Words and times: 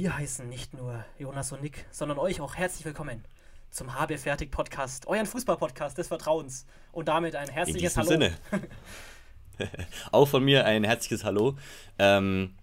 Wir 0.00 0.16
heißen 0.16 0.48
nicht 0.48 0.72
nur 0.72 1.04
Jonas 1.18 1.52
und 1.52 1.60
Nick, 1.60 1.84
sondern 1.90 2.16
euch 2.16 2.40
auch 2.40 2.54
herzlich 2.54 2.86
willkommen 2.86 3.22
zum 3.68 3.94
HB 3.94 4.16
Fertig 4.16 4.50
Podcast, 4.50 5.06
euren 5.06 5.26
Fußball-Podcast 5.26 5.98
des 5.98 6.08
Vertrauens. 6.08 6.64
Und 6.90 7.08
damit 7.08 7.36
ein 7.36 7.50
herzliches 7.50 7.96
In 7.96 7.98
Hallo. 7.98 8.08
Sinne. 8.08 8.32
auch 10.10 10.26
von 10.26 10.42
mir 10.42 10.64
ein 10.64 10.84
herzliches 10.84 11.22
Hallo. 11.22 11.58
Ähm, 11.98 12.54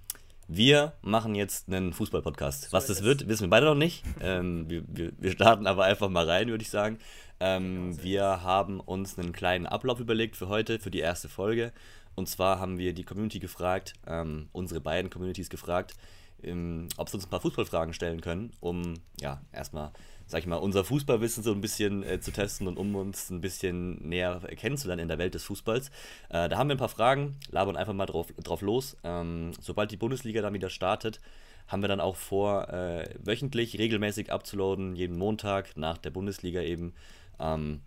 wir 0.48 0.94
machen 1.04 1.36
jetzt 1.36 1.68
einen 1.68 1.94
Fußball-Podcast. 1.94 2.74
Was 2.74 2.88
das 2.88 3.04
wird, 3.04 3.28
wissen 3.28 3.44
wir 3.44 3.50
beide 3.52 3.68
noch 3.68 3.76
nicht. 3.76 4.04
Ähm, 4.20 4.68
wir, 4.68 4.82
wir, 4.88 5.12
wir 5.20 5.32
starten 5.32 5.68
aber 5.68 5.84
einfach 5.84 6.10
mal 6.10 6.28
rein, 6.28 6.48
würde 6.48 6.64
ich 6.64 6.72
sagen. 6.72 6.98
Ähm, 7.40 8.02
wir 8.02 8.42
haben 8.42 8.80
uns 8.80 9.20
einen 9.20 9.32
kleinen 9.32 9.68
Ablauf 9.68 10.00
überlegt 10.00 10.38
für 10.38 10.48
heute, 10.48 10.80
für 10.80 10.90
die 10.90 11.02
erste 11.02 11.30
Folge. 11.30 11.72
Und 12.16 12.28
zwar 12.28 12.60
haben 12.60 12.80
wir 12.80 12.94
die 12.94 13.04
Community 13.04 13.38
gefragt, 13.38 13.94
ähm, 14.08 14.50
unsere 14.54 14.82
beiden 14.82 15.12
Communities 15.12 15.52
gefragt, 15.52 15.94
ähm, 16.44 16.88
ob 16.98 17.10
sie 17.10 17.16
uns 17.16 17.26
ein 17.26 17.30
paar 17.30 17.42
Fußballfragen 17.42 17.94
stellen 17.94 18.22
können, 18.22 18.52
um 18.60 18.96
ja 19.20 19.42
erstmal, 19.52 19.92
sag 20.26 20.40
ich 20.40 20.48
mal, 20.48 20.58
unser 20.58 20.84
Fußballwissen 20.84 21.44
so 21.44 21.52
ein 21.52 21.62
bisschen 21.62 22.04
äh, 22.04 22.20
zu 22.20 22.32
testen 22.32 22.68
und 22.68 22.78
um 22.78 22.96
uns 22.96 23.30
ein 23.30 23.42
bisschen 23.42 24.08
näher 24.08 24.40
kennenzulernen 24.56 25.04
in 25.04 25.08
der 25.08 25.18
Welt 25.18 25.34
des 25.34 25.44
Fußballs. 25.44 25.90
Äh, 26.30 26.50
da 26.50 26.58
haben 26.58 26.70
wir 26.70 26.76
ein 26.76 26.80
paar 26.80 26.90
Fragen, 26.90 27.38
labern 27.50 27.78
einfach 27.78 27.94
mal 27.94 28.06
drauf, 28.06 28.28
drauf 28.44 28.62
los. 28.62 28.98
Ähm, 29.04 29.52
sobald 29.60 29.92
die 29.92 29.98
Bundesliga 29.98 30.42
dann 30.42 30.54
wieder 30.54 30.70
startet, 30.70 31.20
haben 31.68 31.82
wir 31.82 31.90
dann 31.90 32.00
auch 32.00 32.16
vor, 32.16 32.70
äh, 32.70 33.10
wöchentlich 33.20 33.78
regelmäßig 33.78 34.32
abzuladen, 34.32 34.96
jeden 34.96 35.18
Montag 35.18 35.76
nach 35.76 35.98
der 35.98 36.12
Bundesliga 36.12 36.62
eben. 36.62 36.94
Ähm, 37.40 37.82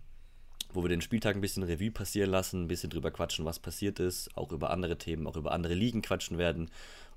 wo 0.73 0.83
wir 0.83 0.89
den 0.89 1.01
Spieltag 1.01 1.35
ein 1.35 1.41
bisschen 1.41 1.63
Revue 1.63 1.91
passieren 1.91 2.29
lassen, 2.29 2.63
ein 2.63 2.67
bisschen 2.67 2.89
drüber 2.89 3.11
quatschen, 3.11 3.45
was 3.45 3.59
passiert 3.59 3.99
ist, 3.99 4.35
auch 4.37 4.51
über 4.51 4.69
andere 4.69 4.97
Themen, 4.97 5.27
auch 5.27 5.35
über 5.35 5.51
andere 5.51 5.73
Ligen 5.73 6.01
quatschen 6.01 6.37
werden. 6.37 6.69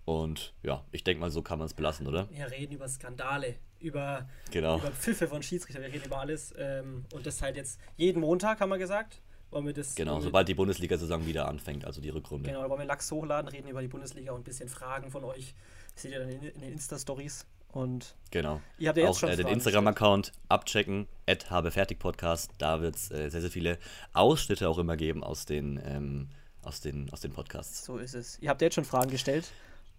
Und 0.04 0.52
ja, 0.62 0.84
ich 0.92 1.02
denke 1.04 1.20
mal, 1.20 1.30
so 1.30 1.40
kann 1.42 1.58
man 1.58 1.66
es 1.66 1.74
belassen, 1.74 2.06
oder? 2.06 2.28
Wir 2.30 2.50
reden 2.50 2.72
über 2.74 2.88
Skandale, 2.88 3.54
über, 3.80 4.28
Genau. 4.50 4.78
über 4.78 4.90
Pfiffe 4.90 5.28
von 5.28 5.42
Schiedsrichter, 5.42 5.80
wir 5.80 5.88
reden 5.92 6.05
über 6.05 6.19
alles. 6.20 6.52
Ähm, 6.58 7.05
und 7.12 7.27
das 7.27 7.41
halt 7.41 7.56
jetzt 7.56 7.80
jeden 7.97 8.20
Montag, 8.20 8.60
haben 8.60 8.69
wir 8.70 8.78
gesagt. 8.78 9.20
Wollen 9.50 9.66
wir 9.66 9.72
das 9.72 9.94
Genau, 9.94 10.20
sobald 10.20 10.48
die 10.48 10.55
Bundesliga-Saison 10.55 11.27
wieder 11.27 11.47
anfängt, 11.48 11.84
also 11.84 12.00
die 12.00 12.08
Rückrunde. 12.08 12.48
Genau, 12.50 12.62
da 12.62 12.69
wollen 12.69 12.80
wir 12.80 12.86
Lachs 12.86 13.10
hochladen, 13.12 13.48
reden 13.48 13.69
über 13.69 13.80
die 13.82 13.88
Bundesliga 13.88 14.32
und 14.32 14.41
ein 14.41 14.44
bisschen 14.44 14.69
Fragen 14.69 15.10
von 15.10 15.22
euch. 15.25 15.55
Seht 15.94 16.10
ihr 16.12 16.19
dann 16.19 16.28
in, 16.28 16.42
in 16.42 16.60
den 16.60 16.72
Insta-Stories. 16.72 17.47
Und 17.69 18.14
Genau. 18.30 18.60
ihr 18.78 18.88
habt 18.88 18.98
ja 18.98 19.05
jetzt 19.05 19.16
auch 19.16 19.19
schon 19.20 19.28
äh, 19.30 19.36
den 19.36 19.47
Instagram-Account 19.48 20.32
abchecken, 20.48 21.08
at 21.28 21.50
habefertigpodcast. 21.50 22.52
Da 22.58 22.80
wird 22.80 22.97
es 22.97 23.10
äh, 23.10 23.30
sehr, 23.30 23.41
sehr 23.41 23.50
viele 23.50 23.78
Ausschnitte 24.12 24.69
auch 24.69 24.78
immer 24.78 24.97
geben 24.97 25.22
aus 25.25 25.44
den, 25.47 25.80
ähm, 25.84 26.28
aus 26.62 26.80
den, 26.80 27.10
aus 27.12 27.20
den 27.20 27.32
Podcasts. 27.32 27.84
So 27.84 27.98
ist 27.98 28.14
es. 28.14 28.38
Ihr 28.41 28.50
habt 28.50 28.60
ja 28.60 28.66
jetzt 28.66 28.75
schon 28.75 28.84
Fragen 28.84 29.10
gestellt 29.10 29.50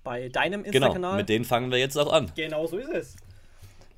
bei 0.05 0.29
deinem 0.29 0.63
Genau, 0.63 0.87
Insta-Kanal. 0.87 1.17
mit 1.17 1.27
denen 1.27 1.43
fangen 1.43 1.69
wir 1.71 1.77
jetzt 1.79 1.97
auch 1.97 2.13
an. 2.13 2.31
genau 2.35 2.65
so 2.65 2.77
ist 2.77 2.89
es. 2.89 3.15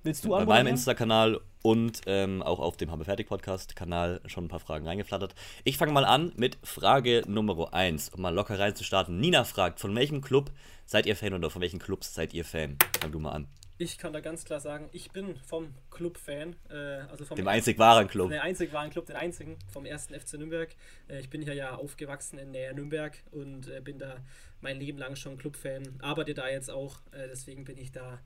Willst 0.04 0.24
du 0.26 0.30
bei 0.30 0.38
meinem 0.38 0.42
anmoderieren? 0.44 0.68
Insta-Kanal 0.68 1.42
und 1.64 2.02
ähm, 2.08 2.42
auch 2.42 2.60
auf 2.60 2.78
dem 2.78 2.92
Habe 2.92 3.04
Fertig 3.04 3.28
Podcast-Kanal 3.28 4.22
schon 4.26 4.46
ein 4.46 4.48
paar 4.48 4.60
Fragen 4.62 4.88
reingeflattert. 4.88 5.36
Ich 5.66 5.78
fange 5.78 5.92
mal 5.92 6.06
an 6.06 6.32
mit 6.38 6.58
Frage 6.64 7.24
Nummer 7.28 7.74
1, 7.74 8.10
um 8.10 8.22
mal 8.22 8.34
locker 8.34 8.58
reinzustarten. 8.58 9.20
Nina 9.20 9.44
fragt, 9.44 9.80
von 9.80 9.94
welchem 9.96 10.22
Club 10.22 10.50
seid 10.86 11.06
ihr 11.06 11.16
Fan 11.16 11.34
oder 11.34 11.50
von 11.50 11.62
welchen 11.62 11.80
Clubs 11.80 12.14
seid 12.14 12.34
ihr 12.34 12.46
Fan? 12.46 12.78
Fang 13.02 13.12
du 13.12 13.20
mal 13.20 13.32
an. 13.32 13.48
Ich 13.80 14.00
kann 14.00 14.12
da 14.12 14.22
ganz 14.22 14.44
klar 14.44 14.60
sagen, 14.60 14.90
ich 14.92 15.12
bin 15.12 15.36
vom 15.46 15.72
Club-Fan. 15.92 16.56
Äh, 16.72 16.74
also 17.12 17.26
vom 17.26 17.36
Dem 17.36 17.48
einzig 17.48 17.78
wahren 17.78 18.08
Club. 18.08 18.30
Der 18.32 18.42
einzig 18.42 18.74
wahren 18.74 18.90
Club, 18.90 19.06
den 19.06 19.16
einzigen 19.16 19.56
vom 19.72 19.86
ersten 19.86 20.20
FC 20.20 20.34
Nürnberg. 20.34 20.74
Äh, 21.08 21.20
ich 21.20 21.30
bin 21.30 21.44
hier 21.44 21.54
ja 21.54 21.76
aufgewachsen 21.76 22.40
in 22.40 22.50
Nähe 22.52 22.74
Nürnberg 22.74 23.16
und 23.30 23.68
äh, 23.68 23.80
bin 23.82 24.00
da 24.00 24.16
mein 24.62 24.80
Leben 24.80 24.98
lang 24.98 25.16
schon 25.16 25.38
Club-Fan. 25.38 26.00
Arbeite 26.02 26.34
da 26.34 26.48
jetzt 26.50 26.70
auch, 26.72 27.00
äh, 27.12 27.28
deswegen 27.30 27.64
bin 27.66 27.78
ich 27.78 27.92
da 27.92 28.20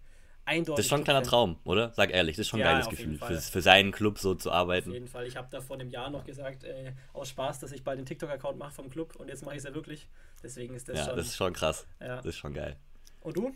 eindeutig. 0.46 0.78
Das 0.78 0.86
ist 0.86 0.90
schon 0.90 1.02
ein 1.02 1.04
kleiner. 1.04 1.24
Traum, 1.24 1.58
oder? 1.64 1.92
Sag 1.94 2.12
ehrlich, 2.12 2.36
das 2.36 2.42
ist 2.46 2.50
schon 2.50 2.60
ein 2.62 2.66
Ja, 2.66 2.72
geiles 2.74 2.88
auf 2.88 2.92
Gefühl, 2.96 3.18
für, 3.18 3.38
für 3.40 3.62
seinen 3.62 3.92
Club 3.92 4.18
so 4.20 4.34
zu 4.36 4.50
Auf 4.50 4.56
arbeiten. 4.56 4.92
jeden 4.92 5.08
Fall. 5.08 5.28
Ich 5.28 5.36
habe 5.38 5.48
da 5.52 5.62
vor 5.62 5.76
einem 5.78 5.90
Jahr 5.90 6.09
noch 6.09 6.24
gesagt, 6.26 6.64
äh, 6.64 6.94
aus 7.14 7.30
Spaß, 7.30 7.59
dass 7.59 7.72
ich 7.72 7.84
bald 7.84 8.00
den 8.00 8.06
TikTok-Account 8.06 8.58
mache 8.58 8.72
vom 8.74 8.90
Club 8.90 9.16
und 9.18 9.28
jetzt 9.28 9.44
mache 9.44 9.56
ich 9.56 9.59
es 9.59 9.66
ja 9.66 9.74
wirklich. 9.74 10.08
Deswegen 10.44 10.74
ist 10.74 10.90
das 10.90 10.97
Ja, 11.00 11.06
schon. 11.06 11.16
das 11.18 11.28
ist 11.28 11.36
schon 11.36 11.53
krass. 11.53 11.86
ja. 12.00 12.18
Das 12.18 12.25
ist 12.25 12.38
schon 12.38 12.53
geil. 12.53 12.75
Und 13.22 13.38
du? 13.38 13.52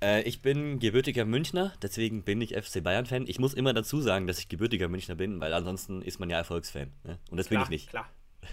Äh, 0.00 0.22
ich 0.22 0.42
bin 0.42 0.78
gebürtiger 0.78 1.24
Münchner, 1.24 1.72
deswegen 1.82 2.22
bin 2.22 2.40
ich 2.40 2.54
FC 2.54 2.82
Bayern-Fan. 2.84 3.26
Ich 3.26 3.38
muss 3.40 3.54
immer 3.54 3.72
dazu 3.72 4.00
sagen, 4.00 4.26
dass 4.26 4.38
ich 4.38 4.48
gebürtiger 4.48 4.88
Münchner 4.88 5.14
bin, 5.16 5.40
weil 5.40 5.52
ansonsten 5.54 6.02
ist 6.02 6.20
man 6.20 6.30
ja 6.30 6.36
Erfolgsfan. 6.36 6.92
Ne? 7.04 7.18
Und 7.30 7.36
das 7.38 7.48
bin 7.48 7.60
ich 7.60 7.68
nicht. 7.68 7.88
Klar. 7.90 8.08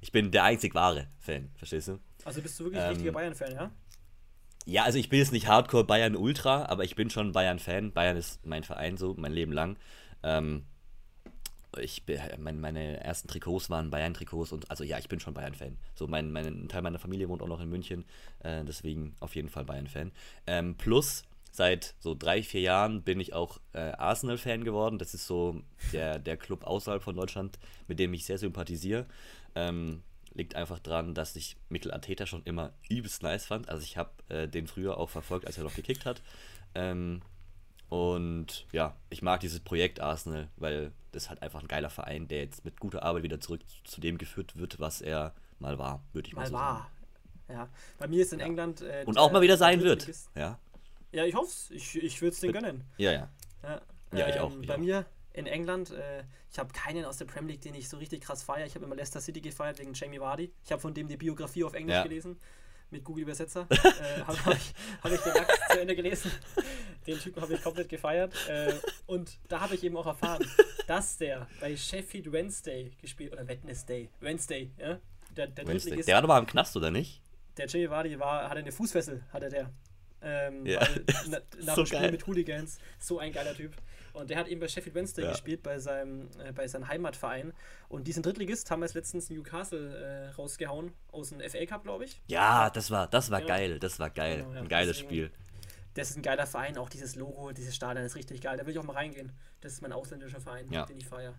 Ich 0.00 0.12
bin 0.12 0.30
der 0.30 0.44
einzig 0.44 0.76
wahre 0.76 1.08
Fan, 1.18 1.50
verstehst 1.56 1.88
du? 1.88 1.98
Also 2.28 2.42
bist 2.42 2.60
du 2.60 2.64
wirklich 2.64 2.82
Ähm, 2.82 2.88
richtiger 2.90 3.12
Bayern-Fan, 3.12 3.52
ja? 3.52 3.70
Ja, 4.66 4.84
also 4.84 4.98
ich 4.98 5.08
bin 5.08 5.18
jetzt 5.18 5.32
nicht 5.32 5.48
Hardcore 5.48 5.84
Bayern 5.84 6.14
Ultra, 6.14 6.66
aber 6.66 6.84
ich 6.84 6.94
bin 6.94 7.08
schon 7.08 7.32
Bayern-Fan. 7.32 7.92
Bayern 7.92 8.18
ist 8.18 8.44
mein 8.44 8.64
Verein 8.64 8.98
so, 8.98 9.14
mein 9.16 9.32
Leben 9.32 9.52
lang. 9.52 9.78
Ähm, 10.22 10.66
ich 11.80 12.04
bin, 12.04 12.20
mein, 12.38 12.60
meine 12.60 13.00
ersten 13.00 13.28
Trikots 13.28 13.70
waren 13.70 13.90
Bayern-Trikots 13.90 14.52
und 14.52 14.70
also 14.70 14.84
ja, 14.84 14.98
ich 14.98 15.08
bin 15.08 15.20
schon 15.20 15.32
Bayern-Fan. 15.32 15.78
So, 15.94 16.06
mein, 16.06 16.30
mein 16.30 16.46
ein 16.46 16.68
Teil 16.68 16.82
meiner 16.82 16.98
Familie 16.98 17.30
wohnt 17.30 17.40
auch 17.40 17.48
noch 17.48 17.60
in 17.60 17.70
München, 17.70 18.04
äh, 18.40 18.62
deswegen 18.64 19.16
auf 19.20 19.34
jeden 19.34 19.48
Fall 19.48 19.64
Bayern-Fan. 19.64 20.12
Ähm, 20.46 20.74
plus 20.76 21.22
seit 21.50 21.94
so 21.98 22.14
drei, 22.14 22.42
vier 22.42 22.60
Jahren 22.60 23.02
bin 23.02 23.20
ich 23.20 23.32
auch 23.32 23.58
äh, 23.72 23.92
Arsenal-Fan 23.92 24.64
geworden. 24.64 24.98
Das 24.98 25.14
ist 25.14 25.26
so 25.26 25.62
der, 25.94 26.18
der 26.18 26.36
Club 26.36 26.64
außerhalb 26.64 27.02
von 27.02 27.16
Deutschland, 27.16 27.58
mit 27.86 27.98
dem 27.98 28.12
ich 28.12 28.26
sehr 28.26 28.38
sympathisiere. 28.38 29.06
Ähm, 29.54 30.02
liegt 30.38 30.54
einfach 30.54 30.78
daran, 30.78 31.12
dass 31.14 31.36
ich 31.36 31.56
Mikel 31.68 31.92
Arteta 31.92 32.24
schon 32.24 32.42
immer 32.44 32.72
übelst 32.88 33.22
nice 33.22 33.44
fand. 33.44 33.68
Also 33.68 33.82
ich 33.82 33.96
habe 33.98 34.10
äh, 34.28 34.48
den 34.48 34.66
früher 34.66 34.96
auch 34.96 35.10
verfolgt, 35.10 35.46
als 35.46 35.58
er 35.58 35.64
noch 35.64 35.74
gekickt 35.74 36.06
hat. 36.06 36.22
Ähm, 36.74 37.20
und 37.88 38.66
ja, 38.72 38.96
ich 39.10 39.22
mag 39.22 39.40
dieses 39.40 39.60
Projekt 39.60 40.00
Arsenal, 40.00 40.48
weil 40.56 40.92
das 41.12 41.28
halt 41.30 41.42
einfach 41.42 41.60
ein 41.60 41.68
geiler 41.68 41.90
Verein, 41.90 42.28
der 42.28 42.40
jetzt 42.40 42.64
mit 42.64 42.78
guter 42.80 43.02
Arbeit 43.02 43.22
wieder 43.22 43.40
zurück 43.40 43.60
zu 43.84 44.00
dem 44.00 44.18
geführt 44.18 44.56
wird, 44.58 44.78
was 44.78 45.00
er 45.00 45.34
mal 45.58 45.78
war, 45.78 46.02
würde 46.12 46.28
ich 46.28 46.34
mal, 46.34 46.42
Mal 46.42 46.46
so 46.48 46.54
war. 46.54 46.90
Ja. 47.48 47.68
Bei 47.98 48.06
mir 48.06 48.22
ist 48.22 48.32
in 48.32 48.40
England. 48.40 48.82
Äh, 48.82 49.04
Und 49.06 49.18
auch 49.18 49.32
mal 49.32 49.40
wieder 49.40 49.56
sein 49.56 49.82
wird. 49.82 50.02
Drittligist- 50.06 50.28
Ja, 50.34 50.58
Ja, 51.12 51.24
ich 51.24 51.34
hoffe 51.34 51.46
es. 51.48 51.70
Ich, 51.70 51.96
ich 52.02 52.20
würde 52.20 52.34
es 52.34 52.40
den 52.40 52.52
gönnen. 52.52 52.84
ja, 52.98 53.10
ja. 53.12 53.28
Ja, 53.62 53.80
Ja, 54.18 54.28
ich 54.28 54.38
auch, 54.38 54.52
Ähm, 54.52 54.60
ich 54.62 54.68
bei 54.68 54.74
auch. 54.74 54.78
mir 54.78 55.06
in 55.38 55.46
England, 55.46 55.90
äh, 55.90 56.24
ich 56.50 56.58
habe 56.58 56.72
keinen 56.72 57.04
aus 57.04 57.16
der 57.18 57.24
Premier 57.26 57.52
League, 57.52 57.62
den 57.62 57.74
ich 57.74 57.88
so 57.88 57.96
richtig 57.96 58.22
krass 58.22 58.42
feiere. 58.42 58.66
Ich 58.66 58.74
habe 58.74 58.84
immer 58.84 58.96
Leicester 58.96 59.20
City 59.20 59.40
gefeiert 59.40 59.78
wegen 59.78 59.94
Jamie 59.94 60.20
Vardy. 60.20 60.52
Ich 60.64 60.72
habe 60.72 60.80
von 60.82 60.92
dem 60.94 61.08
die 61.08 61.16
Biografie 61.16 61.64
auf 61.64 61.74
Englisch 61.74 61.94
Ja. 61.96 62.02
gelesen. 62.02 62.38
Mit 62.90 63.04
Google 63.04 63.22
Übersetzer. 63.24 63.66
äh, 63.70 64.22
habe 64.22 64.54
ich, 64.56 64.72
hab 65.02 65.12
ich 65.12 65.20
den 65.20 65.34
Lachs 65.34 65.58
zu 65.70 65.80
Ende 65.80 65.94
gelesen. 65.94 66.30
Den 67.06 67.18
Typen 67.18 67.42
habe 67.42 67.52
ich 67.54 67.62
komplett 67.62 67.88
gefeiert. 67.90 68.32
Äh, 68.48 68.72
und 69.06 69.38
da 69.48 69.60
habe 69.60 69.74
ich 69.74 69.84
eben 69.84 69.96
auch 69.96 70.06
erfahren, 70.06 70.44
dass 70.86 71.18
der 71.18 71.46
bei 71.60 71.76
Sheffield 71.76 72.32
Wednesday 72.32 72.90
gespielt, 73.00 73.32
oder 73.34 73.46
Wednesday, 73.46 74.08
Wednesday, 74.20 74.70
ja? 74.78 74.98
Der, 75.36 75.48
der 75.48 75.66
Wednesday. 75.66 76.02
Der 76.02 76.14
war 76.14 76.22
doch 76.22 76.28
mal 76.28 76.38
im 76.38 76.46
Knast, 76.46 76.76
oder 76.76 76.90
nicht? 76.90 77.20
der 77.58 77.66
Jamie 77.66 77.90
Vardy 77.90 78.18
war, 78.20 78.48
hatte 78.48 78.60
eine 78.60 78.70
Fußfessel, 78.72 79.22
hatte 79.32 79.48
der. 79.50 79.70
Ähm, 80.22 80.64
Ja. 80.64 80.80
na, 81.28 81.38
nach 81.64 81.74
So 81.74 81.82
dem 81.82 81.86
Spiel 81.86 81.98
geil. 82.00 82.10
mit 82.12 82.26
Hooligans. 82.26 82.78
So 82.98 83.18
ein 83.18 83.32
geiler 83.32 83.54
Typ. 83.54 83.74
Und 84.18 84.30
der 84.30 84.38
hat 84.38 84.48
eben 84.48 84.60
bei 84.60 84.68
Sheffield 84.68 84.94
Wednesday 84.94 85.24
Ja. 85.24 85.30
gespielt, 85.30 85.62
bei 85.62 85.78
seinem, 85.78 86.28
äh, 86.44 86.52
bei 86.52 86.66
seinem 86.68 86.88
Heimatverein. 86.88 87.52
Und 87.88 88.06
diesen 88.06 88.22
Drittligist 88.22 88.70
haben 88.70 88.80
wir 88.80 88.86
jetzt 88.86 88.94
letztens 88.94 89.30
Newcastle 89.30 89.96
äh, 89.96 90.34
rausgehauen, 90.34 90.92
aus 91.12 91.30
dem 91.30 91.40
FA 91.40 91.64
Cup, 91.66 91.84
glaube 91.84 92.04
ich. 92.04 92.20
Ja, 92.26 92.70
das 92.70 92.90
war, 92.90 93.06
das 93.06 93.30
war 93.30 93.40
Ja. 93.40 93.46
geil, 93.46 93.78
das 93.78 93.98
war 93.98 94.10
geil. 94.10 94.38
Genau, 94.38 94.52
ja. 94.54 94.60
Ein 94.60 94.68
geiles 94.68 94.96
Deswegen- 94.98 95.08
Spiel. 95.08 95.30
Das 95.94 96.10
ist 96.10 96.16
ein 96.16 96.22
geiler 96.22 96.46
Verein, 96.46 96.76
auch 96.78 96.88
dieses 96.90 97.16
Logo, 97.16 97.50
dieses 97.52 97.74
Stadion 97.74 98.04
ist 98.04 98.14
richtig 98.14 98.40
geil. 98.40 98.56
Da 98.56 98.64
will 98.66 98.72
ich 98.72 98.78
auch 98.78 98.84
mal 98.84 98.92
reingehen. 98.92 99.32
Das 99.60 99.72
ist 99.72 99.82
mein 99.82 99.92
ausländischer 99.92 100.40
Verein, 100.40 100.70
Ja. 100.70 100.84
den 100.86 100.98
ich 100.98 101.06
feiere. 101.06 101.34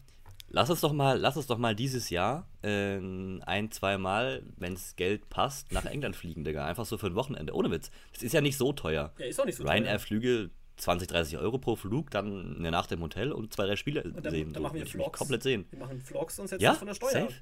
Lass 0.51 0.69
uns 0.71 0.81
doch 0.81 0.91
mal, 0.93 1.17
lass 1.19 1.37
uns 1.37 1.45
doch 1.45 1.59
mal 1.59 1.75
dieses 1.75 2.09
Jahr 2.09 2.47
äh, 2.63 2.97
ein, 2.97 3.69
zwei 3.71 3.97
Mal, 3.99 4.41
wenn 4.57 4.73
es 4.73 4.95
Geld 4.95 5.29
passt, 5.29 5.71
nach 5.71 5.85
England 5.85 6.15
fliegen, 6.15 6.43
Digga. 6.43 6.65
Einfach 6.65 6.85
so 6.85 6.97
für 6.97 7.05
ein 7.07 7.15
Wochenende. 7.15 7.53
Ohne 7.53 7.69
Witz. 7.69 7.91
Das 8.13 8.23
ist 8.23 8.33
ja 8.33 8.41
nicht 8.41 8.57
so 8.57 8.73
teuer. 8.73 9.13
Ja, 9.19 9.25
ist 9.27 9.39
auch 9.39 9.45
nicht 9.45 9.57
so 9.57 9.63
Ryanair-Flüge 9.63 10.49
20, 10.79 11.07
30 11.07 11.37
Euro 11.37 11.57
pro 11.57 11.75
Flug, 11.75 12.09
dann 12.11 12.57
eine 12.57 12.71
Nacht 12.71 12.91
im 12.91 13.01
Hotel 13.01 13.31
und 13.31 13.53
zwei, 13.53 13.65
drei 13.65 13.75
Spiele 13.75 14.03
Und 14.03 14.25
dann, 14.25 14.33
sehen. 14.33 14.53
dann 14.53 14.63
machen 14.63 14.75
wir 14.77 14.85
Vlogs. 14.85 15.17
komplett 15.19 15.43
sehen. 15.43 15.65
Wir 15.71 15.79
machen 15.79 16.01
Vlogs 16.01 16.39
und 16.39 16.47
setzen 16.47 16.63
Ja, 16.63 16.71
uns 16.71 16.79
von 16.79 16.87
der 16.87 16.95
Steuer 16.95 17.11
safe. 17.11 17.25
ab. 17.25 17.33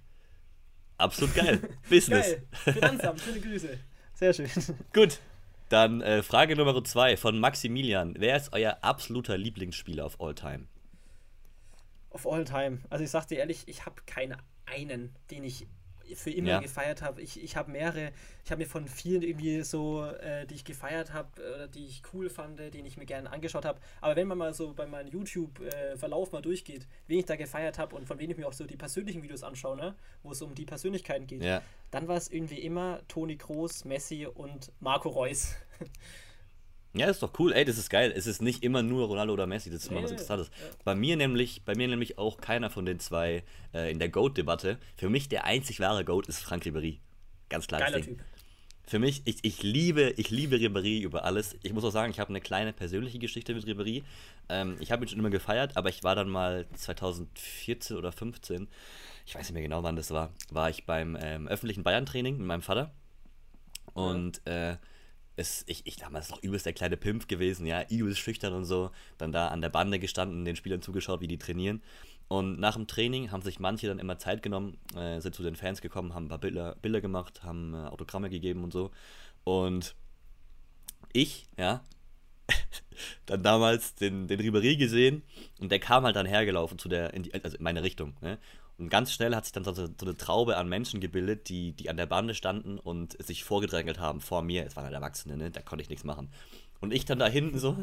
Absolut 1.00 1.36
geil. 1.36 1.60
Business. 1.90 2.26
Geil. 2.66 2.74
Finanzamt, 2.74 3.22
schöne 3.22 3.40
Grüße. 3.40 3.78
Sehr 4.16 4.34
schön. 4.34 4.50
Gut. 4.94 5.20
Dann 5.70 6.02
äh, 6.02 6.24
Frage 6.24 6.56
Nummer 6.56 6.82
zwei 6.86 7.18
von 7.18 7.40
Maximilian. 7.40 8.16
Wer 8.18 8.38
ist 8.38 8.54
euer 8.54 8.78
absoluter 8.82 9.38
Lieblingsspieler 9.38 10.06
of 10.06 10.20
all 10.22 10.34
time? 10.34 10.68
Of 12.10 12.26
all 12.26 12.46
time. 12.46 12.80
Also 12.90 13.04
ich 13.04 13.12
sag 13.12 13.28
dir 13.28 13.38
ehrlich, 13.40 13.64
ich 13.68 13.86
habe 13.86 14.02
keinen 14.06 14.38
einen, 14.66 15.14
den 15.30 15.44
ich 15.44 15.68
für 16.16 16.32
immer 16.32 16.50
Ja. 16.50 16.60
gefeiert 16.60 17.02
habe. 17.02 17.22
Ich, 17.22 17.44
ich 17.44 17.56
habe 17.56 17.72
mehrere, 17.72 18.12
ich 18.46 18.52
habe 18.52 18.62
mir 18.62 18.68
von 18.68 18.88
vielen 18.88 19.22
irgendwie 19.22 19.62
so, 19.64 20.06
äh, 20.06 20.46
die 20.46 20.56
ich 20.56 20.64
gefeiert 20.66 21.14
habe 21.14 21.30
oder 21.56 21.68
die 21.68 21.86
ich 21.86 22.02
cool 22.14 22.30
fand, 22.30 22.60
die 22.60 22.80
ich 22.80 22.98
mir 22.98 23.06
gerne 23.06 23.32
angeschaut 23.32 23.66
habe. 23.66 23.80
Aber 24.02 24.16
wenn 24.16 24.28
man 24.28 24.38
mal 24.38 24.54
so 24.54 24.74
bei 24.74 24.86
meinem 24.86 25.08
YouTube-Verlauf 25.10 26.32
mal 26.32 26.42
durchgeht, 26.42 26.88
wen 27.08 27.20
ich 27.20 27.26
da 27.26 27.36
gefeiert 27.36 27.78
habe 27.80 27.96
und 27.96 28.06
von 28.06 28.20
wem 28.20 28.30
ich 28.30 28.38
mir 28.38 28.48
auch 28.48 28.54
so 28.54 28.66
die 28.66 28.78
persönlichen 28.78 29.22
Videos 29.24 29.44
anschaue, 29.44 29.76
ne, 29.78 29.96
wo 30.24 30.32
es 30.32 30.42
um 30.42 30.56
die 30.56 30.66
Persönlichkeiten 30.66 31.28
geht, 31.28 31.44
Ja. 31.44 31.62
dann 31.92 32.08
war 32.08 32.18
es 32.18 32.30
irgendwie 32.32 32.60
immer 32.60 33.02
Toni 33.08 33.38
Kroos, 33.38 33.86
Messi 33.86 34.26
und 34.28 34.72
Marco 34.80 35.10
Reus. 35.10 35.56
Ja, 36.94 37.08
ist 37.08 37.22
doch 37.22 37.38
cool. 37.40 37.54
Ey, 37.54 37.66
das 37.66 37.78
ist 37.78 37.90
geil. 37.90 38.12
Es 38.16 38.28
ist 38.28 38.42
nicht 38.42 38.64
immer 38.64 38.82
nur 38.82 39.08
Ronaldo 39.08 39.34
oder 39.34 39.46
Messi, 39.46 39.70
das 39.70 39.84
ist 39.84 39.92
mal 39.92 40.04
was 40.04 40.12
Interessantes. 40.12 40.50
Bei 40.84 40.96
mir 40.96 41.16
nämlich, 41.16 41.64
bei 41.64 41.76
mir 41.76 41.88
nämlich 41.88 42.18
auch 42.18 42.38
keiner 42.38 42.70
von 42.70 42.86
den 42.86 43.00
zwei 43.00 43.44
äh, 43.74 43.92
in 43.92 44.00
der 44.00 44.10
GOAT-Debatte. 44.10 44.78
Für 44.96 45.10
mich 45.10 45.30
der 45.30 45.46
einzig 45.46 45.80
wahre 45.80 46.06
GOAT 46.06 46.28
ist 46.28 46.40
Frank 46.40 46.64
Ribéry. 46.64 46.98
Ganz 47.50 47.68
klar. 47.68 47.82
Geiler 47.82 48.00
Ding. 48.00 48.18
Typ. 48.18 48.26
Für 48.88 49.00
mich, 49.00 49.22
ich, 49.26 49.40
ich 49.42 49.64
liebe, 49.64 50.14
ich 50.16 50.30
liebe 50.30 50.56
Ribéry 50.56 51.02
über 51.02 51.26
alles. 51.26 51.58
Ich 51.62 51.74
muss 51.74 51.84
auch 51.84 51.92
sagen, 51.92 52.10
ich 52.10 52.22
habe 52.22 52.30
eine 52.30 52.40
kleine 52.40 52.72
persönliche 52.72 53.20
Geschichte 53.20 53.54
mit 53.54 53.66
Ribéry. 53.66 54.04
Ähm, 54.48 54.78
ich 54.80 54.94
habe 54.94 55.04
ihn 55.04 55.10
schon 55.10 55.20
immer 55.20 55.30
gefeiert, 55.30 55.76
aber 55.76 55.90
ich 55.90 56.06
war 56.06 56.16
dann 56.16 56.30
mal 56.30 56.66
2014 56.74 57.98
oder 57.98 58.14
15, 58.14 58.70
ich 59.26 59.36
weiß 59.36 59.42
nicht 59.42 59.54
mehr 59.54 59.64
genau, 59.64 59.84
wann 59.84 59.98
das 59.98 60.12
war, 60.12 60.32
war 60.52 60.70
ich 60.70 60.86
beim 60.86 61.18
ähm, 61.20 61.50
öffentlichen 61.50 61.84
Bayern-Training 61.84 62.38
mit 62.38 62.48
meinem 62.48 62.62
Vater. 62.62 62.94
Und 63.94 64.46
äh, 64.48 64.78
es, 65.38 65.64
ich, 65.68 65.84
ich 65.86 65.96
damals 65.96 66.30
noch 66.30 66.42
übelst 66.42 66.66
der 66.66 66.74
kleine 66.74 66.98
Pimp 66.98 67.28
gewesen, 67.28 67.66
ja, 67.66 67.84
übelst 67.90 68.20
schüchtern 68.20 68.54
und 68.54 68.66
so. 68.66 68.92
Dann 69.18 69.32
da 69.32 69.48
an 69.48 69.62
der 69.62 69.70
Bande 69.70 70.00
gestanden, 70.00 70.44
den 70.44 70.56
Spielern 70.56 70.82
zugeschaut, 70.82 71.22
wie 71.22 71.28
die 71.28 71.38
trainieren. 71.38 71.82
Und 72.28 72.60
nach 72.60 72.76
dem 72.76 72.88
Training 72.88 73.32
haben 73.32 73.44
sich 73.44 73.60
manche 73.60 73.88
dann 73.88 74.00
immer 74.00 74.18
Zeit 74.18 74.42
genommen, 74.42 74.78
äh, 74.96 75.22
sind 75.22 75.36
zu 75.36 75.44
den 75.44 75.56
Fans 75.56 75.80
gekommen, 75.82 76.14
haben 76.14 76.26
ein 76.26 76.30
paar 76.30 76.40
Bilder, 76.40 76.76
Bilder 76.82 77.00
gemacht, 77.00 77.44
haben 77.44 77.74
äh, 77.74 77.88
Autogramme 77.88 78.30
gegeben 78.30 78.64
und 78.64 78.74
so. 78.74 78.92
Und 79.44 79.96
ich, 81.14 81.48
ja, 81.58 81.84
dann 83.28 83.44
damals 83.44 83.96
den, 83.96 84.28
den 84.28 84.42
Ribéry 84.42 84.76
gesehen 84.76 85.22
und 85.60 85.72
der 85.72 85.80
kam 85.80 86.04
halt 86.04 86.16
dann 86.16 86.26
hergelaufen 86.26 86.80
zu 86.80 86.90
der, 86.90 87.14
in 87.14 87.24
die, 87.24 87.34
also 87.34 87.58
in 87.58 87.64
meine 87.64 87.84
Richtung. 87.84 88.16
Ne? 88.22 88.40
Und 88.78 88.90
ganz 88.90 89.12
schnell 89.12 89.36
hat 89.36 89.46
sich 89.46 89.54
dann 89.54 89.64
so, 89.64 89.74
so, 89.74 89.90
eine 90.02 90.18
Traube 90.18 90.58
an 90.58 90.70
Menschen 90.70 91.00
gebildet, 91.00 91.50
die, 91.50 91.72
die 91.72 91.90
an 91.90 91.98
der 91.98 92.06
Bande 92.06 92.36
standen 92.36 92.78
und 92.78 93.22
sich 93.24 93.44
vorgedrängelt 93.44 94.00
haben 94.00 94.22
vor 94.22 94.44
mir. 94.44 94.66
Es 94.66 94.76
waren 94.76 94.86
halt 94.86 94.94
Erwachsene, 94.94 95.36
ne? 95.36 95.50
da 95.50 95.62
konnte 95.62 95.82
ich 95.82 95.90
nichts 95.90 96.04
machen. 96.04 96.30
Und 96.80 96.94
ich 96.94 97.06
dann 97.06 97.18
da 97.18 97.28
hinten 97.28 97.58
so, 97.58 97.76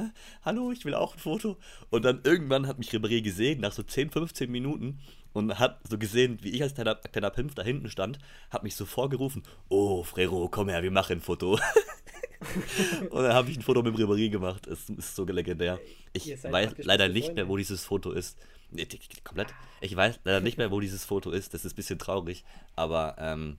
hallo, 0.44 0.72
ich 0.72 0.84
will 0.84 0.94
auch 0.94 1.14
ein 1.14 1.18
Foto. 1.18 1.56
Und 1.88 2.04
dann 2.04 2.20
irgendwann 2.24 2.66
hat 2.66 2.78
mich 2.78 2.90
Ribéry 2.90 3.22
gesehen, 3.22 3.60
nach 3.60 3.72
so 3.72 3.82
10, 3.82 4.10
15 4.10 4.50
Minuten, 4.50 4.98
und 5.32 5.58
hat 5.58 5.80
so 5.88 5.96
gesehen, 5.96 6.38
wie 6.42 6.50
ich 6.50 6.62
als 6.62 6.74
kleiner, 6.74 6.96
kleiner 6.96 7.30
Pimp 7.30 7.54
da 7.54 7.62
hinten 7.62 7.88
stand, 7.88 8.18
hat 8.50 8.62
mich 8.62 8.76
so 8.76 8.84
vorgerufen, 8.84 9.42
oh, 9.70 10.02
Frero, 10.02 10.48
komm 10.50 10.68
her, 10.68 10.82
wir 10.82 10.90
machen 10.90 11.14
ein 11.14 11.20
Foto. 11.20 11.58
und 13.10 13.22
dann 13.22 13.34
habe 13.34 13.50
ich 13.50 13.56
ein 13.56 13.62
Foto 13.62 13.82
mit 13.82 13.94
Ribéry 13.94 14.30
gemacht. 14.30 14.66
Es 14.66 14.88
ist 14.88 15.14
so 15.14 15.24
legendär. 15.24 15.78
Ich 16.12 16.42
weiß 16.42 16.74
leider 16.78 17.08
nicht 17.08 17.34
mehr, 17.34 17.48
wo 17.48 17.56
dieses 17.56 17.84
Foto 17.84 18.12
ist. 18.12 18.38
Nee, 18.70 18.86
komplett. 19.24 19.48
Ich 19.80 19.94
weiß 19.94 20.20
leider 20.24 20.40
nicht 20.40 20.58
mehr, 20.58 20.70
wo 20.70 20.80
dieses 20.80 21.04
Foto 21.04 21.30
ist. 21.30 21.54
Das 21.54 21.64
ist 21.64 21.72
ein 21.72 21.76
bisschen 21.76 21.98
traurig. 21.98 22.44
Aber 22.74 23.16
ähm, 23.18 23.58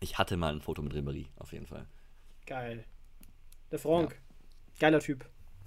ich 0.00 0.18
hatte 0.18 0.36
mal 0.36 0.52
ein 0.52 0.60
Foto 0.60 0.82
mit 0.82 0.94
Ribéry, 0.94 1.26
auf 1.38 1.52
jeden 1.52 1.66
Fall. 1.66 1.86
Geil. 2.46 2.84
Der 3.70 3.78
Frank. 3.78 4.12
Ja. 4.12 4.18
Geiler 4.78 5.00
Typ. 5.00 5.24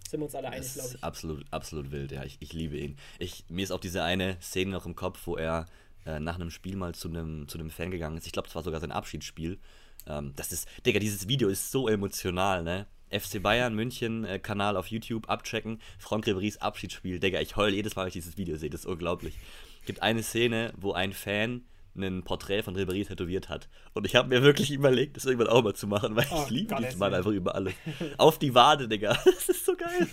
Sind 0.10 0.22
wir 0.22 0.26
uns 0.26 0.36
alle 0.36 0.50
einig, 0.50 0.74
glaube 0.74 0.90
ich. 0.96 1.04
Absolut, 1.04 1.46
absolut 1.52 1.92
wild, 1.92 2.12
ja. 2.12 2.24
Ich, 2.24 2.38
ich 2.40 2.54
liebe 2.54 2.78
ihn. 2.78 2.98
Ich, 3.20 3.46
mir 3.50 3.64
ist 3.64 3.72
auch 3.72 3.80
diese 3.80 4.04
eine 4.04 4.42
Szene 4.42 4.72
noch 4.72 4.86
im 4.86 4.96
Kopf, 4.96 5.20
wo 5.26 5.36
er 5.36 5.68
äh, 6.06 6.20
nach 6.20 6.36
einem 6.36 6.50
Spiel 6.50 6.76
mal 6.76 6.96
zu 6.96 7.10
einem, 7.10 7.48
zu 7.48 7.60
einem 7.60 7.70
Fan 7.70 7.92
gegangen 7.92 8.18
ist. 8.18 8.26
Ich 8.26 8.32
glaube, 8.32 8.48
es 8.48 8.56
war 8.56 8.64
sogar 8.64 8.80
sein 8.80 8.92
Abschiedsspiel. 8.92 9.60
Ähm, 10.08 10.34
das 10.36 10.52
ist, 10.52 10.68
Digga, 10.86 11.00
dieses 11.00 11.28
Video 11.28 11.50
ist 11.50 11.72
so 11.72 11.88
emotional, 11.88 12.64
ne? 12.64 12.88
FC 13.12 13.42
Bayern 13.42 13.74
München 13.74 14.24
äh, 14.24 14.40
Kanal 14.40 14.78
auf 14.78 14.88
YouTube 14.88 15.30
abchecken. 15.30 15.82
Franck 15.98 16.28
Ribéry's 16.28 16.58
Abschiedsspiel. 16.58 17.20
Digga, 17.20 17.42
ich 17.42 17.56
heule 17.56 17.76
jedes 17.76 17.96
Mal, 17.96 18.04
wenn 18.04 18.10
ich 18.10 18.14
dieses 18.14 18.38
Video 18.38 18.56
sehe. 18.58 18.70
Das 18.70 18.82
ist 18.82 18.86
unglaublich. 18.86 19.36
Es 19.82 19.88
gibt 19.88 20.02
eine 20.04 20.22
Szene, 20.22 20.74
wo 20.78 20.94
ein 20.94 21.14
Fan 21.14 21.64
ein 21.96 22.24
Porträt 22.24 22.64
von 22.64 22.76
Ribéry 22.76 23.06
tätowiert 23.06 23.50
hat. 23.50 23.68
Und 23.94 24.06
ich 24.06 24.16
habe 24.16 24.30
mir 24.30 24.44
wirklich 24.44 24.72
überlegt, 24.72 25.18
das 25.18 25.26
irgendwann 25.26 25.50
auch 25.50 25.64
mal 25.64 25.74
zu 25.74 25.88
machen, 25.88 26.16
weil 26.16 26.28
oh, 26.32 26.44
ich 26.44 26.50
liebe 26.50 26.76
diesen 26.76 27.00
Mann 27.00 27.14
einfach 27.14 27.32
über 27.32 27.56
alles. 27.56 27.74
Auf 28.18 28.40
die 28.40 28.54
Wade, 28.54 28.88
Digga. 28.88 29.18
Das 29.26 29.50
ist 29.50 29.66
so 29.66 29.76
geil. 29.76 30.08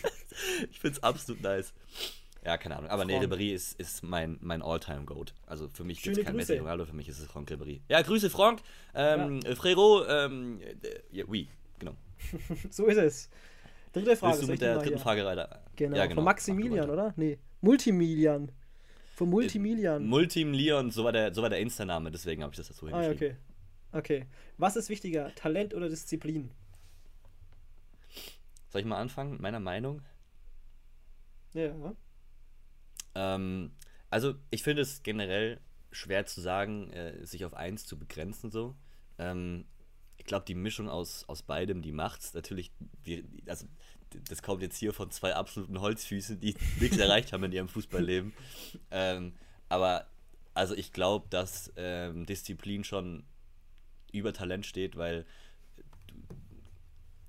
Ich 0.71 0.81
find's 0.81 1.03
absolut 1.03 1.43
nice. 1.43 1.73
Ja, 2.47 2.57
keine 2.59 2.77
Ahnung. 2.77 2.91
Aber 2.91 3.03
Franck. 3.03 3.21
nee, 3.21 3.27
Ribéry 3.27 3.53
ist, 3.53 3.79
ist 3.81 4.05
mein, 4.05 4.39
mein 4.41 4.63
All-Time-Goat. 4.63 5.35
Also 5.47 5.69
für 5.69 5.83
mich 5.83 6.01
gibt 6.01 6.17
es 6.17 6.25
kein 6.25 6.37
Messi 6.37 6.57
Ronaldo, 6.57 6.85
für 6.85 6.95
mich 6.95 7.09
ist 7.09 7.19
es 7.19 7.27
Franck 7.27 7.51
Ribéry. 7.51 7.81
Ja, 7.89 8.01
Grüße 8.03 8.31
Franck. 8.31 8.61
Ähm, 8.95 9.41
ja. 9.45 9.51
Frérot, 9.51 10.07
ähm, 10.09 10.61
ja, 11.11 11.25
oui, 11.27 11.49
genau. 11.81 11.97
so 12.71 12.87
ist 12.87 12.99
es. 12.99 13.31
Dritte 13.93 14.15
Frage. 14.15 14.37
Bist 14.37 14.47
du 14.47 14.53
mit 14.53 14.61
der 14.61 14.77
dritten 14.77 14.91
hier? 14.91 14.99
Frage 14.99 15.25
weiter? 15.25 15.61
Genau, 15.75 15.97
ja, 15.97 16.05
genau. 16.05 16.15
von 16.15 16.25
Maximilian, 16.25 16.89
oder? 16.89 17.15
Nee, 17.17 17.37
Multimilian. 17.63 18.53
Von 19.17 19.29
Multimilian. 19.29 20.03
Äh, 20.03 20.07
Multimilian, 20.07 20.93
so 20.93 21.03
war 21.03 21.11
der, 21.11 21.35
so 21.35 21.43
war 21.43 21.51
der 21.51 21.59
Insta-Name, 21.59 22.13
deswegen 22.13 22.45
habe 22.45 22.53
ich 22.53 22.59
das 22.59 22.69
dazu 22.69 22.87
hingeschrieben. 22.87 23.37
Ah, 23.93 23.97
okay. 23.97 24.19
Okay. 24.21 24.27
Was 24.57 24.77
ist 24.77 24.89
wichtiger, 24.89 25.35
Talent 25.35 25.75
oder 25.75 25.89
Disziplin? 25.89 26.53
Soll 28.69 28.83
ich 28.83 28.87
mal 28.87 29.01
anfangen? 29.01 29.41
Meiner 29.41 29.59
Meinung? 29.59 30.03
Ja. 31.55 31.75
Ähm, 33.17 33.73
also, 34.11 34.35
ich 34.51 34.63
finde 34.63 34.83
es 34.83 35.03
generell 35.03 35.61
schwer 35.91 36.27
zu 36.27 36.41
sagen, 36.41 36.91
äh, 36.93 37.25
sich 37.25 37.45
auf 37.45 37.55
eins 37.55 37.87
zu 37.87 37.99
begrenzen, 37.99 38.51
so. 38.51 38.77
Ähm, 39.19 39.65
ich 40.19 40.27
glaube, 40.27 40.45
die 40.47 40.55
Mischung 40.55 40.89
aus, 40.89 41.25
aus 41.29 41.43
beidem, 41.43 41.83
die 41.83 41.93
macht's. 41.93 42.35
Natürlich, 42.35 42.71
die, 43.07 43.25
also, 43.47 43.67
das 44.29 44.43
kommt 44.43 44.63
jetzt 44.63 44.77
hier 44.77 44.93
von 44.93 45.11
zwei 45.11 45.35
absoluten 45.35 45.81
Holzfüßen, 45.81 46.39
die 46.39 46.55
nichts 46.81 46.99
erreicht 46.99 47.33
haben 47.33 47.45
in 47.45 47.53
ihrem 47.53 47.69
Fußballleben. 47.69 48.33
Ähm, 48.91 49.35
aber 49.69 50.07
also 50.55 50.75
ich 50.75 50.93
glaube, 50.93 51.27
dass 51.29 51.73
ähm, 51.77 52.25
Disziplin 52.25 52.83
schon 52.85 53.25
über 54.13 54.33
Talent 54.33 54.65
steht, 54.65 54.97
weil 54.97 55.27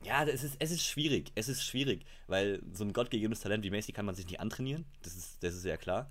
ja, 0.08 0.24
es 0.24 0.44
ist, 0.44 0.56
es 0.60 0.72
ist 0.72 0.84
schwierig. 0.84 1.32
Es 1.36 1.50
ist 1.50 1.64
schwierig, 1.64 2.06
weil 2.28 2.62
so 2.74 2.84
ein 2.84 2.94
gottgegebenes 2.94 3.42
Talent 3.42 3.64
wie 3.64 3.70
Messi 3.70 3.92
kann 3.92 4.06
man 4.06 4.16
sich 4.16 4.26
nicht 4.26 4.40
antrainieren. 4.40 4.86
Das 5.04 5.16
ist, 5.16 5.44
das 5.44 5.54
ist 5.54 5.66
ja 5.66 5.78
klar. 5.78 6.10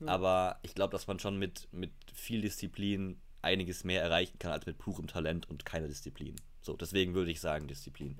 Mhm. 0.00 0.08
Aber 0.08 0.58
ich 0.62 0.74
glaube, 0.74 0.92
dass 0.92 1.06
man 1.06 1.18
schon 1.18 1.38
mit, 1.38 1.68
mit 1.72 1.90
viel 2.14 2.40
Disziplin 2.40 3.20
einiges 3.42 3.82
mehr 3.82 4.02
erreichen 4.02 4.38
kann 4.38 4.52
als 4.52 4.66
mit 4.66 4.78
purem 4.78 5.08
Talent 5.08 5.50
und 5.50 5.64
keiner 5.64 5.88
Disziplin. 5.88 6.36
So, 6.60 6.76
deswegen 6.76 7.14
würde 7.14 7.32
ich 7.32 7.40
sagen 7.40 7.66
Disziplin. 7.66 8.16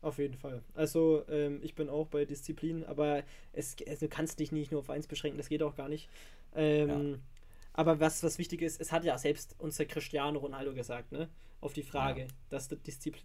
Auf 0.00 0.18
jeden 0.18 0.36
Fall. 0.36 0.62
Also 0.74 1.24
ähm, 1.28 1.60
ich 1.62 1.74
bin 1.74 1.88
auch 1.88 2.06
bei 2.06 2.24
Disziplin, 2.24 2.84
aber 2.84 3.24
es, 3.52 3.74
es, 3.84 3.98
du 4.00 4.08
kannst 4.08 4.38
dich 4.38 4.52
nicht 4.52 4.70
nur 4.70 4.80
auf 4.80 4.90
eins 4.90 5.06
beschränken, 5.06 5.38
das 5.38 5.48
geht 5.48 5.62
auch 5.62 5.74
gar 5.74 5.88
nicht. 5.88 6.08
Ähm, 6.54 6.88
ja. 6.88 7.18
Aber 7.72 7.98
was, 7.98 8.22
was 8.22 8.38
wichtig 8.38 8.62
ist, 8.62 8.80
es 8.80 8.92
hat 8.92 9.04
ja 9.04 9.18
selbst 9.18 9.56
unser 9.58 9.84
Cristiano 9.86 10.38
Ronaldo 10.38 10.74
gesagt, 10.74 11.10
ne? 11.10 11.28
Auf 11.64 11.72
die 11.72 11.82
Frage, 11.82 12.20
ja. 12.20 12.26
dass, 12.50 12.68
der 12.68 12.78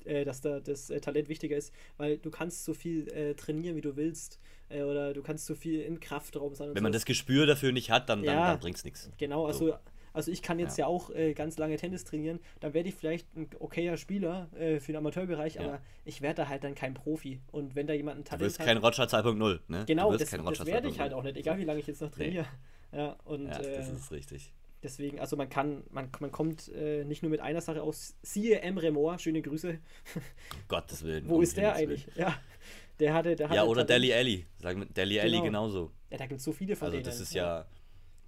äh, 0.05 0.23
dass 0.23 0.39
da 0.39 0.61
das 0.61 0.89
äh, 0.89 1.01
Talent 1.01 1.27
wichtiger 1.27 1.57
ist, 1.57 1.73
weil 1.97 2.17
du 2.17 2.31
kannst 2.31 2.63
so 2.63 2.73
viel 2.73 3.09
äh, 3.09 3.33
trainieren, 3.33 3.75
wie 3.75 3.81
du 3.81 3.97
willst, 3.97 4.39
äh, 4.69 4.83
oder 4.83 5.13
du 5.13 5.21
kannst 5.21 5.45
so 5.45 5.55
viel 5.55 5.81
in 5.81 5.99
Kraftraum 5.99 6.55
sein. 6.55 6.73
Wenn 6.73 6.83
man 6.83 6.93
das 6.93 7.03
Gespür 7.03 7.45
dafür 7.45 7.73
nicht 7.73 7.91
hat, 7.91 8.07
dann, 8.07 8.23
ja, 8.23 8.33
dann, 8.33 8.43
dann 8.43 8.59
bringt 8.61 8.77
es 8.77 8.85
nichts. 8.85 9.11
Genau, 9.17 9.45
also 9.45 9.67
so. 9.67 9.73
Also 10.13 10.31
ich 10.31 10.41
kann 10.41 10.57
jetzt 10.57 10.77
ja, 10.77 10.85
ja 10.85 10.87
auch 10.87 11.11
äh, 11.11 11.33
ganz 11.33 11.57
lange 11.57 11.75
Tennis 11.75 12.03
trainieren, 12.03 12.39
dann 12.61 12.73
werde 12.73 12.89
ich 12.89 12.95
vielleicht 12.95 13.27
ein 13.35 13.49
okayer 13.59 13.97
Spieler 13.97 14.49
äh, 14.57 14.79
für 14.79 14.93
den 14.93 14.97
Amateurbereich, 14.97 15.55
ja. 15.55 15.61
aber 15.61 15.81
ich 16.05 16.21
werde 16.21 16.43
da 16.43 16.47
halt 16.47 16.63
dann 16.63 16.75
kein 16.75 16.93
Profi. 16.93 17.41
Und 17.51 17.75
wenn 17.75 17.87
da 17.87 17.93
jemand 17.93 18.19
ein 18.19 18.23
Talent 18.23 18.41
Du 18.41 18.45
wirst 18.45 18.59
hat, 18.59 18.65
kein 18.65 18.77
Roger 18.77 19.03
2.0, 19.03 19.59
ne? 19.67 19.83
Genau, 19.85 20.11
das, 20.11 20.29
das 20.31 20.65
werde 20.65 20.87
ich 20.87 20.99
halt 20.99 21.13
auch 21.13 21.23
nicht, 21.23 21.37
egal 21.37 21.57
wie 21.57 21.65
lange 21.65 21.79
ich 21.79 21.87
jetzt 21.87 22.01
noch 22.01 22.11
trainiere. 22.11 22.45
Nee. 22.91 22.97
Ja, 22.97 23.17
und, 23.23 23.47
ja, 23.47 23.57
das 23.57 23.89
äh, 23.89 23.93
ist 23.93 24.11
richtig. 24.11 24.53
Deswegen, 24.81 25.19
also 25.19 25.35
man 25.35 25.49
kann, 25.49 25.83
man, 25.89 26.09
man 26.19 26.31
kommt 26.31 26.69
äh, 26.69 27.03
nicht 27.03 27.21
nur 27.21 27.29
mit 27.29 27.41
einer 27.41 27.61
Sache 27.61 27.83
aus. 27.83 28.15
Siehe 28.21 28.61
Emre 28.61 28.91
Moore, 28.91 29.19
schöne 29.19 29.41
Grüße. 29.41 29.77
Gottes 30.67 31.03
Willen. 31.03 31.27
Wo 31.27 31.41
ist 31.41 31.57
der 31.57 31.75
eigentlich? 31.75 32.07
Ja. 32.15 32.37
Der 32.99 33.13
hatte, 33.13 33.35
der 33.35 33.47
hatte 33.47 33.55
ja, 33.55 33.63
oder 33.63 33.83
Deli 33.83 34.13
Alli. 34.13 34.45
Sagen 34.61 34.81
wir 34.81 34.85
Deli 34.87 35.19
Alli 35.19 35.31
genau. 35.31 35.43
genauso. 35.43 35.91
Ja, 36.09 36.17
da 36.17 36.25
gibt 36.25 36.39
es 36.39 36.43
so 36.45 36.51
viele 36.51 36.75
von 36.75 36.87
also 36.87 36.97
denen. 36.97 37.07
Also 37.07 37.19
das 37.19 37.27
ist 37.27 37.33
ja 37.33 37.65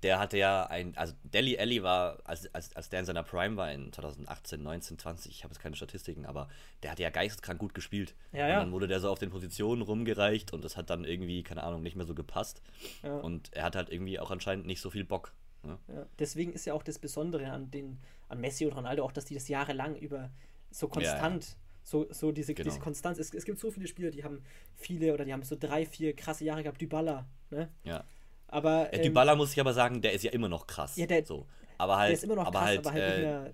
der 0.04 0.20
hatte 0.20 0.38
ja 0.38 0.66
ein, 0.66 0.98
also 0.98 1.14
Deli 1.24 1.58
Alli 1.58 1.84
war, 1.84 2.20
als, 2.24 2.54
als, 2.54 2.76
als 2.76 2.90
der 2.90 3.02
in 3.02 3.06
seiner 3.06 3.24
Prime 3.24 3.56
war, 3.56 3.72
in 3.72 3.94
2018, 3.94 4.62
19, 4.62 5.00
20, 5.00 5.32
ich 5.32 5.44
habe 5.44 5.54
jetzt 5.54 5.62
keine 5.62 5.76
Statistiken, 5.76 6.26
aber 6.26 6.50
der 6.82 6.92
hatte 6.92 7.04
ja 7.04 7.10
geisteskrank 7.10 7.60
gut 7.60 7.74
gespielt. 7.74 8.16
Ja, 8.32 8.48
ja. 8.48 8.56
Und 8.56 8.66
dann 8.66 8.72
wurde 8.72 8.88
der 8.88 9.00
so 9.00 9.10
auf 9.10 9.20
den 9.20 9.30
Positionen 9.30 9.82
rumgereicht 9.82 10.54
und 10.54 10.64
das 10.66 10.76
hat 10.76 10.90
dann 10.90 11.06
irgendwie, 11.06 11.44
keine 11.44 11.64
Ahnung, 11.64 11.84
nicht 11.84 11.96
mehr 11.96 12.06
so 12.06 12.16
gepasst. 12.16 12.62
Ja. 13.04 13.16
Und 13.18 13.54
er 13.54 13.64
hat 13.64 13.76
halt 13.76 13.90
irgendwie 13.90 14.20
auch 14.20 14.32
anscheinend 14.32 14.66
nicht 14.66 14.82
so 14.82 14.90
viel 14.90 15.04
Bock. 15.04 15.34
Ne? 15.64 15.78
Ja. 15.88 16.06
Deswegen 16.20 16.54
ist 16.54 16.66
ja 16.66 16.74
auch 16.74 16.84
das 16.84 17.00
Besondere 17.00 17.52
an, 17.52 17.72
den, 17.72 18.00
an 18.30 18.40
Messi 18.42 18.66
und 18.66 18.74
Ronaldo 18.74 19.04
auch, 19.04 19.12
dass 19.12 19.26
die 19.26 19.34
das 19.34 19.48
jahrelang 19.48 19.96
über 19.96 20.30
so 20.72 20.88
konstant. 20.88 21.46
Ja, 21.46 21.56
so, 21.84 22.08
so 22.12 22.32
diese, 22.32 22.54
genau. 22.54 22.70
diese 22.70 22.80
Konstanz. 22.80 23.18
Es, 23.20 23.34
es 23.34 23.46
gibt 23.46 23.60
so 23.60 23.72
viele 23.72 23.88
Spieler, 23.88 24.12
die 24.12 24.24
haben 24.24 24.44
viele 24.76 25.14
oder 25.14 25.26
die 25.26 25.34
haben 25.34 25.44
so 25.44 25.56
drei, 25.60 25.86
vier 25.86 26.16
krasse 26.16 26.46
Jahre 26.46 26.64
gehabt. 26.64 26.80
Dybala, 26.80 27.26
ne? 27.50 27.70
Ja. 27.84 28.04
Aber, 28.48 28.94
ähm, 28.94 29.02
Dybala 29.02 29.36
muss 29.36 29.54
ich 29.54 29.60
aber 29.60 29.74
sagen, 29.74 30.02
der 30.02 30.14
ist 30.14 30.24
ja 30.24 30.32
immer 30.32 30.50
noch 30.50 30.68
krass. 30.68 30.98
Ja, 30.98 31.06
der, 31.06 31.26
so. 31.26 31.48
aber 31.78 31.98
halt, 31.98 32.10
der 32.10 32.18
ist 32.18 32.24
immer 32.24 32.36
noch 32.36 32.48
aber 32.48 32.60
krass, 32.60 32.68
halt, 32.68 32.80
aber 32.80 32.92
halt 32.92 33.14
äh, 33.14 33.22
mehr, 33.22 33.54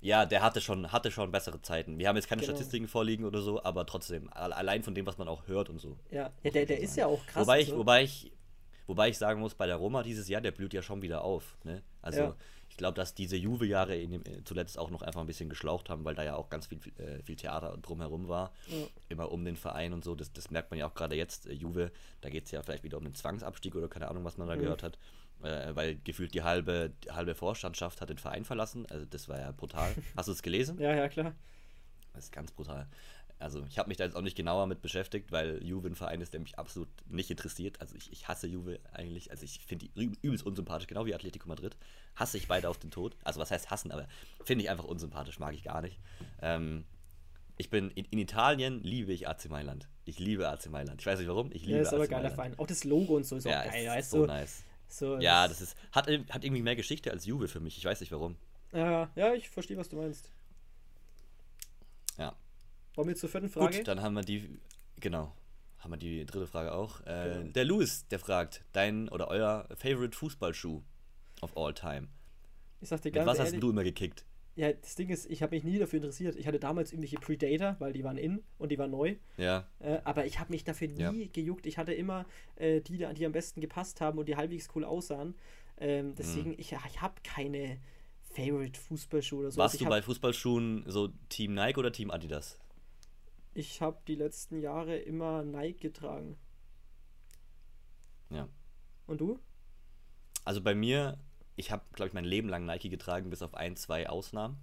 Ja, 0.00 0.26
der 0.26 0.42
hatte 0.42 0.60
schon, 0.60 0.92
hatte 0.92 1.10
schon 1.10 1.30
bessere 1.30 1.60
Zeiten. 1.60 1.98
Wir 1.98 2.08
haben 2.08 2.16
jetzt 2.16 2.28
keine 2.28 2.40
genau. 2.40 2.54
Statistiken 2.54 2.88
vorliegen 2.88 3.24
oder 3.24 3.42
so, 3.42 3.62
aber 3.62 3.84
trotzdem, 3.84 4.32
allein 4.32 4.82
von 4.82 4.94
dem, 4.94 5.06
was 5.06 5.18
man 5.18 5.28
auch 5.28 5.46
hört 5.48 5.68
und 5.68 5.78
so. 5.78 5.98
Ja, 6.10 6.30
ja 6.42 6.50
der, 6.50 6.66
der 6.66 6.80
ist 6.80 6.96
ja 6.96 7.06
auch 7.06 7.26
krass. 7.26 7.42
Wobei 7.42 7.60
ich, 7.60 7.68
so. 7.68 7.78
wobei 7.78 8.04
ich, 8.04 8.32
Wobei 8.86 9.08
ich 9.08 9.18
sagen 9.18 9.40
muss, 9.40 9.54
bei 9.54 9.66
der 9.66 9.76
Roma 9.76 10.02
dieses 10.02 10.28
Jahr, 10.28 10.40
der 10.40 10.50
blüht 10.52 10.74
ja 10.74 10.82
schon 10.82 11.00
wieder 11.02 11.22
auf. 11.24 11.56
Ne? 11.64 11.82
Also 12.02 12.20
Ja. 12.20 12.36
ich 12.68 12.76
glaube, 12.76 12.96
dass 12.96 13.14
diese 13.14 13.36
Juve-Jahre 13.36 13.96
äh, 13.96 14.20
zuletzt 14.44 14.78
auch 14.78 14.90
noch 14.90 15.00
einfach 15.02 15.20
ein 15.20 15.26
bisschen 15.26 15.48
geschlaucht 15.48 15.88
haben, 15.88 16.04
weil 16.04 16.14
da 16.14 16.22
ja 16.24 16.36
auch 16.36 16.50
ganz 16.50 16.66
viel, 16.66 16.78
äh, 16.98 17.22
viel 17.22 17.36
Theater 17.36 17.76
drumherum 17.80 18.28
war. 18.28 18.52
Ja. 18.66 18.86
Immer 19.08 19.32
um 19.32 19.44
den 19.44 19.56
Verein 19.56 19.92
und 19.92 20.04
so. 20.04 20.14
Das, 20.14 20.32
das 20.32 20.50
merkt 20.50 20.70
man 20.70 20.78
ja 20.78 20.86
auch 20.86 20.94
gerade 20.94 21.16
jetzt. 21.16 21.46
Äh, 21.46 21.52
Juve, 21.54 21.92
da 22.20 22.28
geht 22.28 22.44
es 22.44 22.50
ja 22.50 22.62
vielleicht 22.62 22.84
wieder 22.84 22.98
um 22.98 23.04
den 23.04 23.14
Zwangsabstieg 23.14 23.74
oder 23.74 23.88
keine 23.88 24.08
Ahnung, 24.08 24.24
was 24.24 24.36
man 24.36 24.48
da 24.48 24.56
Mhm. 24.56 24.60
gehört 24.60 24.82
hat. 24.82 24.98
Äh, 25.42 25.74
weil 25.74 25.96
gefühlt 25.96 26.32
die 26.34 26.42
halbe, 26.42 26.92
die 27.04 27.10
halbe 27.10 27.34
Vorstandschaft 27.34 28.00
hat 28.00 28.08
den 28.10 28.18
Verein 28.18 28.44
verlassen. 28.44 28.86
Also 28.90 29.04
das 29.06 29.28
war 29.28 29.38
ja 29.38 29.50
brutal. 29.52 29.94
Hast 30.16 30.28
du 30.28 30.32
es 30.32 30.42
gelesen? 30.42 30.78
Ja, 30.78 30.94
ja, 30.94 31.08
klar. 31.08 31.34
Das 32.12 32.24
ist 32.24 32.32
ganz 32.32 32.52
brutal. 32.52 32.86
Also 33.44 33.62
ich 33.68 33.78
habe 33.78 33.88
mich 33.88 33.98
da 33.98 34.04
jetzt 34.04 34.16
auch 34.16 34.22
nicht 34.22 34.36
genauer 34.36 34.66
mit 34.66 34.80
beschäftigt, 34.80 35.30
weil 35.30 35.62
Juve 35.62 35.86
ein 35.88 35.94
Verein 35.94 36.22
ist, 36.22 36.32
der 36.32 36.40
mich 36.40 36.58
absolut 36.58 36.88
nicht 37.08 37.30
interessiert. 37.30 37.78
Also 37.80 37.94
ich, 37.94 38.10
ich 38.10 38.26
hasse 38.26 38.46
Juve 38.46 38.80
eigentlich. 38.92 39.30
Also 39.30 39.44
ich 39.44 39.60
finde 39.66 39.86
die 39.86 40.00
üb- 40.00 40.16
übelst 40.22 40.46
unsympathisch, 40.46 40.86
genau 40.86 41.04
wie 41.04 41.14
Atletico 41.14 41.46
Madrid. 41.46 41.76
Hasse 42.16 42.38
ich 42.38 42.48
beide 42.48 42.70
auf 42.70 42.78
den 42.78 42.90
Tod. 42.90 43.16
Also 43.22 43.40
was 43.40 43.50
heißt 43.50 43.70
hassen, 43.70 43.92
aber 43.92 44.08
finde 44.44 44.64
ich 44.64 44.70
einfach 44.70 44.84
unsympathisch, 44.84 45.38
mag 45.38 45.54
ich 45.54 45.62
gar 45.62 45.82
nicht. 45.82 45.98
Ähm, 46.40 46.84
ich 47.58 47.68
bin 47.68 47.90
in, 47.90 48.06
in 48.06 48.18
Italien 48.18 48.82
liebe 48.82 49.12
ich 49.12 49.28
AC 49.28 49.48
Mailand. 49.50 49.88
Ich 50.06 50.18
liebe 50.18 50.48
AC 50.48 50.66
Mailand. 50.70 51.00
Ich 51.02 51.06
weiß 51.06 51.18
nicht 51.18 51.28
warum, 51.28 51.52
ich 51.52 51.62
liebe 51.66 51.76
Ja, 51.76 51.82
ist 51.82 51.92
aber 51.92 52.04
AC 52.04 52.10
geiler. 52.10 52.30
Verein. 52.30 52.58
Auch 52.58 52.66
das 52.66 52.84
Logo 52.84 53.14
und 53.14 53.24
so 53.26 53.36
ist 53.36 53.44
Ja, 53.44 53.60
auch 53.60 53.64
geil, 53.70 53.98
ist 54.00 54.10
so 54.10 54.20
du? 54.22 54.26
nice. 54.26 54.62
So, 54.88 55.18
Ja, 55.18 55.46
das 55.48 55.60
ist 55.60 55.76
hat, 55.92 56.08
hat 56.08 56.44
irgendwie 56.44 56.62
mehr 56.62 56.76
Geschichte 56.76 57.10
als 57.10 57.26
Juve 57.26 57.48
für 57.48 57.60
mich. 57.60 57.76
Ich 57.76 57.84
weiß 57.84 58.00
nicht 58.00 58.10
warum. 58.10 58.36
Ja, 58.72 59.10
ja, 59.16 59.34
ich 59.34 59.50
verstehe, 59.50 59.76
was 59.76 59.88
du 59.90 59.96
meinst. 59.96 60.30
Ja. 62.16 62.34
Wollen 62.94 63.08
wir 63.08 63.16
zur 63.16 63.28
vierten 63.28 63.48
Frage? 63.48 63.78
Gut, 63.78 63.88
dann 63.88 64.00
haben 64.02 64.14
wir 64.14 64.22
die, 64.22 64.58
genau, 65.00 65.32
haben 65.78 65.92
wir 65.92 65.96
die 65.96 66.24
dritte 66.24 66.46
Frage 66.46 66.72
auch. 66.72 67.00
Äh, 67.02 67.40
Genau. 67.40 67.52
Der 67.52 67.64
Louis, 67.64 68.06
der 68.08 68.18
fragt, 68.18 68.64
dein 68.72 69.08
oder 69.08 69.28
euer 69.28 69.66
Favorite 69.76 70.16
Fußballschuh 70.16 70.82
of 71.42 71.56
all 71.56 71.74
time. 71.74 72.08
ich 72.80 72.88
sag 72.88 73.00
dir 73.02 73.08
Mit 73.08 73.14
ganz 73.14 73.26
was 73.26 73.38
hast 73.38 73.46
ehrlich, 73.48 73.60
du 73.60 73.70
immer 73.70 73.84
gekickt? 73.84 74.24
ja, 74.56 74.72
das 74.72 74.94
Ding 74.94 75.08
ist, 75.08 75.28
ich 75.28 75.42
habe 75.42 75.56
mich 75.56 75.64
nie 75.64 75.78
dafür 75.80 75.96
interessiert. 75.96 76.36
Ich 76.36 76.46
hatte 76.46 76.60
damals 76.60 76.92
irgendwelche 76.92 77.16
Predator, 77.16 77.74
weil 77.80 77.92
die 77.92 78.04
waren 78.04 78.16
in 78.16 78.40
und 78.58 78.70
die 78.70 78.78
waren 78.78 78.92
neu. 78.92 79.16
Ja, 79.36 79.66
Äh, 79.80 79.98
aber 80.04 80.26
ich 80.26 80.38
habe 80.38 80.52
mich 80.52 80.62
dafür 80.62 80.86
nie 80.88 81.24
Ja. 81.24 81.28
gejuckt. 81.32 81.66
Ich 81.66 81.76
hatte 81.76 81.92
immer 81.92 82.24
äh, 82.56 82.80
die, 82.80 83.04
die 83.14 83.26
am 83.26 83.32
besten 83.32 83.60
gepasst 83.60 84.00
haben 84.00 84.16
und 84.18 84.28
die 84.28 84.36
halbwegs 84.36 84.68
cool 84.76 84.84
aussahen. 84.84 85.34
Ähm, 85.78 86.10
Mhm. 86.10 86.14
deswegen, 86.14 86.52
ich, 86.52 86.70
ich 86.72 87.00
habe 87.02 87.14
keine 87.24 87.78
Favorite 88.32 88.78
Fußballschuhe 88.78 89.40
oder 89.40 89.50
so. 89.50 89.58
warst 89.58 89.74
Also 89.74 89.84
du 89.86 89.88
bei 89.90 90.02
Fußballschuhen 90.02 90.84
so 90.86 91.08
Team 91.28 91.54
Nike 91.54 91.78
oder 91.78 91.90
Team 91.90 92.12
Adidas? 92.12 92.58
Ich 93.54 93.80
habe 93.80 93.98
die 94.08 94.16
letzten 94.16 94.60
Jahre 94.60 94.96
immer 94.96 95.44
Nike 95.44 95.80
getragen. 95.80 96.36
Ja. 98.30 98.48
Und 99.06 99.20
du? 99.20 99.38
Also 100.44 100.60
bei 100.60 100.74
mir, 100.74 101.18
ich 101.56 101.70
habe, 101.70 101.84
glaube 101.92 102.08
ich, 102.08 102.14
mein 102.14 102.24
Leben 102.24 102.48
lang 102.48 102.66
Nike 102.66 102.88
getragen, 102.90 103.30
bis 103.30 103.42
auf 103.42 103.54
ein, 103.54 103.76
zwei 103.76 104.08
Ausnahmen. 104.08 104.58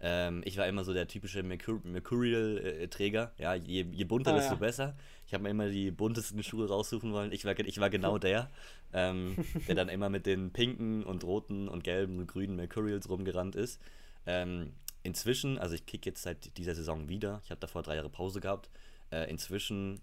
Ähm, 0.00 0.42
ich 0.44 0.56
war 0.58 0.66
immer 0.66 0.82
so 0.82 0.92
der 0.92 1.06
typische 1.06 1.44
Mercur 1.44 1.80
Mercurial-Träger. 1.84 3.32
Ja, 3.38 3.54
je, 3.54 3.86
je 3.88 4.04
bunter, 4.04 4.32
Ah, 4.32 4.36
desto 4.36 4.54
ja. 4.54 4.58
besser. 4.58 4.96
Ich 5.26 5.32
habe 5.32 5.44
mir 5.44 5.50
immer 5.50 5.68
die 5.68 5.92
buntesten 5.92 6.42
Schuhe 6.42 6.66
raussuchen 6.68 7.12
wollen. 7.12 7.30
Ich 7.30 7.44
war, 7.44 7.56
ich 7.56 7.78
war 7.78 7.88
genau 7.88 8.18
der, 8.18 8.50
ähm, 8.92 9.36
der 9.68 9.76
dann 9.76 9.88
immer 9.88 10.10
mit 10.10 10.26
den 10.26 10.52
pinken 10.52 11.04
und 11.04 11.22
roten 11.22 11.68
und 11.68 11.84
gelben 11.84 12.18
und 12.18 12.26
grünen 12.26 12.56
Mercurials 12.56 13.08
rumgerannt 13.08 13.54
ist. 13.54 13.80
Ähm, 14.26 14.72
inzwischen, 15.02 15.58
also 15.58 15.74
ich 15.74 15.86
kicke 15.86 16.10
jetzt 16.10 16.22
seit 16.22 16.56
dieser 16.56 16.74
Saison 16.74 17.08
wieder. 17.08 17.40
Ich 17.44 17.50
habe 17.50 17.60
davor 17.60 17.82
drei 17.82 17.96
Jahre 17.96 18.10
Pause 18.10 18.40
gehabt. 18.40 18.70
Äh, 19.10 19.30
inzwischen 19.30 20.00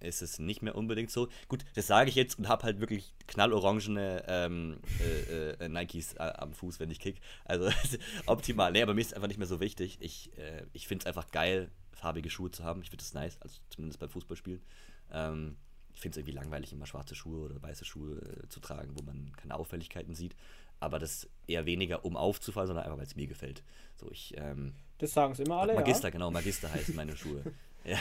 ist 0.00 0.22
es 0.22 0.38
nicht 0.38 0.62
mehr 0.62 0.76
unbedingt 0.76 1.10
so. 1.10 1.28
Gut, 1.48 1.64
das 1.74 1.86
sage 1.86 2.08
ich 2.08 2.14
jetzt 2.14 2.38
und 2.38 2.48
habe 2.48 2.62
halt 2.62 2.80
wirklich 2.80 3.12
knallorangene 3.26 4.24
ähm, 4.28 4.78
äh, 5.00 5.50
äh, 5.52 5.68
Nikes 5.68 6.14
äh, 6.14 6.18
am 6.18 6.52
Fuß, 6.52 6.78
wenn 6.80 6.90
ich 6.90 7.00
kick. 7.00 7.20
Also 7.44 7.70
optimal. 8.26 8.72
Nee, 8.72 8.82
aber 8.82 8.94
mir 8.94 9.00
ist 9.00 9.08
es 9.08 9.12
einfach 9.14 9.28
nicht 9.28 9.38
mehr 9.38 9.46
so 9.46 9.60
wichtig. 9.60 9.98
Ich, 10.00 10.36
äh, 10.38 10.64
ich 10.72 10.86
finde 10.86 11.02
es 11.02 11.06
einfach 11.06 11.30
geil, 11.30 11.70
farbige 11.92 12.30
Schuhe 12.30 12.50
zu 12.50 12.64
haben. 12.64 12.82
Ich 12.82 12.90
finde 12.90 13.02
es 13.02 13.14
nice, 13.14 13.38
also 13.40 13.58
zumindest 13.70 13.98
beim 13.98 14.10
Fußballspielen. 14.10 14.62
Ähm, 15.10 15.56
ich 15.94 16.00
finde 16.00 16.12
es 16.12 16.18
irgendwie 16.18 16.36
langweilig, 16.38 16.72
immer 16.72 16.86
schwarze 16.86 17.16
Schuhe 17.16 17.46
oder 17.46 17.60
weiße 17.60 17.84
Schuhe 17.84 18.18
äh, 18.18 18.48
zu 18.48 18.60
tragen, 18.60 18.92
wo 18.96 19.02
man 19.02 19.32
keine 19.36 19.56
Auffälligkeiten 19.56 20.14
sieht. 20.14 20.36
Aber 20.80 20.98
das 20.98 21.28
eher 21.46 21.66
weniger, 21.66 22.04
um 22.04 22.16
aufzufallen, 22.16 22.68
sondern 22.68 22.84
einfach, 22.84 22.98
weil 22.98 23.06
es 23.06 23.16
mir 23.16 23.26
gefällt. 23.26 23.62
So, 23.96 24.10
ich, 24.10 24.34
ähm, 24.36 24.74
Das 24.98 25.12
sagen 25.12 25.34
sie 25.34 25.42
immer 25.42 25.56
alle, 25.56 25.74
Magister, 25.74 26.08
ja. 26.08 26.10
genau, 26.10 26.30
Magister 26.30 26.72
heißen 26.72 26.94
meine 26.94 27.16
Schuhe. 27.16 27.42
Ja, 27.84 27.98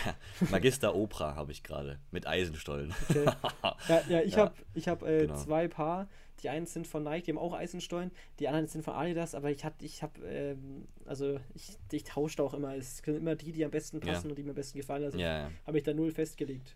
Magister 0.50 0.96
Opera 0.96 1.36
habe 1.36 1.52
ich 1.54 1.64
gerade 1.64 2.00
mit 2.12 2.28
Eisenstollen. 2.28 2.94
Okay. 3.10 3.26
Ja, 3.88 4.02
ja 4.10 4.22
ich 4.22 4.34
Ja, 4.34 4.40
habe 4.40 4.56
ich 4.74 4.88
hab, 4.90 5.04
äh, 5.04 5.22
genau. 5.22 5.38
zwei 5.38 5.68
Paar. 5.70 6.10
Die 6.44 6.50
einen 6.50 6.66
sind 6.66 6.88
von 6.88 7.04
Nike, 7.04 7.26
die 7.26 7.32
haben 7.32 7.38
auch 7.38 7.54
Eisenstollen. 7.54 8.12
Die 8.40 8.48
anderen 8.48 8.68
sind 8.68 8.84
von 8.84 8.96
Adidas, 8.96 9.34
aber 9.34 9.50
ich 9.50 9.64
hatte, 9.64 9.86
ich 9.86 10.04
habe, 10.04 10.20
ähm, 10.26 10.88
also 11.06 11.40
ich, 11.54 11.78
ich 11.92 12.04
tausche 12.04 12.44
auch 12.44 12.54
immer. 12.54 12.76
Es 12.76 12.98
sind 12.98 13.16
immer 13.16 13.36
die, 13.36 13.54
die 13.54 13.64
am 13.64 13.72
besten 13.72 14.00
passen 14.00 14.30
und 14.30 14.38
die 14.38 14.44
mir 14.44 14.50
am 14.50 14.56
besten 14.56 14.78
gefallen. 14.78 15.04
Also 15.04 15.18
habe 15.20 15.78
ich 15.78 15.84
da 15.84 15.94
null 15.94 16.12
festgelegt. 16.12 16.76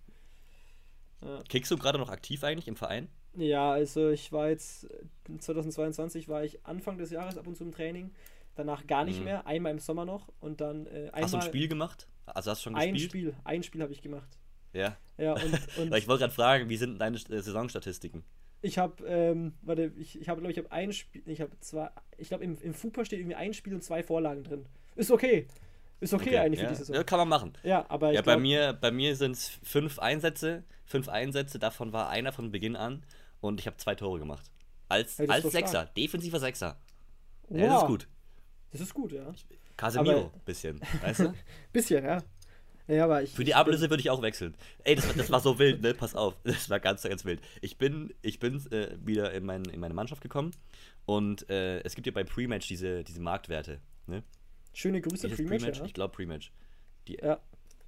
Ja. 1.23 1.41
Kickst 1.49 1.71
du 1.71 1.77
gerade 1.77 1.97
noch 1.99 2.09
aktiv 2.09 2.43
eigentlich 2.43 2.67
im 2.67 2.75
Verein? 2.75 3.07
Ja, 3.35 3.71
also 3.71 4.09
ich 4.09 4.31
war 4.31 4.49
jetzt 4.49 4.85
äh, 4.91 5.37
2022 5.37 6.27
war 6.27 6.43
ich 6.43 6.65
Anfang 6.65 6.97
des 6.97 7.11
Jahres 7.11 7.37
ab 7.37 7.47
und 7.47 7.55
zu 7.55 7.63
im 7.63 7.71
Training, 7.71 8.11
danach 8.55 8.85
gar 8.87 9.05
nicht 9.05 9.19
Mhm. 9.19 9.25
mehr, 9.25 9.47
einmal 9.47 9.71
im 9.71 9.79
Sommer 9.79 10.05
noch 10.05 10.27
und 10.39 10.59
dann 10.61 10.85
äh, 10.87 11.09
einmal 11.11 11.23
Hast 11.23 11.33
du 11.33 11.37
ein 11.37 11.43
Spiel 11.43 11.67
gemacht? 11.67 12.07
Also 12.25 12.51
hast 12.51 12.59
du 12.61 12.63
schon 12.65 12.75
ein 12.75 12.93
gespielt? 12.93 13.11
Spiel, 13.11 13.35
ein 13.43 13.63
Spiel 13.63 13.81
habe 13.81 13.93
ich 13.93 14.01
gemacht. 14.01 14.37
Ja. 14.73 14.97
Ja, 15.17 15.33
und, 15.33 15.43
und 15.77 15.95
ich 15.95 16.07
wollte 16.07 16.21
gerade 16.21 16.33
fragen, 16.33 16.69
wie 16.69 16.77
sind 16.77 16.99
deine 16.99 17.17
äh, 17.17 17.41
Saisonstatistiken? 17.41 18.23
ich 18.63 18.77
habe, 18.77 19.03
ähm, 19.07 19.53
warte, 19.63 19.91
ich, 19.97 20.21
ich 20.21 20.29
habe, 20.29 20.39
glaube 20.39 20.51
ich, 20.51 20.57
habe 20.59 20.71
ein 20.71 20.93
Spiel, 20.93 21.23
ich 21.25 21.41
habe 21.41 21.51
zwei, 21.61 21.89
ich 22.17 22.27
glaube 22.27 22.43
im, 22.43 22.55
im 22.61 22.75
FUPA 22.75 23.05
steht 23.05 23.19
irgendwie 23.19 23.35
ein 23.35 23.53
Spiel 23.55 23.73
und 23.73 23.83
zwei 23.83 24.03
Vorlagen 24.03 24.43
drin. 24.43 24.65
Ist 24.95 25.09
okay. 25.09 25.47
Ist 26.01 26.13
okay, 26.13 26.37
eigentlich 26.37 26.59
ja. 26.59 26.65
für 26.67 26.73
die 26.73 26.77
Saison. 26.77 26.95
Ja, 26.95 27.03
kann 27.03 27.19
man 27.19 27.29
machen. 27.29 27.53
Ja, 27.63 27.85
aber 27.87 28.09
ich 28.09 28.15
Ja, 28.15 28.21
bei 28.21 28.33
glaub, 28.33 28.41
mir, 28.41 28.73
bei 28.73 28.91
mir 28.91 29.15
sind 29.15 29.31
es 29.33 29.49
fünf 29.63 29.97
Einsätze. 29.99 30.63
Fünf 30.85 31.07
Einsätze, 31.07 31.57
davon 31.57 31.93
war 31.93 32.09
einer 32.09 32.33
von 32.33 32.51
Beginn 32.51 32.75
an 32.75 33.03
und 33.39 33.61
ich 33.61 33.67
habe 33.67 33.77
zwei 33.77 33.95
Tore 33.95 34.19
gemacht. 34.19 34.51
Als, 34.89 35.19
ist 35.19 35.29
als 35.29 35.43
doch 35.43 35.49
stark. 35.51 35.67
Sechser, 35.69 35.85
defensiver 35.95 36.39
Sechser. 36.39 36.77
wow, 37.47 37.59
Ja, 37.61 37.67
das 37.67 37.81
ist 37.83 37.87
gut. 37.87 38.07
Das 38.71 38.81
ist 38.81 38.93
gut, 38.93 39.11
ja. 39.13 39.33
Casemiro, 39.77 40.17
Aber- 40.19 40.31
bisschen, 40.45 40.81
weißt 41.01 41.19
du? 41.21 41.33
Bisschen, 41.71 42.03
ja. 42.03 42.21
Ja, 42.87 43.05
aber 43.05 43.23
ich. 43.23 43.31
Für 43.31 43.45
die 43.45 43.55
Ablöse 43.55 43.89
würde 43.89 44.01
ich 44.01 44.09
auch 44.09 44.21
wechseln. 44.21 44.53
Ey, 44.83 44.95
das, 44.95 45.07
war- 45.07 45.15
das 45.15 45.29
war 45.31 45.39
so 45.39 45.57
wild, 45.59 45.81
ne? 45.81 45.93
Pass 45.93 46.13
auf. 46.13 46.35
Das 46.43 46.69
war 46.69 46.79
ganz, 46.81 47.03
ganz 47.03 47.23
wild. 47.23 47.39
Ich 47.61 47.77
bin, 47.77 48.13
ich 48.21 48.39
bin 48.39 48.55
äh, 48.71 48.97
wieder 49.05 49.31
in, 49.33 49.45
mein, 49.45 49.63
in 49.65 49.79
meine 49.79 49.93
Mannschaft 49.93 50.21
gekommen 50.21 50.51
und 51.05 51.49
äh, 51.49 51.79
es 51.83 51.95
gibt 51.95 52.05
ja 52.07 52.11
bei 52.11 52.23
Pre-Match 52.25 52.67
diese, 52.67 53.03
diese 53.05 53.21
Marktwerte. 53.21 53.79
Ne? 54.07 54.23
Schöne 54.73 55.01
Grüße, 55.01 55.29
Pre-Match, 55.29 55.79
ja. 55.79 55.85
Ich 55.85 55.93
glaube 55.93 56.13
Pre-Match. 56.15 56.51
Die, 57.07 57.15
Ja. 57.21 57.39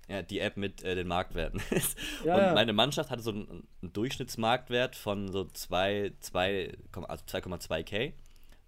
ja, 0.09 0.21
die 0.21 0.39
App 0.39 0.57
mit 0.57 0.83
äh, 0.83 0.95
den 0.95 1.07
Marktwerten. 1.07 1.61
Ja, 2.25 2.49
und 2.49 2.55
meine 2.55 2.73
Mannschaft 2.73 3.09
hatte 3.09 3.21
so 3.21 3.31
einen, 3.31 3.67
einen 3.81 3.93
Durchschnittsmarktwert 3.93 4.95
von 4.95 5.31
so 5.31 5.45
2, 5.45 6.13
2, 6.19 6.77
also 7.07 7.23
2,2k. 7.25 8.13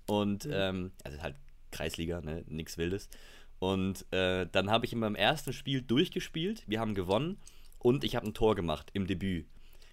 Und, 0.08 0.46
Mhm. 0.46 0.52
ähm, 0.54 0.92
also 1.04 1.22
halt 1.22 1.36
Kreisliga, 1.72 2.22
ne? 2.22 2.44
Nix 2.48 2.78
Wildes. 2.78 3.10
Und 3.60 4.06
äh, 4.14 4.48
dann 4.52 4.70
habe 4.70 4.86
ich 4.86 4.94
in 4.94 5.00
meinem 5.00 5.16
ersten 5.16 5.52
Spiel 5.54 5.82
durchgespielt. 5.82 6.64
Wir 6.68 6.80
haben 6.80 6.94
gewonnen 6.96 7.38
und 7.80 8.04
ich 8.04 8.16
habe 8.16 8.26
ein 8.28 8.34
Tor 8.34 8.56
gemacht 8.56 8.90
im 8.94 9.08
Debüt. 9.08 9.48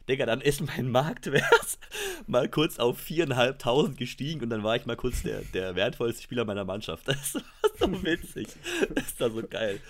Digga, 0.08 0.26
dann 0.26 0.40
ist 0.40 0.60
mein 0.60 0.90
Marktwert 0.90 1.78
mal 2.26 2.48
kurz 2.48 2.78
auf 2.78 3.00
4.500 3.00 3.94
gestiegen 3.94 4.42
und 4.42 4.50
dann 4.50 4.62
war 4.62 4.76
ich 4.76 4.86
mal 4.86 4.96
kurz 4.96 5.22
der, 5.22 5.40
der 5.54 5.74
wertvollste 5.76 6.22
Spieler 6.22 6.44
meiner 6.44 6.64
Mannschaft. 6.64 7.06
Das 7.12 7.34
war 7.34 7.42
so 7.88 8.02
witzig. 8.04 8.48
Das 8.94 9.18
war 9.20 9.30
so 9.30 9.42
geil. 9.48 9.80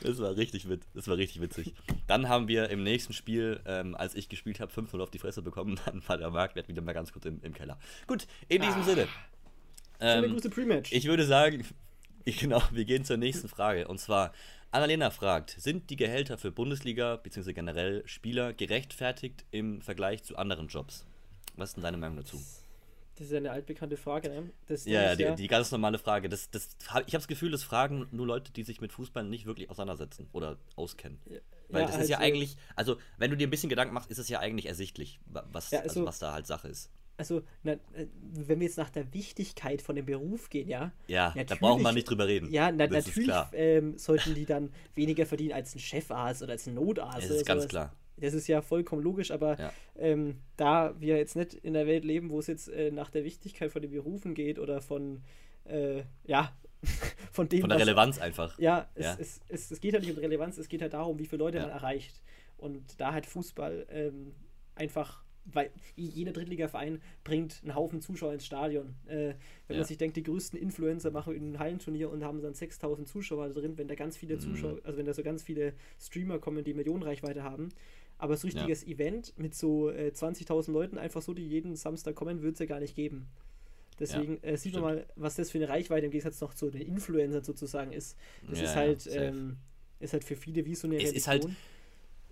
Das 0.00 0.18
war 0.18 0.36
richtig 0.36 0.68
witz, 0.68 0.84
das 0.94 1.06
war 1.08 1.16
richtig 1.16 1.40
witzig. 1.40 1.74
Dann 2.06 2.28
haben 2.28 2.48
wir 2.48 2.70
im 2.70 2.82
nächsten 2.82 3.12
Spiel, 3.12 3.60
ähm, 3.66 3.94
als 3.94 4.14
ich 4.14 4.28
gespielt 4.28 4.58
habe, 4.60 4.72
5-0 4.72 5.00
auf 5.00 5.10
die 5.10 5.18
Fresse 5.18 5.42
bekommen. 5.42 5.78
Dann 5.86 6.02
war 6.08 6.18
der 6.18 6.30
Marktwert 6.30 6.68
wieder 6.68 6.82
mal 6.82 6.92
ganz 6.92 7.12
kurz 7.12 7.24
im, 7.24 7.40
im 7.42 7.54
Keller. 7.54 7.78
Gut, 8.06 8.26
in 8.48 8.62
diesem 8.62 8.80
Ah. 8.82 8.84
Sinne. 8.84 9.08
Schöne 10.00 10.26
Ähm, 10.26 10.32
Grüße, 10.32 10.50
Pre-Match. 10.50 10.92
ich 10.92 11.06
würde 11.06 11.24
sagen, 11.24 11.64
ich, 12.24 12.38
genau, 12.38 12.62
wir 12.72 12.84
gehen 12.84 13.04
zur 13.04 13.16
nächsten 13.16 13.48
Frage. 13.48 13.86
Und 13.88 13.98
zwar, 13.98 14.32
Annalena 14.72 15.10
fragt, 15.10 15.50
sind 15.58 15.90
die 15.90 15.96
Gehälter 15.96 16.38
für 16.38 16.50
Bundesliga 16.50 17.16
bzw. 17.16 17.52
generell 17.52 18.02
Spieler 18.06 18.54
gerechtfertigt 18.54 19.44
im 19.50 19.82
Vergleich 19.82 20.22
zu 20.24 20.36
anderen 20.36 20.68
Jobs? 20.68 21.04
Was 21.56 21.70
ist 21.70 21.74
denn 21.76 21.82
deine 21.82 21.98
Meinung 21.98 22.16
dazu? 22.16 22.38
Das 23.16 23.26
ist 23.26 23.32
ja 23.32 23.36
eine 23.36 23.50
altbekannte 23.50 23.98
Frage, 23.98 24.30
ne? 24.30 24.50
Das 24.68 24.86
Ja, 24.86 25.14
die, 25.14 25.34
die 25.36 25.46
ganz 25.46 25.70
normale 25.70 25.98
Frage. 25.98 26.30
Das, 26.30 26.50
das, 26.50 26.70
ich 26.80 26.88
habe 26.90 27.04
das 27.12 27.28
Gefühl, 27.28 27.50
das 27.50 27.62
fragen 27.62 28.08
nur 28.12 28.26
Leute, 28.26 28.50
die 28.50 28.62
sich 28.62 28.80
mit 28.80 28.92
Fußball 28.94 29.24
nicht 29.24 29.44
wirklich 29.44 29.68
auseinandersetzen 29.68 30.26
oder 30.32 30.56
auskennen. 30.74 31.20
Weil 31.68 31.82
ja, 31.82 31.86
das 31.88 31.98
ist 31.98 32.08
ja 32.08 32.16
also- 32.16 32.26
eigentlich, 32.26 32.56
also 32.74 32.96
wenn 33.18 33.30
du 33.30 33.36
dir 33.36 33.46
ein 33.46 33.50
bisschen 33.50 33.68
Gedanken 33.68 33.92
machst, 33.92 34.10
ist 34.10 34.16
es 34.18 34.30
ja 34.30 34.40
eigentlich 34.40 34.64
ersichtlich, 34.66 35.20
wa- 35.26 35.46
was, 35.52 35.70
Ja, 35.70 35.80
also, 35.80 35.90
also- 36.00 36.06
was 36.06 36.18
da 36.18 36.32
halt 36.32 36.46
Sache 36.46 36.68
ist. 36.68 36.90
Also, 37.16 37.42
na, 37.62 37.72
äh, 37.72 38.06
wenn 38.32 38.60
wir 38.60 38.66
jetzt 38.66 38.78
nach 38.78 38.90
der 38.90 39.12
Wichtigkeit 39.12 39.82
von 39.82 39.96
dem 39.96 40.06
Beruf 40.06 40.48
gehen, 40.48 40.68
ja. 40.68 40.92
Ja, 41.06 41.34
da 41.34 41.54
brauchen 41.54 41.82
wir 41.82 41.92
nicht 41.92 42.08
drüber 42.08 42.26
reden. 42.26 42.50
Ja, 42.50 42.72
na, 42.72 42.86
das 42.86 43.00
ist 43.00 43.08
natürlich 43.08 43.28
klar. 43.28 43.50
ähm, 43.52 43.98
sollten 43.98 44.34
die 44.34 44.46
dann 44.46 44.70
weniger 44.94 45.26
verdienen 45.26 45.52
als 45.52 45.74
ein 45.74 45.78
Chefarzt 45.78 46.42
oder 46.42 46.52
als 46.52 46.66
ein 46.66 46.74
Notarzt. 46.74 47.26
Oder 47.30 47.36
ist 47.36 47.46
ganz 47.46 47.62
sowas. 47.62 47.70
klar. 47.70 47.96
Das 48.16 48.34
ist 48.34 48.46
ja 48.46 48.62
vollkommen 48.62 49.02
logisch, 49.02 49.30
aber 49.30 49.58
ja. 49.58 49.72
ähm, 49.98 50.40
da 50.56 50.94
wir 51.00 51.16
jetzt 51.16 51.34
nicht 51.34 51.54
in 51.54 51.74
der 51.74 51.86
Welt 51.86 52.04
leben, 52.04 52.30
wo 52.30 52.38
es 52.38 52.46
jetzt 52.46 52.68
äh, 52.68 52.90
nach 52.90 53.10
der 53.10 53.24
Wichtigkeit 53.24 53.72
von 53.72 53.82
den 53.82 53.90
Berufen 53.90 54.34
geht 54.34 54.58
oder 54.58 54.80
von, 54.80 55.22
äh, 55.64 56.02
ja, 56.24 56.52
von 57.32 57.48
dem. 57.48 57.60
Von 57.60 57.70
der 57.70 57.78
was, 57.78 57.86
Relevanz 57.86 58.18
einfach. 58.18 58.58
Ja, 58.58 58.88
es, 58.94 59.04
ja. 59.04 59.16
Es, 59.18 59.40
es, 59.48 59.70
es, 59.70 59.80
geht 59.80 59.94
halt 59.94 60.04
nicht 60.04 60.14
um 60.14 60.20
Relevanz, 60.20 60.58
es 60.58 60.68
geht 60.68 60.82
halt 60.82 60.92
darum, 60.92 61.18
wie 61.18 61.26
viele 61.26 61.40
Leute 61.40 61.58
ja. 61.58 61.64
man 61.64 61.72
erreicht. 61.72 62.22
Und 62.58 63.00
da 63.00 63.12
hat 63.12 63.26
Fußball 63.26 63.86
ähm, 63.90 64.34
einfach 64.76 65.24
weil 65.44 65.70
jeder 65.96 66.32
Drittligaverein 66.32 67.00
bringt 67.24 67.60
einen 67.62 67.74
Haufen 67.74 68.00
Zuschauer 68.00 68.32
ins 68.32 68.46
Stadion. 68.46 68.94
Äh, 69.06 69.34
wenn 69.66 69.76
ja. 69.76 69.76
man 69.78 69.84
sich 69.84 69.98
denkt, 69.98 70.16
die 70.16 70.22
größten 70.22 70.58
Influencer 70.58 71.10
machen 71.10 71.34
ein 71.34 71.58
Hallenturnier 71.58 72.10
und 72.10 72.24
haben 72.24 72.42
dann 72.42 72.54
6000 72.54 73.08
Zuschauer 73.08 73.48
drin, 73.50 73.76
wenn 73.76 73.88
da 73.88 73.94
ganz 73.94 74.16
viele 74.16 74.36
mhm. 74.36 74.40
Zuschauer, 74.40 74.78
also 74.84 74.98
wenn 74.98 75.06
da 75.06 75.14
so 75.14 75.22
ganz 75.22 75.42
viele 75.42 75.74
Streamer 76.00 76.38
kommen, 76.38 76.64
die 76.64 76.74
Millionenreichweite 76.74 77.42
haben. 77.42 77.70
Aber 78.18 78.36
so 78.36 78.46
richtiges 78.46 78.84
ja. 78.84 78.92
Event 78.92 79.36
mit 79.36 79.54
so 79.54 79.90
äh, 79.90 80.12
20.000 80.14 80.70
Leuten, 80.70 80.96
einfach 80.96 81.22
so, 81.22 81.34
die 81.34 81.46
jeden 81.46 81.74
Samstag 81.74 82.14
kommen, 82.14 82.42
wird 82.42 82.54
es 82.54 82.60
ja 82.60 82.66
gar 82.66 82.78
nicht 82.78 82.94
geben. 82.94 83.26
Deswegen 83.98 84.38
ja, 84.42 84.50
äh, 84.50 84.56
sieht 84.56 84.74
man 84.74 84.82
mal, 84.82 85.06
was 85.16 85.36
das 85.36 85.50
für 85.50 85.58
eine 85.58 85.68
Reichweite 85.68 86.06
im 86.06 86.12
Gegensatz 86.12 86.40
noch 86.40 86.54
zu 86.54 86.70
den 86.70 86.82
Influencern 86.82 87.44
sozusagen 87.44 87.92
ist. 87.92 88.16
Das 88.48 88.60
ist 88.60 88.74
halt, 88.74 89.08
ähm, 89.12 89.56
ist 90.00 90.12
halt 90.12 90.24
für 90.24 90.36
viele 90.36 90.64
wie 90.64 90.74
so 90.74 90.86
eine 90.86 90.96
es 90.96 91.02
Religion. 91.02 91.16
Ist 91.16 91.28
halt, 91.28 91.48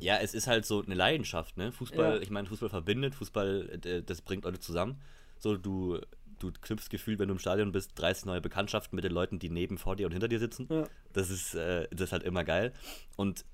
ja, 0.01 0.19
es 0.19 0.35
ist 0.35 0.47
halt 0.47 0.67
so 0.67 0.83
eine 0.83 0.95
Leidenschaft, 0.95 1.57
ne? 1.57 1.73
Fußball, 1.73 2.17
ja. 2.17 2.21
ich 2.21 2.31
meine, 2.31 2.49
Fußball 2.49 2.69
verbindet, 2.69 3.15
Fußball, 3.15 3.81
äh, 3.85 4.03
das 4.03 4.23
bringt 4.23 4.45
Leute 4.45 4.61
zusammen. 4.61 5.01
So, 5.39 5.57
du, 5.57 5.99
du 6.39 6.53
knüpfst 6.53 6.91
gefühlt, 6.91 7.19
wenn 7.19 7.29
du 7.29 7.35
im 7.35 7.39
Stadion 7.39 7.73
bist, 7.73 7.93
30 7.95 8.27
neue 8.27 8.41
Bekanntschaften 8.41 8.97
mit 8.97 9.05
den 9.05 9.13
Leuten, 9.13 9.39
die 9.39 9.51
neben 9.51 9.79
vor 9.79 9.97
dir 9.97 10.07
und 10.07 10.13
hinter 10.13 10.29
dir 10.29 10.39
sitzen. 10.39 10.67
Ja. 10.71 10.85
Das 11.13 11.31
ist, 11.31 11.55
äh, 11.55 11.89
das 11.91 12.09
ist 12.09 12.13
halt 12.13 12.23
immer 12.25 12.45
geil. 12.45 12.73
Und 13.17 13.45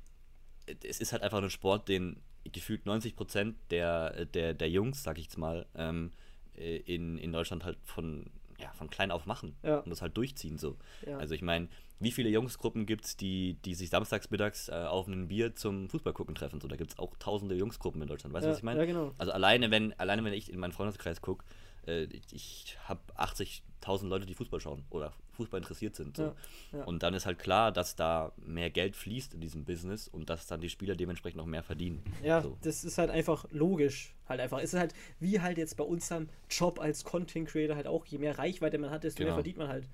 es 0.82 1.00
ist 1.00 1.12
halt 1.12 1.22
einfach 1.22 1.42
ein 1.42 1.50
Sport, 1.50 1.88
den 1.88 2.20
gefühlt 2.52 2.86
90 2.86 3.16
Prozent 3.16 3.56
der, 3.70 4.26
der, 4.26 4.54
der 4.54 4.70
Jungs, 4.70 5.02
sag 5.02 5.18
ich 5.18 5.24
jetzt 5.24 5.38
mal, 5.38 5.66
ähm, 5.74 6.12
äh, 6.56 6.76
in, 6.76 7.18
in 7.18 7.32
Deutschland 7.32 7.64
halt 7.64 7.78
von, 7.84 8.30
ja, 8.58 8.72
von 8.72 8.90
klein 8.90 9.10
auf 9.10 9.26
machen 9.26 9.56
ja. 9.62 9.78
und 9.78 9.90
das 9.90 10.02
halt 10.02 10.16
durchziehen 10.16 10.58
so. 10.58 10.76
Ja. 11.06 11.18
Also 11.18 11.34
ich 11.34 11.42
meine, 11.42 11.68
wie 11.98 12.10
viele 12.10 12.28
Jungsgruppen 12.28 12.84
gibt 12.84 13.06
es, 13.06 13.16
die, 13.16 13.54
die 13.64 13.74
sich 13.74 13.90
samstags 13.90 14.30
mittags 14.30 14.68
äh, 14.68 14.72
auf 14.72 15.06
ein 15.06 15.28
Bier 15.28 15.54
zum 15.54 15.88
Fußballgucken 15.88 16.34
treffen? 16.34 16.60
So, 16.60 16.68
da 16.68 16.76
gibt 16.76 16.92
es 16.92 16.98
auch 16.98 17.14
tausende 17.18 17.54
Jungsgruppen 17.54 18.02
in 18.02 18.08
Deutschland. 18.08 18.34
Weißt 18.34 18.44
du, 18.44 18.48
ja, 18.48 18.52
was 18.52 18.58
ich 18.58 18.64
meine? 18.64 18.80
Ja, 18.80 18.86
genau. 18.86 19.14
Also 19.16 19.32
alleine, 19.32 19.70
wenn, 19.70 19.98
alleine 19.98 20.22
wenn 20.24 20.34
ich 20.34 20.52
in 20.52 20.58
meinen 20.58 20.72
Freundeskreis 20.72 21.22
gucke, 21.22 21.44
äh, 21.86 22.08
ich 22.32 22.76
habe 22.84 23.00
80.000 23.16 24.08
Leute, 24.08 24.26
die 24.26 24.34
Fußball 24.34 24.60
schauen 24.60 24.84
oder 24.90 25.12
Fußball 25.32 25.60
interessiert 25.60 25.94
sind. 25.94 26.16
So. 26.16 26.22
Ja, 26.22 26.34
ja. 26.72 26.84
Und 26.84 27.02
dann 27.02 27.14
ist 27.14 27.26
halt 27.26 27.38
klar, 27.38 27.72
dass 27.72 27.94
da 27.94 28.32
mehr 28.38 28.70
Geld 28.70 28.96
fließt 28.96 29.34
in 29.34 29.40
diesem 29.40 29.64
Business 29.64 30.08
und 30.08 30.30
dass 30.30 30.46
dann 30.46 30.60
die 30.60 30.70
Spieler 30.70 30.96
dementsprechend 30.96 31.38
noch 31.38 31.46
mehr 31.46 31.62
verdienen. 31.62 32.02
Ja, 32.22 32.42
so. 32.42 32.56
das 32.62 32.84
ist 32.84 32.98
halt 32.98 33.10
einfach 33.10 33.46
logisch. 33.50 34.14
Halt 34.28 34.40
einfach. 34.40 34.58
Es 34.58 34.74
ist 34.74 34.80
halt 34.80 34.94
wie 35.20 35.40
halt 35.40 35.58
jetzt 35.58 35.76
bei 35.76 35.84
unserem 35.84 36.28
Job 36.50 36.80
als 36.80 37.04
Content 37.04 37.48
Creator 37.48 37.76
halt 37.76 37.86
auch, 37.86 38.06
je 38.06 38.18
mehr 38.18 38.38
Reichweite 38.38 38.78
man 38.78 38.90
hat, 38.90 39.04
desto 39.04 39.18
genau. 39.18 39.28
mehr 39.28 39.34
verdient 39.36 39.58
man 39.58 39.68
halt. 39.68 39.88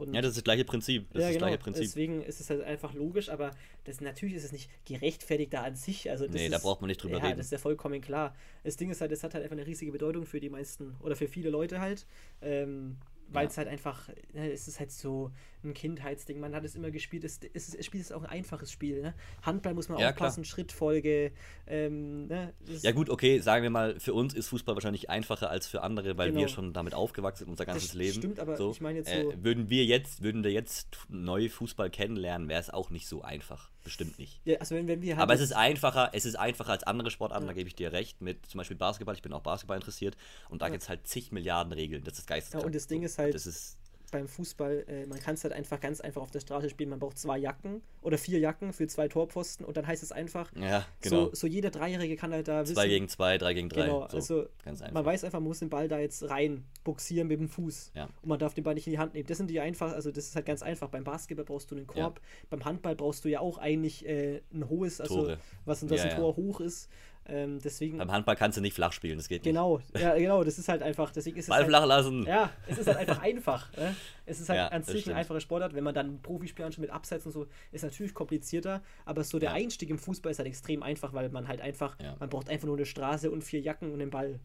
Und 0.00 0.14
ja, 0.14 0.22
das 0.22 0.30
ist 0.30 0.38
das 0.38 0.44
gleiche 0.44 0.64
Prinzip. 0.64 1.06
Das 1.12 1.22
ja, 1.22 1.28
ist 1.28 1.34
genau. 1.34 1.46
das 1.46 1.50
gleiche 1.50 1.62
Prinzip. 1.62 1.84
Deswegen 1.84 2.22
ist 2.22 2.40
es 2.40 2.50
halt 2.50 2.62
einfach 2.62 2.94
logisch, 2.94 3.28
aber 3.28 3.50
das, 3.84 4.00
natürlich 4.00 4.34
ist 4.34 4.44
es 4.44 4.52
nicht 4.52 4.70
gerechtfertigt 4.86 5.52
da 5.52 5.62
an 5.62 5.76
sich. 5.76 6.10
Also 6.10 6.26
nee, 6.26 6.46
ist, 6.46 6.52
da 6.52 6.58
braucht 6.58 6.80
man 6.80 6.88
nicht 6.88 7.02
drüber 7.02 7.18
ja, 7.18 7.24
reden. 7.24 7.38
das 7.38 7.46
ist 7.46 7.52
ja 7.52 7.58
vollkommen 7.58 8.00
klar. 8.00 8.34
Das 8.64 8.76
Ding 8.76 8.90
ist 8.90 9.00
halt, 9.00 9.12
es 9.12 9.22
hat 9.22 9.34
halt 9.34 9.44
einfach 9.44 9.56
eine 9.56 9.66
riesige 9.66 9.92
Bedeutung 9.92 10.26
für 10.26 10.40
die 10.40 10.48
meisten 10.48 10.96
oder 11.00 11.16
für 11.16 11.28
viele 11.28 11.50
Leute 11.50 11.80
halt. 11.80 12.06
Ähm, 12.42 12.96
weil 13.32 13.46
es 13.46 13.56
halt 13.56 13.68
einfach, 13.68 14.08
ne, 14.32 14.50
es 14.50 14.68
ist 14.68 14.80
halt 14.80 14.90
so 14.90 15.30
ein 15.62 15.74
Kindheitsding. 15.74 16.40
Man 16.40 16.54
hat 16.54 16.64
es 16.64 16.74
immer 16.74 16.90
gespielt. 16.90 17.24
Es, 17.24 17.40
es, 17.52 17.74
es 17.74 17.86
Spiel 17.86 18.00
ist 18.00 18.12
auch 18.12 18.22
ein 18.22 18.28
einfaches 18.28 18.72
Spiel. 18.72 19.02
Ne? 19.02 19.14
Handball 19.42 19.74
muss 19.74 19.88
man 19.88 19.98
ja, 19.98 20.10
aufpassen, 20.10 20.42
klar. 20.42 20.50
Schrittfolge. 20.50 21.32
Ähm, 21.66 22.26
ne? 22.26 22.52
Ja 22.82 22.92
gut, 22.92 23.10
okay, 23.10 23.38
sagen 23.40 23.62
wir 23.62 23.70
mal, 23.70 23.98
für 24.00 24.14
uns 24.14 24.34
ist 24.34 24.48
Fußball 24.48 24.74
wahrscheinlich 24.74 25.10
einfacher 25.10 25.50
als 25.50 25.66
für 25.66 25.82
andere, 25.82 26.16
weil 26.18 26.28
genau. 26.28 26.40
wir 26.42 26.48
schon 26.48 26.72
damit 26.72 26.94
aufgewachsen 26.94 27.44
sind, 27.44 27.50
unser 27.50 27.66
ganzes 27.66 27.88
das 27.88 27.94
Leben. 27.94 28.14
Stimmt, 28.14 28.40
aber 28.40 28.56
so. 28.56 28.70
ich 28.70 28.80
meine 28.80 28.98
jetzt 28.98 29.10
so. 29.10 29.32
Äh, 29.32 29.44
würden 29.44 29.70
wir 29.70 29.84
jetzt, 29.84 30.22
würden 30.22 30.44
wir 30.44 30.52
jetzt 30.52 30.98
neu 31.08 31.48
Fußball 31.48 31.90
kennenlernen, 31.90 32.48
wäre 32.48 32.60
es 32.60 32.70
auch 32.70 32.90
nicht 32.90 33.06
so 33.06 33.22
einfach. 33.22 33.70
Bestimmt 33.82 34.18
nicht. 34.18 34.40
Ja, 34.44 34.58
also 34.58 34.74
wenn, 34.74 34.86
wenn 34.88 35.00
wir 35.00 35.16
halt 35.16 35.22
aber 35.22 35.34
es 35.34 35.40
ist 35.40 35.52
einfacher, 35.52 36.10
es 36.12 36.26
ist 36.26 36.34
einfacher 36.36 36.72
als 36.72 36.82
andere 36.82 37.10
Sportarten, 37.10 37.44
ja. 37.44 37.52
da 37.52 37.54
gebe 37.54 37.68
ich 37.68 37.74
dir 37.74 37.92
recht, 37.92 38.20
mit 38.20 38.44
zum 38.46 38.58
Beispiel 38.58 38.76
Basketball, 38.76 39.14
ich 39.14 39.22
bin 39.22 39.32
auch 39.32 39.40
Basketball 39.40 39.76
interessiert 39.76 40.16
und 40.50 40.60
da 40.60 40.66
ja. 40.66 40.72
gibt 40.72 40.82
es 40.82 40.88
halt 40.88 41.06
zig 41.06 41.32
Milliarden 41.32 41.72
Regeln. 41.72 42.04
Das 42.04 42.18
ist 42.18 42.26
geisteskrank. 42.26 42.62
Ja, 42.62 42.66
und 42.66 42.74
das 42.74 42.86
Ding 42.86 43.02
ist 43.02 43.18
halt, 43.18 43.34
das 43.34 43.46
ist 43.46 43.78
beim 44.10 44.28
Fußball, 44.28 44.84
äh, 44.88 45.06
man 45.06 45.18
kann 45.20 45.34
es 45.34 45.44
halt 45.44 45.52
einfach 45.52 45.80
ganz 45.80 46.00
einfach 46.00 46.22
auf 46.22 46.30
der 46.30 46.40
Straße 46.40 46.70
spielen. 46.70 46.90
Man 46.90 46.98
braucht 46.98 47.18
zwei 47.18 47.38
Jacken 47.38 47.82
oder 48.02 48.18
vier 48.18 48.38
Jacken 48.38 48.72
für 48.72 48.86
zwei 48.86 49.08
Torpfosten 49.08 49.64
und 49.64 49.76
dann 49.76 49.86
heißt 49.86 50.02
es 50.02 50.12
einfach, 50.12 50.50
ja, 50.54 50.86
genau. 51.00 51.26
so, 51.26 51.34
so 51.34 51.46
jeder 51.46 51.70
Dreijährige 51.70 52.16
kann 52.16 52.32
halt 52.32 52.48
da 52.48 52.62
wissen. 52.62 52.74
Zwei 52.74 52.88
gegen 52.88 53.08
zwei, 53.08 53.38
drei 53.38 53.54
gegen 53.54 53.68
drei. 53.68 53.86
Genau, 53.86 54.08
so, 54.08 54.46
also 54.64 54.84
man 54.92 55.04
weiß 55.04 55.24
einfach, 55.24 55.40
man 55.40 55.48
muss 55.48 55.60
den 55.60 55.70
Ball 55.70 55.88
da 55.88 55.98
jetzt 55.98 56.28
rein 56.28 56.64
buxieren 56.84 57.28
mit 57.28 57.40
dem 57.40 57.48
Fuß. 57.48 57.92
Ja. 57.94 58.04
Und 58.22 58.28
man 58.28 58.38
darf 58.38 58.54
den 58.54 58.64
Ball 58.64 58.74
nicht 58.74 58.86
in 58.86 58.92
die 58.92 58.98
Hand 58.98 59.14
nehmen. 59.14 59.26
Das 59.26 59.38
sind 59.38 59.50
die 59.50 59.60
einfach, 59.60 59.92
also 59.92 60.10
das 60.10 60.26
ist 60.26 60.36
halt 60.36 60.46
ganz 60.46 60.62
einfach. 60.62 60.88
Beim 60.88 61.04
Basketball 61.04 61.44
brauchst 61.44 61.70
du 61.70 61.76
einen 61.76 61.86
Korb, 61.86 62.18
ja. 62.18 62.46
beim 62.50 62.64
Handball 62.64 62.96
brauchst 62.96 63.24
du 63.24 63.28
ja 63.28 63.40
auch 63.40 63.58
eigentlich 63.58 64.06
äh, 64.06 64.42
ein 64.52 64.68
hohes, 64.68 65.00
also 65.00 65.22
Tore. 65.22 65.38
was, 65.64 65.88
was 65.88 66.00
ein 66.00 66.16
Tor 66.16 66.36
hoch 66.36 66.60
ist. 66.60 66.88
Ähm, 67.30 67.60
deswegen, 67.62 67.98
Beim 67.98 68.10
Handball 68.10 68.34
kannst 68.34 68.58
du 68.58 68.60
nicht 68.60 68.74
flach 68.74 68.92
spielen, 68.92 69.16
das 69.16 69.28
geht 69.28 69.44
genau, 69.44 69.78
nicht. 69.78 69.92
Genau, 69.94 70.04
ja, 70.04 70.14
genau, 70.16 70.44
das 70.44 70.58
ist 70.58 70.68
halt 70.68 70.82
einfach, 70.82 71.12
deswegen 71.12 71.38
ist 71.38 71.48
Ball 71.48 71.58
halt, 71.58 71.68
flach 71.68 71.86
lassen! 71.86 72.24
Ja, 72.24 72.50
es 72.66 72.78
ist 72.78 72.86
halt 72.86 72.98
einfach 72.98 73.22
einfach. 73.22 73.72
Ne? 73.76 73.94
Es 74.26 74.40
ist 74.40 74.48
halt 74.48 74.58
ja, 74.58 74.68
an 74.68 74.82
sich 74.82 75.08
ein 75.08 75.14
einfacher 75.14 75.40
Sportart. 75.40 75.74
Wenn 75.74 75.84
man 75.84 75.94
dann 75.94 76.20
Profispielern 76.22 76.72
schon 76.72 76.82
mit 76.82 76.90
Abseits 76.90 77.26
und 77.26 77.32
so, 77.32 77.46
ist 77.72 77.82
natürlich 77.82 78.14
komplizierter, 78.14 78.82
aber 79.04 79.22
so 79.24 79.38
der 79.38 79.50
ja. 79.50 79.54
Einstieg 79.54 79.90
im 79.90 79.98
Fußball 79.98 80.32
ist 80.32 80.38
halt 80.38 80.48
extrem 80.48 80.82
einfach, 80.82 81.12
weil 81.12 81.28
man 81.28 81.46
halt 81.46 81.60
einfach, 81.60 81.96
ja. 82.00 82.16
man 82.18 82.28
braucht 82.28 82.48
einfach 82.48 82.66
nur 82.66 82.76
eine 82.76 82.86
Straße 82.86 83.30
und 83.30 83.42
vier 83.42 83.60
Jacken 83.60 83.92
und 83.92 84.00
einen 84.00 84.10
Ball. 84.10 84.40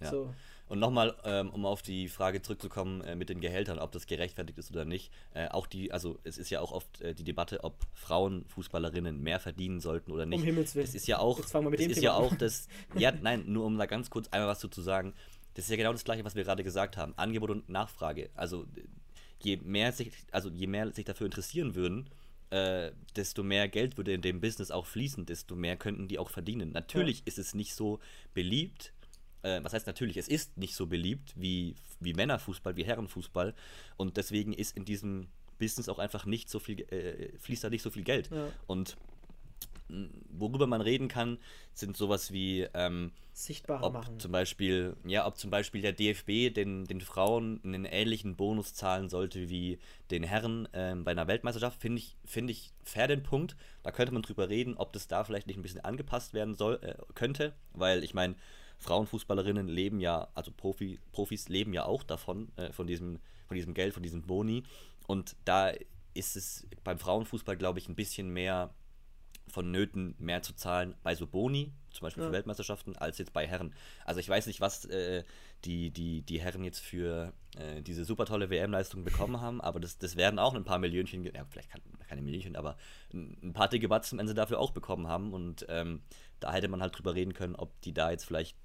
Ja. 0.00 0.10
So. 0.10 0.34
Und 0.68 0.80
nochmal, 0.80 1.14
ähm, 1.24 1.50
um 1.50 1.64
auf 1.64 1.82
die 1.82 2.08
Frage 2.08 2.42
zurückzukommen 2.42 3.00
äh, 3.02 3.14
mit 3.14 3.28
den 3.28 3.40
Gehältern, 3.40 3.78
ob 3.78 3.92
das 3.92 4.06
gerechtfertigt 4.06 4.58
ist 4.58 4.72
oder 4.72 4.84
nicht. 4.84 5.12
Äh, 5.32 5.48
auch 5.48 5.66
die, 5.66 5.92
also 5.92 6.18
es 6.24 6.38
ist 6.38 6.50
ja 6.50 6.60
auch 6.60 6.72
oft 6.72 7.00
äh, 7.00 7.14
die 7.14 7.22
Debatte, 7.22 7.62
ob 7.62 7.78
Frauen 7.94 8.44
Fußballerinnen 8.48 9.22
mehr 9.22 9.38
verdienen 9.38 9.80
sollten 9.80 10.10
oder 10.10 10.26
nicht. 10.26 10.40
Um 10.40 10.44
Himmels 10.44 10.74
Willen. 10.74 10.86
Das 10.86 10.94
ist 10.94 11.06
ja 11.06 11.18
auch, 11.18 11.38
Jetzt 11.38 11.52
fangen 11.52 11.66
wir 11.66 11.70
mit 11.70 11.78
das 11.78 11.86
dem 11.86 11.90
ist 11.92 12.00
Thema 12.00 12.12
ja 12.12 12.14
auch 12.14 12.34
das. 12.38 12.68
Ja, 12.96 13.12
nein, 13.12 13.44
nur 13.46 13.64
um 13.64 13.78
da 13.78 13.86
ganz 13.86 14.10
kurz 14.10 14.28
einmal 14.28 14.48
was 14.48 14.58
zu 14.58 14.82
sagen. 14.82 15.14
Das 15.54 15.66
ist 15.66 15.70
ja 15.70 15.76
genau 15.76 15.92
das 15.92 16.04
gleiche, 16.04 16.24
was 16.24 16.34
wir 16.34 16.44
gerade 16.44 16.64
gesagt 16.64 16.96
haben. 16.96 17.14
Angebot 17.16 17.50
und 17.50 17.68
Nachfrage. 17.68 18.28
Also 18.34 18.66
je 19.42 19.56
mehr 19.58 19.92
sich, 19.92 20.12
also 20.32 20.50
je 20.50 20.66
mehr 20.66 20.92
sich 20.92 21.04
dafür 21.04 21.26
interessieren 21.26 21.74
würden, 21.74 22.10
äh, 22.50 22.92
desto 23.16 23.42
mehr 23.42 23.68
Geld 23.68 23.96
würde 23.96 24.12
in 24.12 24.22
dem 24.22 24.40
Business 24.40 24.70
auch 24.70 24.86
fließen, 24.86 25.26
desto 25.26 25.56
mehr 25.56 25.76
könnten 25.76 26.08
die 26.08 26.18
auch 26.18 26.30
verdienen. 26.30 26.72
Natürlich 26.72 27.18
ja. 27.18 27.22
ist 27.26 27.38
es 27.38 27.54
nicht 27.54 27.74
so 27.74 28.00
beliebt, 28.34 28.92
äh, 29.46 29.62
was 29.62 29.72
heißt 29.72 29.86
natürlich, 29.86 30.16
es 30.16 30.28
ist 30.28 30.56
nicht 30.56 30.74
so 30.74 30.86
beliebt 30.86 31.32
wie, 31.36 31.76
wie 32.00 32.14
Männerfußball, 32.14 32.76
wie 32.76 32.84
Herrenfußball. 32.84 33.54
Und 33.96 34.16
deswegen 34.16 34.52
ist 34.52 34.76
in 34.76 34.84
diesem 34.84 35.28
Business 35.58 35.88
auch 35.88 35.98
einfach 35.98 36.26
nicht 36.26 36.50
so 36.50 36.58
viel, 36.58 36.80
äh, 36.92 37.36
fließt 37.38 37.64
da 37.64 37.70
nicht 37.70 37.82
so 37.82 37.90
viel 37.90 38.04
Geld. 38.04 38.30
Ja. 38.30 38.48
Und 38.66 38.96
worüber 40.30 40.66
man 40.66 40.80
reden 40.80 41.08
kann, 41.08 41.38
sind 41.72 41.96
sowas 41.96 42.32
wie 42.32 42.66
ähm, 42.74 43.12
sichtbar 43.32 43.82
ob 43.82 43.92
machen. 43.92 44.18
Zum 44.18 44.32
Beispiel, 44.32 44.96
ja, 45.04 45.26
ob 45.26 45.38
zum 45.38 45.50
Beispiel 45.50 45.80
der 45.80 45.92
DFB 45.92 46.52
den, 46.52 46.86
den 46.86 47.00
Frauen 47.00 47.60
einen 47.62 47.84
ähnlichen 47.84 48.36
Bonus 48.36 48.74
zahlen 48.74 49.08
sollte 49.08 49.48
wie 49.48 49.78
den 50.10 50.24
Herren 50.24 50.68
ähm, 50.72 51.04
bei 51.04 51.12
einer 51.12 51.28
Weltmeisterschaft, 51.28 51.80
finde 51.80 51.98
ich, 51.98 52.16
finde 52.24 52.52
ich 52.52 52.72
fair 52.82 53.06
den 53.06 53.22
Punkt. 53.22 53.56
Da 53.82 53.92
könnte 53.92 54.12
man 54.12 54.22
drüber 54.22 54.48
reden, 54.48 54.76
ob 54.76 54.92
das 54.92 55.06
da 55.06 55.22
vielleicht 55.22 55.46
nicht 55.46 55.56
ein 55.58 55.62
bisschen 55.62 55.84
angepasst 55.84 56.34
werden 56.34 56.54
soll, 56.54 56.80
äh, 56.82 56.94
könnte, 57.14 57.54
weil 57.72 58.02
ich 58.02 58.14
meine, 58.14 58.34
Frauenfußballerinnen 58.78 59.68
leben 59.68 60.00
ja, 60.00 60.28
also 60.34 60.50
Profi, 60.50 60.98
Profis 61.12 61.48
leben 61.48 61.72
ja 61.72 61.84
auch 61.84 62.02
davon, 62.02 62.52
äh, 62.56 62.72
von, 62.72 62.86
diesem, 62.86 63.20
von 63.46 63.54
diesem 63.56 63.74
Geld, 63.74 63.94
von 63.94 64.02
diesem 64.02 64.22
Boni. 64.22 64.64
Und 65.06 65.36
da 65.44 65.72
ist 66.14 66.36
es 66.36 66.66
beim 66.84 66.98
Frauenfußball, 66.98 67.56
glaube 67.56 67.78
ich, 67.78 67.88
ein 67.88 67.94
bisschen 67.94 68.30
mehr 68.30 68.74
vonnöten, 69.48 70.14
mehr 70.18 70.42
zu 70.42 70.54
zahlen 70.54 70.94
bei 71.02 71.14
so 71.14 71.26
Boni, 71.26 71.72
zum 71.90 72.06
Beispiel 72.06 72.22
ja. 72.22 72.28
für 72.28 72.32
Weltmeisterschaften, 72.32 72.96
als 72.96 73.18
jetzt 73.18 73.32
bei 73.32 73.46
Herren. 73.46 73.72
Also 74.04 74.20
ich 74.20 74.28
weiß 74.28 74.46
nicht, 74.46 74.60
was 74.60 74.84
äh, 74.86 75.24
die, 75.64 75.90
die, 75.90 76.22
die 76.22 76.40
Herren 76.40 76.64
jetzt 76.64 76.80
für 76.80 77.32
äh, 77.56 77.82
diese 77.82 78.04
super 78.04 78.26
tolle 78.26 78.50
WM-Leistung 78.50 79.04
bekommen 79.04 79.40
haben, 79.40 79.60
aber 79.60 79.78
das, 79.80 79.98
das 79.98 80.16
werden 80.16 80.38
auch 80.38 80.54
ein 80.54 80.64
paar 80.64 80.78
Millionchen, 80.78 81.24
ja, 81.24 81.44
vielleicht 81.48 81.70
keine 82.08 82.22
Millionchen, 82.22 82.56
aber 82.56 82.76
ein 83.12 83.52
paar 83.52 83.68
dicke 83.68 83.88
Batzen, 83.88 84.18
wenn 84.18 84.28
sie 84.28 84.34
dafür 84.34 84.58
auch 84.58 84.72
bekommen 84.72 85.06
haben. 85.06 85.32
Und 85.32 85.66
ähm, 85.68 86.02
da 86.40 86.52
hätte 86.52 86.68
man 86.68 86.82
halt 86.82 86.96
drüber 86.96 87.14
reden 87.14 87.32
können, 87.32 87.56
ob 87.56 87.80
die 87.82 87.94
da 87.94 88.10
jetzt 88.10 88.24
vielleicht 88.24 88.56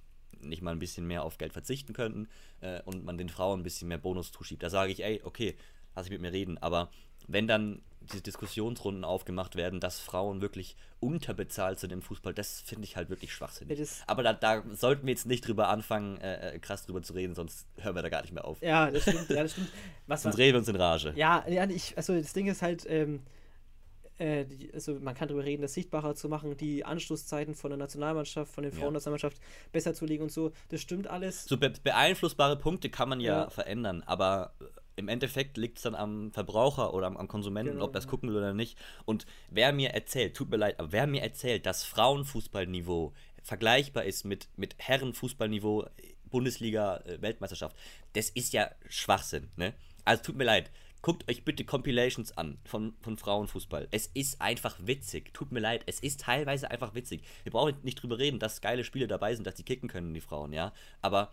nicht 0.43 0.61
mal 0.61 0.71
ein 0.71 0.79
bisschen 0.79 1.07
mehr 1.07 1.23
auf 1.23 1.37
Geld 1.37 1.53
verzichten 1.53 1.93
könnten 1.93 2.27
äh, 2.61 2.81
und 2.83 3.05
man 3.05 3.17
den 3.17 3.29
Frauen 3.29 3.61
ein 3.61 3.63
bisschen 3.63 3.87
mehr 3.87 3.97
Bonus 3.97 4.31
zuschiebt. 4.31 4.63
Da 4.63 4.69
sage 4.69 4.91
ich, 4.91 5.03
ey, 5.03 5.21
okay, 5.23 5.55
lass 5.95 6.05
ich 6.05 6.11
mit 6.11 6.21
mir 6.21 6.31
reden. 6.31 6.57
Aber 6.57 6.89
wenn 7.27 7.47
dann 7.47 7.81
diese 8.01 8.21
Diskussionsrunden 8.21 9.03
aufgemacht 9.03 9.55
werden, 9.55 9.79
dass 9.79 9.99
Frauen 9.99 10.41
wirklich 10.41 10.75
unterbezahlt 10.99 11.79
sind 11.79 11.91
im 11.91 12.01
Fußball, 12.01 12.33
das 12.33 12.61
finde 12.61 12.85
ich 12.85 12.95
halt 12.95 13.09
wirklich 13.09 13.33
schwachsinnig. 13.33 13.77
Ja, 13.77 13.85
Aber 14.07 14.23
da, 14.23 14.33
da, 14.33 14.63
sollten 14.73 15.05
wir 15.05 15.13
jetzt 15.13 15.27
nicht 15.27 15.47
drüber 15.47 15.69
anfangen, 15.69 16.17
äh, 16.17 16.55
äh, 16.55 16.59
krass 16.59 16.85
drüber 16.85 17.03
zu 17.03 17.13
reden, 17.13 17.35
sonst 17.35 17.67
hören 17.77 17.95
wir 17.95 18.01
da 18.01 18.09
gar 18.09 18.21
nicht 18.21 18.33
mehr 18.33 18.45
auf. 18.45 18.61
Ja, 18.61 18.89
das 18.89 19.03
stimmt. 19.03 19.29
Ja, 19.29 19.43
das 19.43 19.51
stimmt. 19.51 19.69
Was, 20.07 20.23
sonst 20.23 20.37
reden 20.37 20.55
wir 20.55 20.59
uns 20.59 20.67
in 20.67 20.75
Rage. 20.75 21.13
Ja, 21.15 21.45
ja 21.47 21.69
ich, 21.69 21.95
also 21.95 22.19
das 22.19 22.33
Ding 22.33 22.47
ist 22.47 22.61
halt, 22.61 22.85
ähm, 22.89 23.21
äh, 24.21 24.45
die, 24.45 24.71
also 24.73 24.99
man 24.99 25.15
kann 25.15 25.27
darüber 25.27 25.43
reden, 25.43 25.63
das 25.63 25.73
sichtbarer 25.73 26.13
zu 26.13 26.29
machen, 26.29 26.55
die 26.55 26.85
Anschlusszeiten 26.85 27.55
von 27.55 27.71
der 27.71 27.77
Nationalmannschaft, 27.77 28.53
von 28.53 28.63
der 28.63 28.71
Frauennationalmannschaft 28.71 29.37
ja. 29.37 29.43
besser 29.71 29.93
zu 29.95 30.05
legen 30.05 30.23
und 30.23 30.31
so. 30.31 30.51
Das 30.69 30.81
stimmt 30.81 31.07
alles. 31.07 31.45
So 31.45 31.57
be 31.57 31.71
beeinflussbare 31.83 32.57
Punkte 32.57 32.89
kann 32.89 33.09
man 33.09 33.19
ja, 33.19 33.43
ja. 33.43 33.49
verändern, 33.49 34.03
aber 34.05 34.53
im 34.95 35.07
Endeffekt 35.07 35.57
liegt 35.57 35.77
es 35.77 35.83
dann 35.83 35.95
am 35.95 36.31
Verbraucher 36.31 36.93
oder 36.93 37.07
am, 37.07 37.17
am 37.17 37.27
Konsumenten, 37.27 37.73
genau, 37.73 37.85
ob 37.85 37.95
er 37.95 37.99
es 37.99 38.07
gucken 38.07 38.29
will 38.29 38.37
oder 38.37 38.53
nicht. 38.53 38.77
Und 39.05 39.25
wer 39.49 39.73
mir 39.73 39.89
erzählt, 39.89 40.35
tut 40.35 40.51
mir 40.51 40.57
leid, 40.57 40.79
aber 40.79 40.91
wer 40.91 41.07
mir 41.07 41.23
erzählt, 41.23 41.65
dass 41.65 41.83
Frauenfußballniveau 41.83 43.13
vergleichbar 43.41 44.03
ist 44.03 44.23
mit, 44.23 44.49
mit 44.55 44.75
Herrenfußballniveau, 44.77 45.87
Bundesliga, 46.25 46.97
äh, 46.97 47.21
Weltmeisterschaft, 47.21 47.75
das 48.13 48.29
ist 48.29 48.53
ja 48.53 48.69
Schwachsinn, 48.87 49.49
ne? 49.55 49.73
Also 50.05 50.23
tut 50.23 50.35
mir 50.35 50.43
leid. 50.43 50.71
Guckt 51.01 51.27
euch 51.29 51.43
bitte 51.43 51.65
Compilations 51.65 52.37
an 52.37 52.59
von, 52.63 52.93
von 53.01 53.17
Frauenfußball. 53.17 53.87
Es 53.89 54.07
ist 54.13 54.39
einfach 54.39 54.77
witzig. 54.85 55.33
Tut 55.33 55.51
mir 55.51 55.59
leid, 55.59 55.83
es 55.87 55.99
ist 55.99 56.21
teilweise 56.21 56.69
einfach 56.69 56.93
witzig. 56.93 57.23
Wir 57.43 57.51
brauchen 57.51 57.75
nicht 57.81 58.01
drüber 58.01 58.19
reden, 58.19 58.37
dass 58.37 58.61
geile 58.61 58.83
Spiele 58.83 59.07
dabei 59.07 59.33
sind, 59.33 59.47
dass 59.47 59.55
die 59.55 59.63
kicken 59.63 59.89
können, 59.89 60.13
die 60.13 60.21
Frauen, 60.21 60.53
ja. 60.53 60.73
Aber 61.01 61.31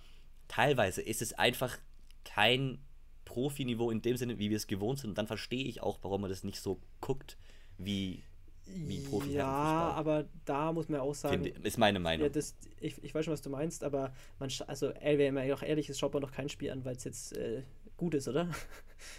teilweise 0.48 1.02
ist 1.02 1.20
es 1.20 1.34
einfach 1.34 1.76
kein 2.24 2.78
Profiniveau 3.26 3.90
in 3.90 4.00
dem 4.00 4.16
Sinne, 4.16 4.38
wie 4.38 4.48
wir 4.48 4.56
es 4.56 4.66
gewohnt 4.66 5.00
sind. 5.00 5.10
Und 5.10 5.18
dann 5.18 5.26
verstehe 5.26 5.64
ich 5.64 5.82
auch, 5.82 5.98
warum 6.02 6.22
man 6.22 6.30
das 6.30 6.44
nicht 6.44 6.60
so 6.60 6.80
guckt, 7.02 7.36
wie, 7.76 8.22
wie 8.64 9.00
Profi. 9.00 9.32
Ja, 9.32 9.46
aber 9.46 10.24
da 10.46 10.72
muss 10.72 10.88
man 10.88 11.00
auch 11.00 11.14
sagen. 11.14 11.44
Finde, 11.44 11.60
ist 11.60 11.76
meine 11.76 12.00
Meinung. 12.00 12.24
Ja, 12.24 12.32
das, 12.32 12.56
ich, 12.80 13.02
ich 13.04 13.14
weiß 13.14 13.26
schon, 13.26 13.32
was 13.32 13.42
du 13.42 13.50
meinst, 13.50 13.84
aber 13.84 14.14
man, 14.38 14.50
also, 14.66 14.90
ey, 14.92 15.18
wenn 15.18 15.34
man 15.34 15.50
auch 15.52 15.62
ehrlich 15.62 15.90
ist, 15.90 15.98
schaut 15.98 16.14
man 16.14 16.22
doch 16.22 16.32
kein 16.32 16.48
Spiel 16.48 16.70
an, 16.70 16.86
weil 16.86 16.96
es 16.96 17.04
jetzt 17.04 17.36
äh, 17.36 17.62
gut 17.98 18.14
ist, 18.14 18.28
oder? 18.28 18.48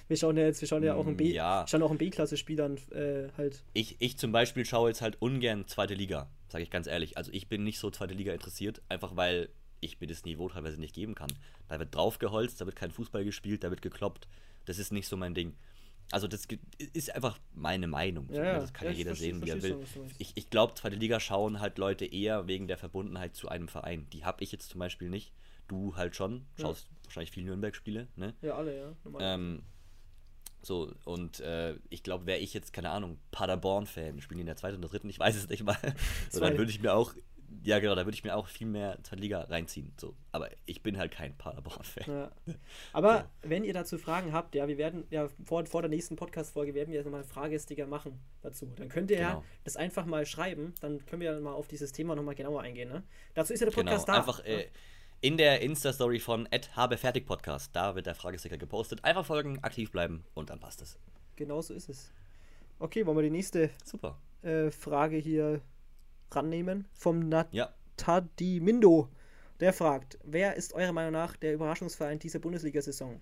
Wir 0.09 0.17
schauen 0.17 0.35
ja 0.35 0.43
jetzt, 0.43 0.59
wir 0.59 0.67
schauen 0.67 0.83
ja 0.83 0.95
auch 0.95 1.07
ein 1.07 1.15
B, 1.15 1.31
ja. 1.31 1.65
schauen 1.67 1.81
auch 1.83 1.91
ein 1.91 1.97
B-Klasse-Spielern 1.97 2.77
äh, 2.91 3.29
halt. 3.37 3.63
Ich, 3.73 3.95
ich 3.99 4.17
zum 4.17 4.33
Beispiel 4.33 4.65
schaue 4.65 4.89
jetzt 4.89 5.01
halt 5.01 5.21
ungern 5.21 5.67
zweite 5.67 5.93
Liga, 5.93 6.29
sage 6.49 6.63
ich 6.63 6.69
ganz 6.69 6.85
ehrlich. 6.87 7.17
Also 7.17 7.31
ich 7.31 7.47
bin 7.47 7.63
nicht 7.63 7.79
so 7.79 7.89
zweite 7.89 8.13
Liga 8.13 8.33
interessiert, 8.33 8.81
einfach 8.89 9.15
weil 9.15 9.49
ich 9.79 10.01
mir 10.01 10.07
das 10.07 10.25
Niveau 10.25 10.49
teilweise 10.49 10.79
nicht 10.79 10.93
geben 10.93 11.15
kann. 11.15 11.31
Da 11.69 11.79
wird 11.79 11.95
draufgeholzt, 11.95 12.59
da 12.59 12.65
wird 12.65 12.75
kein 12.75 12.91
Fußball 12.91 13.23
gespielt, 13.23 13.63
da 13.63 13.69
wird 13.69 13.81
gekloppt. 13.81 14.27
Das 14.65 14.79
ist 14.79 14.91
nicht 14.91 15.07
so 15.07 15.15
mein 15.15 15.33
Ding. 15.33 15.55
Also 16.11 16.27
das 16.27 16.47
ist 16.93 17.13
einfach 17.15 17.37
meine 17.53 17.87
Meinung. 17.87 18.27
Ja, 18.31 18.59
das 18.59 18.73
kann 18.73 18.87
ja, 18.87 18.93
jeder 18.93 19.15
sehen, 19.15 19.45
wie 19.45 19.49
er 19.49 19.61
will. 19.61 19.77
Ich, 20.17 20.31
ich 20.35 20.49
glaube, 20.49 20.73
zweite 20.73 20.95
Liga 20.95 21.19
schauen 21.19 21.59
halt 21.59 21.77
Leute 21.77 22.05
eher 22.05 22.47
wegen 22.47 22.67
der 22.67 22.77
Verbundenheit 22.77 23.35
zu 23.35 23.47
einem 23.47 23.67
Verein. 23.67 24.07
Die 24.11 24.25
habe 24.25 24.43
ich 24.43 24.51
jetzt 24.51 24.69
zum 24.69 24.79
Beispiel 24.79 25.09
nicht. 25.09 25.31
Du 25.69 25.95
halt 25.95 26.15
schon. 26.15 26.45
Schaust 26.59 26.87
ja. 26.87 27.05
wahrscheinlich 27.05 27.31
viel 27.31 27.43
Nürnberg-Spiele, 27.45 28.09
ne? 28.17 28.33
Ja, 28.41 28.55
alle, 28.55 28.77
ja. 28.77 28.95
Ähm, 29.19 29.63
so, 30.61 30.93
und 31.05 31.39
äh, 31.39 31.75
ich 31.89 32.03
glaube, 32.03 32.25
wäre 32.25 32.39
ich 32.39 32.53
jetzt, 32.53 32.73
keine 32.73 32.89
Ahnung, 32.89 33.17
Paderborn-Fan, 33.31 34.19
spielen 34.19 34.39
die 34.39 34.41
in 34.41 34.47
der 34.47 34.57
zweiten 34.57 34.77
oder 34.79 34.89
dritten, 34.89 35.09
ich 35.09 35.19
weiß 35.19 35.35
es 35.35 35.47
nicht 35.47 35.63
mal, 35.63 35.77
so, 36.29 36.41
dann 36.41 36.57
würde 36.57 36.71
ich 36.71 36.81
mir 36.81 36.93
auch 36.93 37.13
ja, 37.63 37.79
genau, 37.79 37.95
da 37.95 38.05
würde 38.05 38.15
ich 38.15 38.23
mir 38.23 38.35
auch 38.35 38.47
viel 38.47 38.67
mehr 38.67 38.97
zweite 39.03 39.21
Liga 39.21 39.41
reinziehen. 39.41 39.91
So. 39.99 40.15
Aber 40.31 40.49
ich 40.65 40.83
bin 40.83 40.97
halt 40.97 41.11
kein 41.11 41.37
Paderborn-Fan. 41.37 42.03
Ja. 42.07 42.31
Aber 42.93 43.15
ja. 43.15 43.29
wenn 43.41 43.63
ihr 43.63 43.73
dazu 43.73 43.97
Fragen 43.97 44.33
habt, 44.33 44.55
ja, 44.55 44.67
wir 44.67 44.77
werden 44.77 45.05
ja 45.09 45.27
vor, 45.43 45.65
vor 45.65 45.81
der 45.81 45.89
nächsten 45.89 46.15
Podcast-Folge 46.15 46.73
werden 46.73 46.89
wir 46.89 46.97
jetzt 46.97 47.05
nochmal 47.05 47.21
einen 47.21 47.29
Fragesticker 47.29 47.87
machen 47.87 48.19
dazu. 48.41 48.71
Dann 48.75 48.89
könnt 48.89 49.11
ihr 49.11 49.17
genau. 49.17 49.29
ja 49.29 49.43
das 49.63 49.77
einfach 49.77 50.05
mal 50.05 50.25
schreiben, 50.25 50.73
dann 50.81 51.05
können 51.05 51.21
wir 51.21 51.39
mal 51.39 51.53
auf 51.53 51.67
dieses 51.67 51.91
Thema 51.91 52.15
nochmal 52.15 52.35
genauer 52.35 52.61
eingehen. 52.61 52.89
Ne? 52.89 53.03
Dazu 53.33 53.53
ist 53.53 53.59
ja 53.59 53.65
der 53.65 53.73
Podcast 53.73 54.05
genau. 54.05 54.17
da. 54.17 54.21
Einfach 54.21 54.45
äh, 54.45 54.67
in 55.21 55.37
der 55.37 55.61
Insta-Story 55.61 56.19
von 56.19 56.47
habefertigpodcast, 56.75 57.75
da 57.75 57.95
wird 57.95 58.05
der 58.05 58.15
Fragesticker 58.15 58.57
gepostet. 58.57 59.03
Einfach 59.03 59.25
folgen, 59.25 59.59
aktiv 59.63 59.91
bleiben 59.91 60.23
und 60.33 60.49
dann 60.49 60.59
passt 60.59 60.81
es. 60.81 60.97
Genau 61.35 61.61
so 61.61 61.73
ist 61.73 61.89
es. 61.89 62.11
Okay, 62.79 63.05
wollen 63.05 63.17
wir 63.17 63.23
die 63.23 63.29
nächste 63.29 63.69
Super. 63.83 64.17
Äh, 64.41 64.71
Frage 64.71 65.17
hier 65.17 65.61
rannehmen 66.31 66.87
vom 66.93 67.27
Natadimindo. 67.27 69.09
Der 69.59 69.73
fragt, 69.73 70.17
wer 70.23 70.55
ist 70.55 70.73
eurer 70.73 70.93
Meinung 70.93 71.11
nach 71.11 71.35
der 71.35 71.53
Überraschungsverein 71.53 72.19
dieser 72.19 72.39
Bundesliga-Saison? 72.39 73.19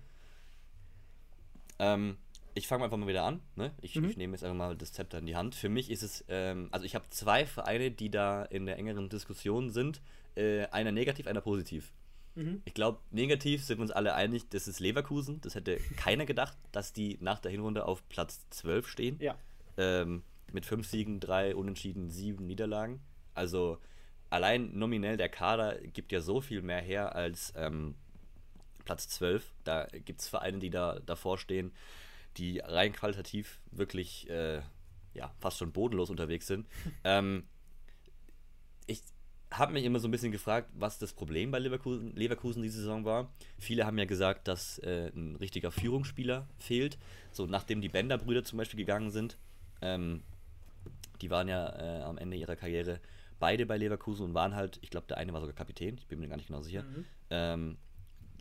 Ähm, 1.80 2.18
ich 2.54 2.68
fange 2.68 2.84
einfach 2.84 2.96
mal 2.96 3.08
wieder 3.08 3.24
an. 3.24 3.40
Ne? 3.56 3.72
Ich, 3.80 3.96
mhm. 3.96 4.08
ich, 4.08 4.16
nehme 4.16 4.34
jetzt 4.34 4.44
einfach 4.44 4.56
mal 4.56 4.76
das 4.76 4.92
Zepter 4.92 5.18
in 5.18 5.26
die 5.26 5.36
Hand. 5.36 5.56
Für 5.56 5.68
mich 5.68 5.90
ist 5.90 6.02
es, 6.02 6.24
ähm, 6.28 6.68
also 6.70 6.84
ich 6.84 6.94
habe 6.94 7.08
zwei 7.10 7.46
Vereine, 7.46 7.90
die 7.90 8.10
da 8.10 8.44
in 8.44 8.66
der 8.66 8.78
engeren 8.78 9.08
Diskussion 9.08 9.70
sind. 9.70 10.00
Äh, 10.38 10.66
einer 10.70 10.92
negativ, 10.92 11.26
einer 11.26 11.40
positiv. 11.40 11.92
Mhm. 12.36 12.62
Ich 12.64 12.74
glaube, 12.74 13.00
negativ 13.10 13.64
sind 13.64 13.78
wir 13.78 13.82
uns 13.82 13.90
alle 13.90 14.14
einig, 14.14 14.48
das 14.50 14.68
ist 14.68 14.78
Leverkusen. 14.78 15.40
Das 15.40 15.56
hätte 15.56 15.78
keiner 15.96 16.26
gedacht, 16.26 16.56
dass 16.70 16.92
die 16.92 17.18
nach 17.20 17.40
der 17.40 17.50
Hinrunde 17.50 17.84
auf 17.84 18.08
Platz 18.08 18.48
12 18.50 18.86
stehen. 18.86 19.16
Ja. 19.20 19.36
Ähm, 19.76 20.22
mit 20.52 20.64
fünf 20.64 20.86
Siegen, 20.86 21.18
drei 21.18 21.56
Unentschieden, 21.56 22.08
sieben 22.08 22.46
Niederlagen. 22.46 23.00
Also 23.34 23.78
allein 24.30 24.78
nominell 24.78 25.16
der 25.16 25.28
Kader 25.28 25.76
gibt 25.78 26.12
ja 26.12 26.20
so 26.20 26.40
viel 26.40 26.62
mehr 26.62 26.80
her 26.80 27.16
als 27.16 27.52
ähm, 27.56 27.96
Platz 28.84 29.08
12. 29.08 29.52
Da 29.64 29.86
gibt 29.86 30.20
es 30.20 30.28
Vereine, 30.28 30.60
die 30.60 30.70
da 30.70 31.00
davor 31.00 31.36
stehen, 31.36 31.72
die 32.36 32.60
rein 32.60 32.92
qualitativ 32.92 33.60
wirklich 33.72 34.30
äh, 34.30 34.62
ja, 35.14 35.34
fast 35.40 35.58
schon 35.58 35.72
bodenlos 35.72 36.10
unterwegs 36.10 36.46
sind. 36.46 36.68
ähm, 37.04 37.44
ich 38.86 39.02
habe 39.50 39.72
mich 39.72 39.84
immer 39.84 39.98
so 39.98 40.08
ein 40.08 40.10
bisschen 40.10 40.32
gefragt, 40.32 40.70
was 40.74 40.98
das 40.98 41.12
Problem 41.12 41.50
bei 41.50 41.58
Leverkusen, 41.58 42.14
Leverkusen 42.14 42.62
diese 42.62 42.78
Saison 42.78 43.04
war. 43.04 43.32
Viele 43.58 43.86
haben 43.86 43.98
ja 43.98 44.04
gesagt, 44.04 44.46
dass 44.46 44.78
äh, 44.80 45.10
ein 45.14 45.36
richtiger 45.36 45.70
Führungsspieler 45.70 46.46
fehlt. 46.58 46.98
So 47.32 47.46
nachdem 47.46 47.80
die 47.80 47.88
Bender-Brüder 47.88 48.44
zum 48.44 48.58
Beispiel 48.58 48.78
gegangen 48.78 49.10
sind, 49.10 49.38
ähm, 49.80 50.22
die 51.20 51.30
waren 51.30 51.48
ja 51.48 51.68
äh, 51.78 52.02
am 52.02 52.18
Ende 52.18 52.36
ihrer 52.36 52.56
Karriere 52.56 53.00
beide 53.38 53.66
bei 53.66 53.76
Leverkusen 53.76 54.26
und 54.26 54.34
waren 54.34 54.54
halt, 54.54 54.78
ich 54.82 54.90
glaube, 54.90 55.06
der 55.06 55.18
eine 55.18 55.32
war 55.32 55.40
sogar 55.40 55.54
Kapitän, 55.54 55.96
ich 55.96 56.06
bin 56.08 56.20
mir 56.20 56.28
gar 56.28 56.36
nicht 56.36 56.48
genau 56.48 56.62
sicher. 56.62 56.82
Mhm. 56.82 57.04
Ähm, 57.30 57.78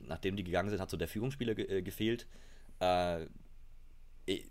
nachdem 0.08 0.36
die 0.36 0.44
gegangen 0.44 0.70
sind, 0.70 0.80
hat 0.80 0.90
so 0.90 0.98
der 0.98 1.08
Führungsspieler 1.08 1.56
ge 1.56 1.66
äh, 1.66 1.82
gefehlt. 1.82 2.28
Äh, 2.80 3.28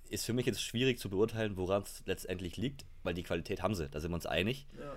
ist 0.08 0.24
für 0.24 0.32
mich 0.32 0.46
jetzt 0.46 0.62
schwierig 0.62 0.98
zu 0.98 1.10
beurteilen, 1.10 1.58
woran 1.58 1.82
es 1.82 2.02
letztendlich 2.06 2.56
liegt, 2.56 2.86
weil 3.02 3.12
die 3.12 3.22
Qualität 3.22 3.62
haben 3.62 3.74
sie, 3.74 3.90
da 3.90 4.00
sind 4.00 4.10
wir 4.10 4.14
uns 4.14 4.24
einig. 4.24 4.66
Ja. 4.78 4.96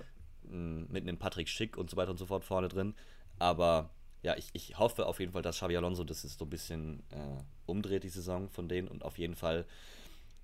Mit 0.50 1.02
einem 1.02 1.18
Patrick 1.18 1.48
Schick 1.48 1.76
und 1.76 1.90
so 1.90 1.96
weiter 1.96 2.10
und 2.10 2.18
so 2.18 2.26
fort 2.26 2.44
vorne 2.44 2.68
drin. 2.68 2.94
Aber 3.38 3.90
ja, 4.22 4.36
ich, 4.36 4.50
ich 4.52 4.78
hoffe 4.78 5.06
auf 5.06 5.20
jeden 5.20 5.32
Fall, 5.32 5.42
dass 5.42 5.56
Xavi 5.56 5.76
Alonso 5.76 6.04
das 6.04 6.24
ist 6.24 6.38
so 6.38 6.44
ein 6.44 6.50
bisschen 6.50 7.02
äh, 7.10 7.42
umdreht, 7.66 8.04
die 8.04 8.08
Saison 8.10 8.50
von 8.50 8.68
denen 8.68 8.88
und 8.88 9.04
auf 9.04 9.18
jeden 9.18 9.34
Fall 9.34 9.66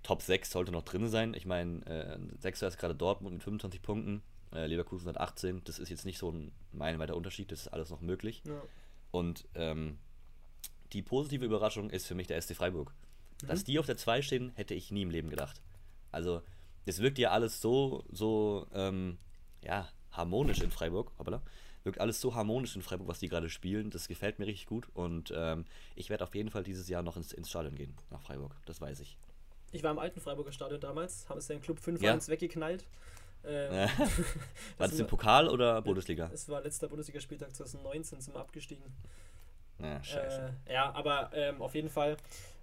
Top 0.03 0.23
6 0.23 0.51
sollte 0.51 0.73
noch 0.73 0.85
drin 0.85 1.09
sein. 1.09 1.35
Ich 1.35 1.47
meine, 1.47 1.85
äh, 1.87 2.19
6. 2.38 2.62
ist 2.62 2.79
gerade 2.79 2.95
Dortmund 2.95 3.35
mit 3.35 3.42
25 3.42 3.83
Punkten, 3.83 4.23
äh, 4.55 4.66
Leverkusen 4.66 5.09
hat 5.09 5.19
18. 5.19 5.62
Das 5.64 5.79
ist 5.79 5.88
jetzt 5.88 6.07
nicht 6.07 6.19
so 6.19 6.31
ein 6.31 6.53
meilenweiter 6.73 7.16
Unterschied, 7.16 7.51
das 7.53 7.62
ist 7.62 7.69
alles 7.69 7.90
noch 7.90 8.01
möglich. 8.01 8.42
Ja. 8.47 8.62
Und 9.11 9.47
ähm, 9.55 9.99
die 10.92 11.03
positive 11.03 11.45
Überraschung 11.45 11.90
ist 11.90 12.07
für 12.07 12.14
mich 12.14 12.29
der 12.29 12.40
SC 12.40 12.55
Freiburg. 12.55 12.95
Mhm. 13.42 13.49
Dass 13.49 13.64
die 13.64 13.79
auf 13.79 13.87
der 13.87 13.97
2 13.97 14.23
stehen, 14.23 14.53
hätte 14.55 14.75
ich 14.75 14.90
nie 14.90 15.03
im 15.03 15.11
Leben 15.11 15.29
gedacht. 15.29 15.61
Also, 16.12 16.42
das 16.87 17.01
wirkt 17.01 17.19
ja 17.19 17.31
alles 17.31 17.61
so, 17.61 18.05
so, 18.11 18.66
ähm, 18.73 19.19
ja, 19.62 19.88
harmonisch 20.16 20.61
in 20.61 20.70
Freiburg. 20.70 21.12
Hoppala. 21.18 21.42
Wirkt 21.85 22.00
alles 22.00 22.20
so 22.20 22.35
harmonisch 22.35 22.74
in 22.74 22.83
Freiburg, 22.83 23.07
was 23.07 23.20
die 23.20 23.29
gerade 23.29 23.48
spielen. 23.48 23.90
Das 23.90 24.09
gefällt 24.09 24.38
mir 24.38 24.46
richtig 24.46 24.66
gut. 24.66 24.88
Und 24.94 25.33
ähm, 25.35 25.64
ich 25.94 26.11
werde 26.11 26.24
auf 26.24 26.35
jeden 26.35 26.50
Fall 26.50 26.64
dieses 26.64 26.88
Jahr 26.88 27.02
noch 27.02 27.16
ins, 27.16 27.33
ins 27.33 27.48
Stadion 27.48 27.76
gehen, 27.76 27.94
nach 28.11 28.20
Freiburg. 28.20 28.57
Das 28.66 28.81
weiß 28.81 29.00
ich. 29.00 29.16
Ich 29.72 29.83
war 29.83 29.90
im 29.90 29.98
alten 29.98 30.20
Freiburger 30.20 30.52
Stadion 30.52 30.81
damals, 30.81 31.29
haben 31.29 31.38
es 31.38 31.46
den 31.46 31.61
Club 31.61 31.79
5 31.79 32.00
ja. 32.00 32.18
weggeknallt. 32.29 32.87
Ähm, 33.44 33.88
war 34.79 34.88
das 34.88 34.98
im 34.98 35.07
Pokal 35.07 35.48
oder 35.48 35.81
Bundesliga? 35.83 36.31
Es 36.33 36.48
war 36.48 36.62
letzter 36.62 36.88
Bundesligaspieltag 36.88 37.55
2019, 37.55 38.20
sind 38.20 38.35
wir 38.35 38.40
abgestiegen. 38.40 38.85
Ja, 39.79 40.02
scheiße. 40.02 40.55
Äh, 40.64 40.72
ja, 40.72 40.92
aber 40.94 41.31
ähm, 41.35 41.61
auf 41.62 41.74
jeden 41.74 41.90
Fall 41.90 42.16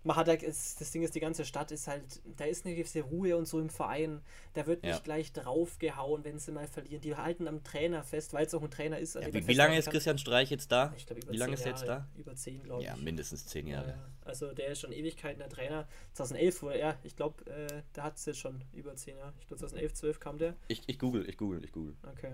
man 0.03 0.17
hat 0.17 0.27
ist, 0.43 0.81
das 0.81 0.91
Ding 0.91 1.03
ist, 1.03 1.15
die 1.15 1.19
ganze 1.19 1.45
Stadt 1.45 1.71
ist 1.71 1.87
halt, 1.87 2.21
da 2.37 2.45
ist 2.45 2.65
eine 2.65 2.75
gewisse 2.75 3.01
Ruhe 3.01 3.37
und 3.37 3.47
so 3.47 3.59
im 3.59 3.69
Verein. 3.69 4.21
Da 4.53 4.67
wird 4.67 4.83
nicht 4.83 4.95
ja. 4.95 4.99
gleich 4.99 5.31
draufgehauen, 5.31 6.23
wenn 6.25 6.39
sie 6.39 6.51
mal 6.51 6.67
verlieren. 6.67 7.01
Die 7.01 7.15
halten 7.15 7.47
am 7.47 7.63
Trainer 7.63 8.03
fest, 8.03 8.33
weil 8.33 8.45
es 8.45 8.53
auch 8.53 8.61
ein 8.61 8.69
Trainer 8.69 8.99
ist. 8.99 9.15
Ja, 9.15 9.33
wie, 9.33 9.47
wie 9.47 9.53
lange 9.53 9.77
ist 9.77 9.89
Christian 9.89 10.17
Streich 10.17 10.49
jetzt 10.51 10.71
da? 10.71 10.93
Ich 10.97 11.05
glaube, 11.05 11.21
Wie 11.29 11.37
lange 11.37 11.53
ist 11.53 11.65
er 11.65 11.71
jetzt 11.71 11.87
da? 11.87 12.07
Über 12.17 12.35
zehn, 12.35 12.63
glaube 12.63 12.81
ich. 12.81 12.87
Ja, 12.87 12.95
mindestens 12.97 13.45
zehn 13.45 13.67
Jahre. 13.67 13.89
Ja, 13.89 14.09
also 14.25 14.53
der 14.53 14.67
ist 14.67 14.81
schon 14.81 14.91
Ewigkeiten 14.91 15.39
der 15.39 15.49
Trainer. 15.49 15.87
2011, 16.13 16.63
ja, 16.77 16.97
ich 17.03 17.15
glaube, 17.15 17.45
äh, 17.49 17.83
da 17.93 18.03
hat 18.03 18.17
es 18.17 18.25
jetzt 18.25 18.39
schon 18.39 18.63
über 18.73 18.95
zehn 18.95 19.17
Jahre. 19.17 19.33
Ich 19.39 19.47
glaube, 19.47 19.59
2011, 19.59 19.93
12 19.93 20.19
kam 20.19 20.37
der. 20.37 20.55
Ich, 20.67 20.81
ich 20.87 20.99
google, 20.99 21.27
ich 21.29 21.37
google, 21.37 21.63
ich 21.63 21.71
google. 21.71 21.95
Okay. 22.11 22.33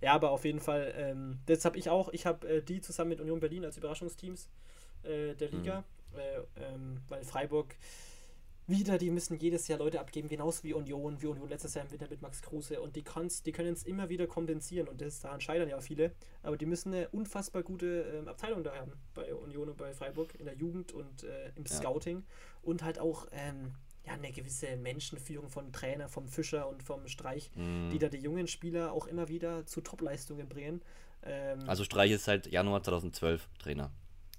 Ja, 0.00 0.12
aber 0.12 0.30
auf 0.30 0.44
jeden 0.44 0.60
Fall, 0.60 0.92
ähm, 0.96 1.40
das 1.46 1.64
habe 1.64 1.78
ich 1.78 1.88
auch. 1.90 2.10
Ich 2.10 2.26
habe 2.26 2.48
äh, 2.48 2.62
die 2.62 2.80
zusammen 2.80 3.10
mit 3.10 3.20
Union 3.20 3.40
Berlin 3.40 3.64
als 3.64 3.76
Überraschungsteams 3.78 4.48
äh, 5.02 5.34
der 5.34 5.48
Liga. 5.50 5.80
Mhm. 5.80 5.97
Weil, 6.12 6.46
ähm, 6.56 7.00
weil 7.08 7.24
Freiburg 7.24 7.76
wieder, 8.68 8.98
die 8.98 9.10
müssen 9.10 9.38
jedes 9.38 9.66
Jahr 9.66 9.78
Leute 9.78 9.98
abgeben, 9.98 10.28
genauso 10.28 10.62
wie 10.62 10.74
Union, 10.74 11.20
wie 11.22 11.26
Union 11.26 11.48
letztes 11.48 11.72
Jahr 11.72 11.86
im 11.86 11.90
Winter 11.90 12.06
mit 12.10 12.20
Max 12.20 12.42
Kruse. 12.42 12.80
Und 12.82 12.96
die, 12.96 13.04
die 13.46 13.52
können 13.52 13.72
es 13.72 13.82
immer 13.82 14.10
wieder 14.10 14.26
kompensieren 14.26 14.88
und 14.88 15.00
das, 15.00 15.20
daran 15.20 15.40
scheitern 15.40 15.70
ja 15.70 15.80
viele. 15.80 16.12
Aber 16.42 16.58
die 16.58 16.66
müssen 16.66 16.92
eine 16.92 17.08
unfassbar 17.08 17.62
gute 17.62 18.02
ähm, 18.02 18.28
Abteilung 18.28 18.62
da 18.62 18.74
haben, 18.76 18.92
bei 19.14 19.34
Union 19.34 19.70
und 19.70 19.78
bei 19.78 19.94
Freiburg, 19.94 20.34
in 20.38 20.44
der 20.44 20.54
Jugend 20.54 20.92
und 20.92 21.24
äh, 21.24 21.48
im 21.56 21.64
ja. 21.64 21.74
Scouting. 21.74 22.24
Und 22.62 22.82
halt 22.82 22.98
auch, 22.98 23.26
ähm, 23.32 23.72
ja, 24.06 24.12
eine 24.12 24.32
gewisse 24.32 24.76
Menschenführung 24.76 25.48
von 25.48 25.72
Trainer, 25.72 26.10
vom 26.10 26.28
Fischer 26.28 26.68
und 26.68 26.82
vom 26.82 27.08
Streich, 27.08 27.50
mm. 27.54 27.90
die 27.90 27.98
da 27.98 28.08
die 28.08 28.18
jungen 28.18 28.48
Spieler 28.48 28.92
auch 28.92 29.06
immer 29.06 29.28
wieder 29.28 29.64
zu 29.64 29.80
Topleistungen 29.80 30.46
bringen. 30.46 30.82
Ähm, 31.22 31.60
also 31.66 31.84
Streich 31.84 32.10
ist 32.10 32.24
seit 32.24 32.46
Januar 32.46 32.82
2012 32.82 33.48
Trainer. 33.58 33.90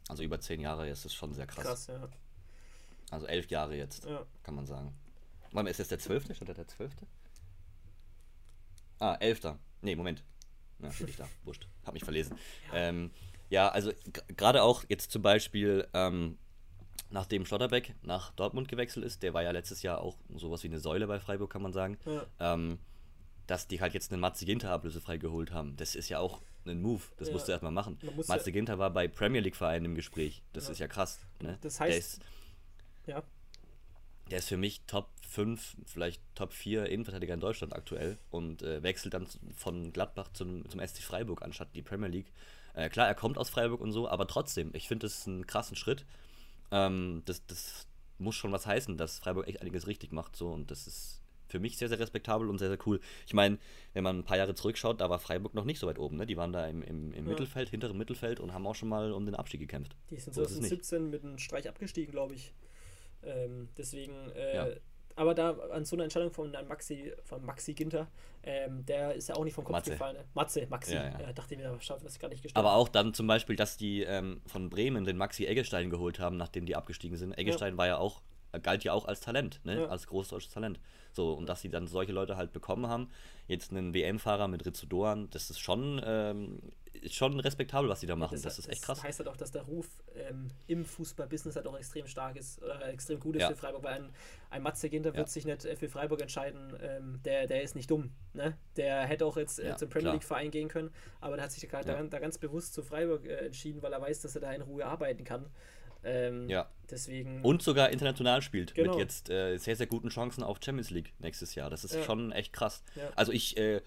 Also 0.09 0.23
über 0.23 0.41
zehn 0.41 0.59
Jahre 0.59 0.89
ist 0.89 1.05
es 1.05 1.13
schon 1.13 1.33
sehr 1.33 1.45
krass. 1.45 1.63
Krass, 1.63 1.87
ja. 1.87 2.09
Also 3.11 3.27
elf 3.27 3.49
Jahre 3.49 3.75
jetzt, 3.75 4.05
ja. 4.05 4.25
kann 4.43 4.55
man 4.55 4.65
sagen. 4.65 4.93
Warte 5.51 5.69
ist 5.69 5.79
das 5.79 5.87
der 5.87 5.99
zwölfte? 5.99 6.33
Stand 6.33 6.49
da 6.49 6.53
der 6.53 6.67
zwölfte? 6.67 7.05
Ah, 8.99 9.15
elfter. 9.19 9.59
Nee, 9.81 9.95
Moment. 9.95 10.23
Na, 10.79 10.91
steht 10.91 11.07
nicht 11.07 11.19
da. 11.19 11.27
Wurscht. 11.43 11.67
Hab 11.85 11.93
mich 11.93 12.03
verlesen. 12.03 12.37
Ja, 12.71 12.77
ähm, 12.79 13.11
ja 13.49 13.69
also 13.69 13.91
gerade 14.35 14.63
auch 14.63 14.83
jetzt 14.89 15.11
zum 15.11 15.21
Beispiel, 15.21 15.87
ähm, 15.93 16.39
nachdem 17.11 17.45
Schlotterbeck 17.45 17.93
nach 18.01 18.31
Dortmund 18.31 18.67
gewechselt 18.67 19.05
ist, 19.05 19.21
der 19.21 19.35
war 19.35 19.43
ja 19.43 19.51
letztes 19.51 19.83
Jahr 19.83 20.01
auch 20.01 20.17
sowas 20.35 20.63
wie 20.63 20.67
eine 20.67 20.79
Säule 20.79 21.05
bei 21.05 21.19
Freiburg, 21.19 21.51
kann 21.51 21.61
man 21.61 21.71
sagen. 21.71 21.97
Ja. 22.05 22.25
Ähm, 22.39 22.79
dass 23.45 23.67
die 23.67 23.79
halt 23.79 23.93
jetzt 23.93 24.11
einen 24.11 24.21
Matze 24.21 24.45
Ginter 24.45 24.71
ablösefrei 24.71 25.17
geholt 25.17 25.51
haben. 25.51 25.75
Das 25.75 25.95
ist 25.95 26.09
ja 26.09 26.19
auch 26.19 26.41
ein 26.69 26.81
Move. 26.81 27.01
Das 27.17 27.27
ja. 27.27 27.33
musst 27.33 27.47
du 27.47 27.51
erstmal 27.51 27.71
machen. 27.71 27.97
Matze 28.27 28.49
ja 28.49 28.53
Ginter 28.53 28.79
war 28.79 28.89
bei 28.89 29.07
Premier 29.07 29.41
League-Vereinen 29.41 29.85
im 29.85 29.95
Gespräch. 29.95 30.43
Das 30.53 30.65
ja. 30.65 30.71
ist 30.71 30.79
ja 30.79 30.87
krass. 30.87 31.19
Ne? 31.41 31.57
Das 31.61 31.79
heißt. 31.79 31.91
Der 31.91 31.97
ist, 31.97 32.21
ja. 33.05 33.23
Der 34.29 34.37
ist 34.39 34.47
für 34.47 34.57
mich 34.57 34.81
Top 34.85 35.09
5, 35.27 35.77
vielleicht 35.85 36.21
Top 36.35 36.53
4 36.53 36.85
Innenverteidiger 36.87 37.33
in 37.33 37.39
Deutschland 37.39 37.73
aktuell 37.75 38.17
und 38.29 38.61
äh, 38.61 38.83
wechselt 38.83 39.13
dann 39.13 39.27
von 39.55 39.91
Gladbach 39.91 40.29
zum, 40.33 40.67
zum 40.69 40.85
SC 40.85 41.01
Freiburg 41.01 41.41
anstatt 41.41 41.69
die 41.73 41.81
Premier 41.81 42.09
League. 42.09 42.31
Äh, 42.73 42.89
klar, 42.89 43.07
er 43.07 43.15
kommt 43.15 43.37
aus 43.37 43.49
Freiburg 43.49 43.81
und 43.81 43.91
so, 43.91 44.07
aber 44.07 44.27
trotzdem, 44.27 44.71
ich 44.73 44.87
finde 44.87 45.07
das 45.07 45.27
einen 45.27 45.47
krassen 45.47 45.75
Schritt. 45.75 46.05
Ähm, 46.71 47.23
das, 47.25 47.45
das 47.47 47.87
muss 48.19 48.35
schon 48.35 48.51
was 48.51 48.65
heißen, 48.65 48.97
dass 48.97 49.19
Freiburg 49.19 49.47
echt 49.47 49.61
einiges 49.61 49.87
richtig 49.87 50.11
macht 50.11 50.35
so 50.35 50.51
und 50.51 50.69
das 50.69 50.87
ist 50.87 51.18
für 51.49 51.59
mich 51.59 51.77
sehr, 51.77 51.89
sehr 51.89 51.99
respektabel 51.99 52.49
und 52.49 52.59
sehr, 52.59 52.69
sehr 52.69 52.77
cool. 52.85 52.99
Ich 53.27 53.33
meine, 53.33 53.57
wenn 53.93 54.03
man 54.03 54.19
ein 54.19 54.23
paar 54.23 54.37
Jahre 54.37 54.55
zurückschaut, 54.55 55.01
da 55.01 55.09
war 55.09 55.19
Freiburg 55.19 55.53
noch 55.53 55.65
nicht 55.65 55.79
so 55.79 55.87
weit 55.87 55.99
oben. 55.99 56.17
Ne? 56.17 56.25
Die 56.25 56.37
waren 56.37 56.53
da 56.53 56.67
im, 56.67 56.81
im, 56.81 57.13
im 57.13 57.25
ja. 57.25 57.29
Mittelfeld, 57.29 57.69
hinteren 57.69 57.97
Mittelfeld 57.97 58.39
und 58.39 58.53
haben 58.53 58.65
auch 58.67 58.75
schon 58.75 58.89
mal 58.89 59.11
um 59.11 59.25
den 59.25 59.35
Abstieg 59.35 59.59
gekämpft. 59.59 59.95
Die 60.09 60.17
sind 60.17 60.33
so 60.33 60.43
2017 60.43 61.09
mit 61.09 61.23
einem 61.23 61.37
Streich 61.37 61.67
abgestiegen, 61.67 62.11
glaube 62.11 62.35
ich. 62.35 62.53
Ähm, 63.23 63.69
deswegen, 63.77 64.13
äh, 64.31 64.55
ja. 64.55 64.67
aber 65.15 65.33
da 65.33 65.51
an 65.51 65.83
so 65.83 65.95
einer 65.95 66.03
Entscheidung 66.03 66.31
von 66.31 66.51
Maxi, 66.67 67.11
von 67.25 67.43
Maxi 67.43 67.73
Ginter, 67.73 68.07
ähm, 68.43 68.85
der 68.85 69.15
ist 69.15 69.27
ja 69.27 69.35
auch 69.35 69.43
nicht 69.43 69.53
vom 69.53 69.65
Kopf 69.65 69.73
Matze. 69.73 69.91
gefallen. 69.91 70.15
Ne? 70.15 70.23
Matze, 70.33 70.65
Maxi, 70.69 70.93
ja, 70.93 71.19
ja. 71.19 71.33
dachte 71.33 71.55
ich 71.55 71.59
mir, 71.59 71.75
schaffen 71.81 72.05
das 72.05 72.17
gar 72.19 72.29
nicht 72.29 72.41
gestimmt. 72.41 72.57
Aber 72.57 72.75
auch 72.75 72.87
dann 72.87 73.13
zum 73.13 73.27
Beispiel, 73.27 73.57
dass 73.57 73.75
die 73.75 74.03
ähm, 74.03 74.41
von 74.45 74.69
Bremen 74.69 75.03
den 75.03 75.17
Maxi 75.17 75.45
Eggestein 75.45 75.89
geholt 75.89 76.19
haben, 76.19 76.37
nachdem 76.37 76.65
die 76.65 76.75
abgestiegen 76.75 77.17
sind. 77.17 77.37
Eggestein 77.37 77.77
war 77.77 77.87
ja 77.87 77.97
auch 77.97 78.21
galt 78.57 78.83
ja 78.83 78.93
auch 78.93 79.05
als 79.05 79.21
Talent, 79.21 79.61
ne? 79.63 79.81
Ja. 79.81 79.85
als 79.87 80.07
großdeutsches 80.07 80.51
Talent. 80.51 80.79
So, 81.11 81.33
und 81.33 81.47
dass 81.47 81.61
sie 81.61 81.69
dann 81.69 81.87
solche 81.87 82.11
Leute 82.11 82.37
halt 82.37 82.53
bekommen 82.53 82.87
haben, 82.87 83.09
jetzt 83.47 83.71
einen 83.71 83.93
WM-Fahrer 83.93 84.47
mit 84.47 84.65
Rizzo 84.65 84.85
Doan, 84.85 85.29
das 85.31 85.49
ist 85.49 85.59
schon, 85.59 86.01
ähm, 86.03 86.59
ist 86.93 87.15
schon 87.15 87.39
respektabel, 87.39 87.89
was 87.89 88.01
sie 88.01 88.07
da 88.07 88.15
machen. 88.15 88.35
Das, 88.35 88.43
das 88.43 88.59
ist 88.59 88.69
echt 88.69 88.83
krass. 88.83 88.99
Das 88.99 89.07
heißt 89.07 89.19
halt 89.19 89.29
auch, 89.29 89.37
dass 89.37 89.51
der 89.51 89.63
Ruf 89.63 89.87
ähm, 90.15 90.49
im 90.67 90.85
Fußballbusiness 90.85 91.55
halt 91.55 91.67
auch 91.67 91.77
extrem 91.77 92.07
stark 92.07 92.35
ist, 92.35 92.61
oder 92.61 92.87
extrem 92.87 93.19
gut 93.19 93.35
ist 93.35 93.41
ja. 93.41 93.49
für 93.49 93.55
Freiburg, 93.55 93.83
weil 93.83 93.93
ein, 93.93 94.09
ein 94.49 94.61
Matze 94.61 94.89
Ginter 94.89 95.11
ja. 95.11 95.17
wird 95.17 95.29
sich 95.29 95.45
nicht 95.45 95.65
äh, 95.65 95.75
für 95.75 95.89
Freiburg 95.89 96.21
entscheiden, 96.21 96.75
ähm, 96.81 97.19
der, 97.23 97.47
der 97.47 97.63
ist 97.63 97.75
nicht 97.75 97.89
dumm. 97.89 98.11
Ne? 98.33 98.57
Der 98.75 99.05
hätte 99.05 99.25
auch 99.25 99.37
jetzt 99.37 99.59
äh, 99.59 99.75
zum 99.75 99.89
Premier 99.89 100.11
League-Verein 100.13 100.51
gehen 100.51 100.67
können, 100.67 100.91
aber 101.21 101.35
der 101.35 101.45
hat 101.45 101.51
sich 101.51 101.67
da, 101.69 101.81
da, 101.81 102.01
da 102.01 102.19
ganz 102.19 102.37
bewusst 102.37 102.73
zu 102.73 102.83
Freiburg 102.83 103.25
äh, 103.25 103.47
entschieden, 103.47 103.81
weil 103.81 103.93
er 103.93 104.01
weiß, 104.01 104.21
dass 104.21 104.35
er 104.35 104.41
da 104.41 104.51
in 104.51 104.61
Ruhe 104.61 104.85
arbeiten 104.85 105.23
kann. 105.23 105.47
Ähm, 106.03 106.49
ja. 106.49 106.69
Deswegen. 106.89 107.41
Und 107.43 107.61
sogar 107.61 107.89
international 107.89 108.41
spielt. 108.41 108.73
Genau. 108.73 108.91
Mit 108.91 108.99
jetzt 108.99 109.29
äh, 109.29 109.57
sehr, 109.57 109.75
sehr 109.75 109.87
guten 109.87 110.09
Chancen 110.09 110.43
auf 110.43 110.59
Champions 110.63 110.89
League 110.89 111.13
nächstes 111.19 111.55
Jahr. 111.55 111.69
Das 111.69 111.83
ist 111.83 111.93
ja. 111.93 112.03
schon 112.03 112.31
echt 112.31 112.53
krass. 112.53 112.83
Ja. 112.95 113.09
Also 113.15 113.31
ich, 113.31 113.57
äh, 113.57 113.81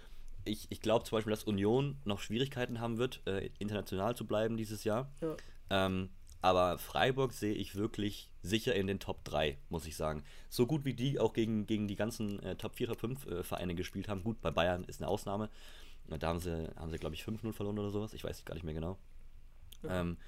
ich, 0.44 0.66
ich 0.70 0.80
glaube 0.80 1.04
zum 1.04 1.16
Beispiel, 1.16 1.32
dass 1.32 1.44
Union 1.44 1.96
noch 2.04 2.20
Schwierigkeiten 2.20 2.80
haben 2.80 2.98
wird, 2.98 3.22
äh, 3.26 3.50
international 3.58 4.16
zu 4.16 4.26
bleiben 4.26 4.56
dieses 4.56 4.84
Jahr. 4.84 5.10
Ja. 5.20 5.36
Ähm, 5.70 6.10
aber 6.42 6.78
Freiburg 6.78 7.32
sehe 7.32 7.54
ich 7.54 7.76
wirklich 7.76 8.28
sicher 8.42 8.74
in 8.74 8.88
den 8.88 8.98
Top 8.98 9.24
3, 9.24 9.58
muss 9.68 9.86
ich 9.86 9.96
sagen. 9.96 10.24
So 10.48 10.66
gut 10.66 10.84
wie 10.84 10.94
die 10.94 11.20
auch 11.20 11.32
gegen, 11.32 11.66
gegen 11.66 11.86
die 11.86 11.94
ganzen 11.94 12.42
äh, 12.42 12.56
Top 12.56 12.74
4, 12.74 12.88
Top 12.88 13.00
5 13.00 13.26
äh, 13.26 13.42
Vereine 13.44 13.76
gespielt 13.76 14.08
haben. 14.08 14.24
Gut, 14.24 14.40
bei 14.40 14.50
Bayern 14.50 14.84
ist 14.84 15.00
eine 15.00 15.08
Ausnahme. 15.08 15.48
Da 16.08 16.26
haben 16.26 16.40
sie, 16.40 16.68
haben 16.76 16.90
sie 16.90 16.98
glaube 16.98 17.14
ich, 17.14 17.22
5-0 17.22 17.52
verloren 17.52 17.78
oder 17.78 17.90
sowas. 17.90 18.12
Ich 18.12 18.24
weiß 18.24 18.44
gar 18.44 18.54
nicht 18.54 18.64
mehr 18.64 18.74
genau. 18.74 18.98
Ähm, 19.88 20.18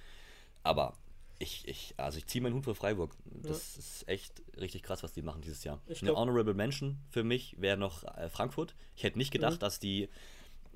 aber 0.62 0.96
ich, 1.44 1.68
ich, 1.68 1.94
also 1.96 2.18
ich 2.18 2.26
ziehe 2.26 2.42
meinen 2.42 2.54
Hut 2.54 2.64
für 2.64 2.74
Freiburg. 2.74 3.14
Das 3.24 3.74
ja. 3.74 3.78
ist 3.78 4.08
echt 4.08 4.42
richtig 4.58 4.82
krass, 4.82 5.02
was 5.02 5.12
die 5.12 5.22
machen 5.22 5.42
dieses 5.42 5.62
Jahr. 5.62 5.80
Ich 5.86 6.02
Eine 6.02 6.10
glaub, 6.10 6.18
Honorable 6.18 6.54
Mention 6.54 6.98
für 7.10 7.22
mich 7.22 7.60
wäre 7.60 7.76
noch 7.76 8.02
äh, 8.02 8.28
Frankfurt. 8.28 8.74
Ich 8.96 9.04
hätte 9.04 9.18
nicht 9.18 9.30
gedacht, 9.30 9.54
mhm. 9.54 9.58
dass 9.60 9.78
die 9.78 10.08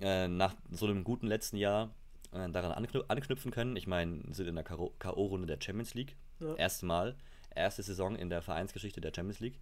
äh, 0.00 0.28
nach 0.28 0.54
so 0.70 0.86
einem 0.86 1.02
guten 1.04 1.26
letzten 1.26 1.56
Jahr 1.56 1.94
äh, 2.32 2.48
daran 2.50 2.72
anknü 2.72 3.02
anknüpfen 3.08 3.50
können. 3.50 3.76
Ich 3.76 3.86
meine, 3.86 4.22
sind 4.32 4.46
in 4.46 4.54
der 4.54 4.64
K.O.-Runde 4.64 5.46
der 5.46 5.58
Champions 5.60 5.94
League. 5.94 6.16
Ja. 6.40 6.54
Erste 6.54 6.86
Mal, 6.86 7.16
erste 7.54 7.82
Saison 7.82 8.14
in 8.14 8.30
der 8.30 8.42
Vereinsgeschichte 8.42 9.00
der 9.00 9.12
Champions 9.14 9.40
League. 9.40 9.58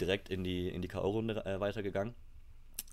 Direkt 0.00 0.28
in 0.28 0.44
die, 0.44 0.68
in 0.68 0.82
die 0.82 0.88
K.O.-Runde 0.88 1.46
äh, 1.46 1.60
weitergegangen. 1.60 2.14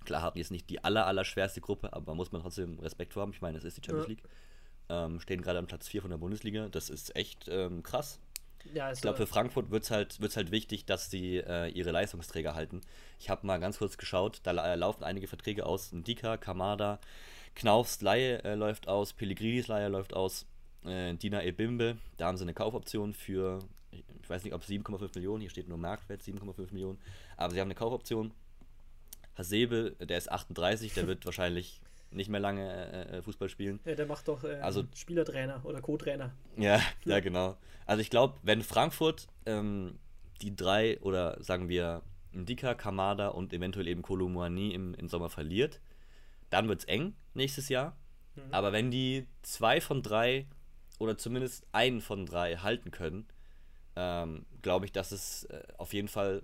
Klar 0.06 0.22
haben 0.22 0.36
die 0.36 0.40
jetzt 0.40 0.52
nicht 0.52 0.70
die 0.70 0.84
aller, 0.84 1.06
aller 1.06 1.26
schwerste 1.26 1.62
Gruppe, 1.62 1.92
aber 1.94 2.16
muss 2.16 2.32
man 2.32 2.42
trotzdem 2.42 2.80
Respekt 2.80 3.14
vor 3.14 3.24
haben. 3.24 3.32
Ich 3.34 3.42
meine, 3.42 3.58
es 3.58 3.64
ist 3.64 3.78
die 3.78 3.82
Champions 3.84 4.08
ja. 4.08 4.10
League 4.10 4.24
ähm, 4.90 5.20
stehen 5.20 5.42
gerade 5.42 5.60
am 5.60 5.68
Platz 5.68 5.88
4 5.88 6.02
von 6.02 6.12
der 6.12 6.18
Bundesliga. 6.18 6.68
Das 6.70 6.90
ist 6.90 7.16
echt 7.16 7.48
ähm, 7.48 7.84
krass. 7.84 8.20
Ja, 8.74 8.92
ich 8.92 9.02
glaube, 9.02 9.18
für 9.18 9.28
Frankfurt 9.28 9.72
wird 9.72 9.84
es 9.84 9.92
halt, 9.92 10.20
wird's 10.20 10.36
halt 10.36 10.52
wichtig, 10.52 10.86
dass 10.86 11.10
sie 11.10 11.38
äh, 11.38 11.70
ihre 11.70 11.92
Leistungsträger 11.92 12.56
halten. 12.56 12.82
Ich 13.20 13.30
habe 13.30 13.48
mal 13.48 13.60
ganz 13.60 13.78
kurz 13.78 13.98
geschaut, 13.98 14.42
da 14.44 14.52
äh, 14.52 14.76
laufen 14.76 15.04
einige 15.04 15.28
Verträge 15.28 15.66
aus. 15.66 15.92
Ndika, 15.94 16.38
Kamada, 16.38 17.00
Knaufs 17.56 18.02
Laie 18.02 18.44
äh, 18.44 18.56
läuft 18.56 18.88
aus, 18.88 19.14
Pellegrinis 19.14 19.68
Laie 19.68 19.88
läuft 19.88 20.14
aus, 20.14 20.46
äh, 20.86 21.14
Dina 21.16 21.44
Ebimbe, 21.44 21.98
da 22.18 22.28
haben 22.28 22.38
sie 22.38 22.44
eine 22.44 22.54
Kaufoption 22.54 23.14
für, 23.14 23.60
ich 23.92 24.30
weiß 24.30 24.44
nicht, 24.44 24.54
ob 24.54 24.62
7,5 24.62 25.12
Millionen, 25.16 25.42
hier 25.42 25.50
steht 25.50 25.68
nur 25.68 25.78
Marktwert 25.78 26.22
7,5 26.22 26.74
Millionen, 26.74 27.00
aber 27.38 27.54
sie 27.54 27.60
haben 27.60 27.68
eine 27.68 27.76
Kaufoption. 27.76 28.32
Hasebe, 29.36 29.96
der 30.02 30.18
ist 30.18 30.30
38, 30.30 30.94
der 30.94 31.08
wird 31.08 31.26
wahrscheinlich 31.26 31.80
nicht 32.12 32.30
mehr 32.30 32.40
lange 32.40 32.70
äh, 32.70 33.18
äh, 33.18 33.22
Fußball 33.22 33.50
spielen. 33.50 33.80
Ja, 33.86 33.96
der 33.96 34.06
macht 34.06 34.28
doch 34.28 34.44
äh, 34.44 34.56
also, 34.56 34.84
Spielertrainer 34.96 35.62
oder 35.64 35.82
Co-Trainer. 35.82 36.32
Ja, 36.58 36.82
ja, 37.06 37.20
genau. 37.20 37.58
Also 37.86 38.02
ich 38.02 38.10
glaube, 38.10 38.38
wenn 38.44 38.64
Frankfurt 38.64 39.28
ähm, 39.46 40.00
die 40.42 40.56
drei 40.56 41.00
oder 41.02 41.42
sagen 41.44 41.70
wir 41.70 42.02
Ndika, 42.32 42.74
Kamada 42.74 43.30
und 43.30 43.54
eventuell 43.54 43.88
eben 43.88 44.02
Kolomouani 44.02 44.74
im, 44.74 44.94
im 44.94 45.08
Sommer 45.08 45.30
verliert, 45.30 45.82
dann 46.50 46.68
wird 46.68 46.82
es 46.82 46.86
eng 46.86 47.14
nächstes 47.34 47.70
Jahr. 47.70 47.96
Mhm. 48.36 48.42
Aber 48.52 48.72
wenn 48.72 48.92
die 48.92 49.28
zwei 49.42 49.82
von 49.82 50.02
drei 50.02 50.48
oder 51.00 51.18
zumindest 51.18 51.66
einen 51.72 52.02
von 52.02 52.26
drei 52.26 52.58
halten 52.58 52.92
können, 52.92 53.28
ähm, 53.96 54.46
glaube 54.62 54.86
ich, 54.86 54.92
dass 54.92 55.12
es 55.12 55.46
äh, 55.46 55.64
auf 55.78 55.94
jeden 55.94 56.08
Fall 56.08 56.44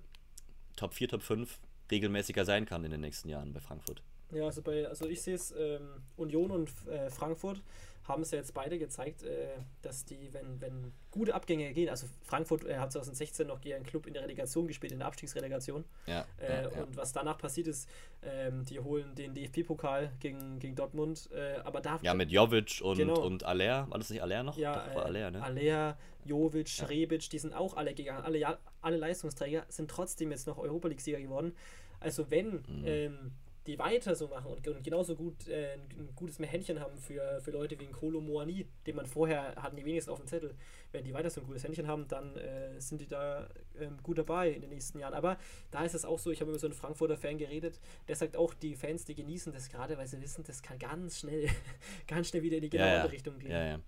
Top 0.76 0.94
4, 0.94 1.10
Top 1.10 1.22
5 1.22 1.60
regelmäßiger 1.92 2.46
sein 2.46 2.66
kann 2.66 2.84
in 2.84 2.92
den 2.92 3.02
nächsten 3.02 3.30
Jahren 3.30 3.54
bei 3.54 3.60
Frankfurt. 3.60 4.02
Ja, 4.36 4.46
also 4.46 4.62
bei, 4.62 4.88
also 4.88 5.08
ich 5.08 5.22
sehe 5.22 5.36
es, 5.36 5.54
ähm, 5.58 6.04
Union 6.18 6.52
und 6.52 6.70
äh, 6.88 7.10
Frankfurt 7.10 7.62
haben 8.08 8.22
es 8.22 8.32
ja 8.32 8.38
jetzt 8.38 8.54
beide 8.54 8.78
gezeigt, 8.78 9.24
äh, 9.24 9.48
dass 9.82 10.06
die, 10.06 10.30
wenn, 10.32 10.62
wenn 10.62 10.94
gute 11.10 11.34
Abgänge 11.34 11.74
gehen, 11.74 11.90
also 11.90 12.08
Frankfurt 12.22 12.64
äh, 12.66 12.78
hat 12.78 12.92
2016 12.92 13.48
noch 13.48 13.62
gegen 13.62 13.76
einen 13.76 13.86
Club 13.86 14.06
in 14.06 14.14
der 14.14 14.24
Relegation 14.24 14.68
gespielt, 14.68 14.94
in 14.94 15.00
der 15.00 15.08
Abstiegsrelegation. 15.08 15.86
Ja, 16.06 16.26
äh, 16.38 16.48
ja, 16.48 16.62
ja. 16.62 16.84
Und 16.84 16.96
was 16.98 17.14
danach 17.14 17.38
passiert 17.38 17.68
ist, 17.68 17.90
ähm, 18.22 18.64
die 18.66 18.80
holen 18.80 19.16
den 19.16 19.34
DFB-Pokal 19.34 20.12
gegen, 20.20 20.60
gegen 20.60 20.76
Dortmund, 20.76 21.30
äh, 21.34 21.56
aber 21.64 21.82
da... 21.82 22.00
Ja, 22.04 22.14
mit 22.14 22.32
Jovic 22.32 22.82
und, 22.84 22.98
genau. 22.98 23.26
und 23.26 23.44
Aller, 23.44 23.90
war 23.90 23.98
das 23.98 24.10
nicht 24.12 24.22
Aller 24.22 24.44
noch? 24.44 24.58
Ja, 24.58 24.86
Doch, 24.88 24.96
war 24.96 25.06
Aller, 25.06 25.32
ne? 25.32 25.42
Aller, 25.42 25.98
Jovic, 26.26 26.78
ja. 26.78 26.86
Rebic, 26.86 27.30
die 27.30 27.40
sind 27.40 27.54
auch 27.54 27.76
alle 27.76 27.94
gegangen, 27.94 28.24
alle, 28.24 28.60
alle 28.82 28.98
Leistungsträger 28.98 29.66
sind 29.70 29.90
trotzdem 29.90 30.32
jetzt 30.32 30.48
noch 30.48 30.58
Europa 30.58 30.88
League-Sieger 30.88 31.20
geworden. 31.20 31.56
Also 32.00 32.30
wenn... 32.30 32.64
Mhm. 32.68 32.84
Ähm, 32.86 33.32
die 33.68 33.80
weiter 33.80 34.16
so 34.16 34.28
machen 34.28 34.52
und, 34.52 34.68
und 34.68 34.84
genauso 34.84 35.16
gut 35.16 35.48
äh, 35.48 35.74
ein, 35.74 36.10
gutes 36.16 36.38
Händchen 36.40 36.80
haben 36.80 36.98
für, 36.98 37.42
für 37.42 37.52
Leute 37.52 37.80
wie 37.80 37.86
ein 37.86 37.92
Kolo 37.92 38.22
Moani, 38.22 38.68
den 38.86 38.96
man 38.96 39.06
vorher 39.06 39.56
hatten 39.56 39.76
die 39.76 39.86
wenigsten 39.86 40.12
auf 40.12 40.20
dem 40.20 40.28
Zettel. 40.28 40.56
Wenn 40.92 41.04
die 41.04 41.14
weiter 41.14 41.30
so 41.30 41.42
ein 41.42 41.48
gutes 41.48 41.64
Händchen 41.64 41.88
haben, 41.88 42.08
dann 42.08 42.36
äh, 42.38 42.80
sind 42.80 43.02
die 43.02 43.08
da 43.08 43.50
ähm, 43.80 43.98
gut 44.04 44.20
dabei 44.20 44.52
in 44.52 44.62
den 44.62 44.70
nächsten 44.70 45.00
Jahren. 45.00 45.14
Aber 45.14 45.38
da 45.72 45.84
ist 45.84 45.96
es 45.96 46.06
auch 46.06 46.20
so, 46.20 46.32
ich 46.32 46.42
habe 46.42 46.52
mit 46.52 46.60
so 46.60 46.68
einem 46.68 46.76
Frankfurter 46.76 47.18
Fan 47.18 47.38
geredet, 47.38 47.80
der 48.08 48.16
sagt 48.16 48.38
auch, 48.38 48.54
die 48.54 48.76
Fans, 48.76 49.06
die 49.06 49.16
genießen 49.16 49.52
das 49.52 49.70
gerade, 49.70 49.98
weil 49.98 50.08
sie 50.08 50.22
wissen, 50.22 50.44
das 50.46 50.62
kann 50.62 50.78
ganz 50.78 51.20
schnell, 51.20 51.50
ganz 52.08 52.30
schnell 52.30 52.44
wieder 52.44 52.58
in 52.58 52.62
die 52.62 52.70
genaue 52.70 52.88
ja, 52.88 52.96
ja. 52.98 53.06
Richtung 53.06 53.40
gehen. 53.40 53.52
Ja. 53.52 53.80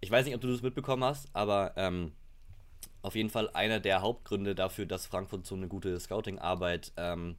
Ich 0.00 0.10
weiß 0.10 0.26
nicht, 0.26 0.34
ob 0.34 0.42
du 0.42 0.48
das 0.48 0.60
mitbekommen 0.60 1.04
hast, 1.04 1.28
aber 1.32 1.72
ähm, 1.76 2.12
auf 3.00 3.14
jeden 3.14 3.30
Fall 3.30 3.48
einer 3.50 3.80
der 3.80 4.02
Hauptgründe 4.02 4.54
dafür, 4.54 4.84
dass 4.84 5.06
Frankfurt 5.06 5.46
so 5.46 5.54
eine 5.54 5.68
gute 5.68 5.98
Scouting-Arbeit 5.98 6.92
ähm, 6.98 7.36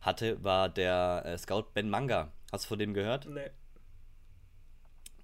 hatte, 0.00 0.42
war 0.42 0.68
der 0.68 1.22
äh, 1.24 1.38
Scout 1.38 1.66
Ben 1.74 1.90
Manga. 1.90 2.32
Hast 2.52 2.64
du 2.64 2.68
von 2.68 2.78
dem 2.78 2.94
gehört? 2.94 3.26
Nee. 3.26 3.50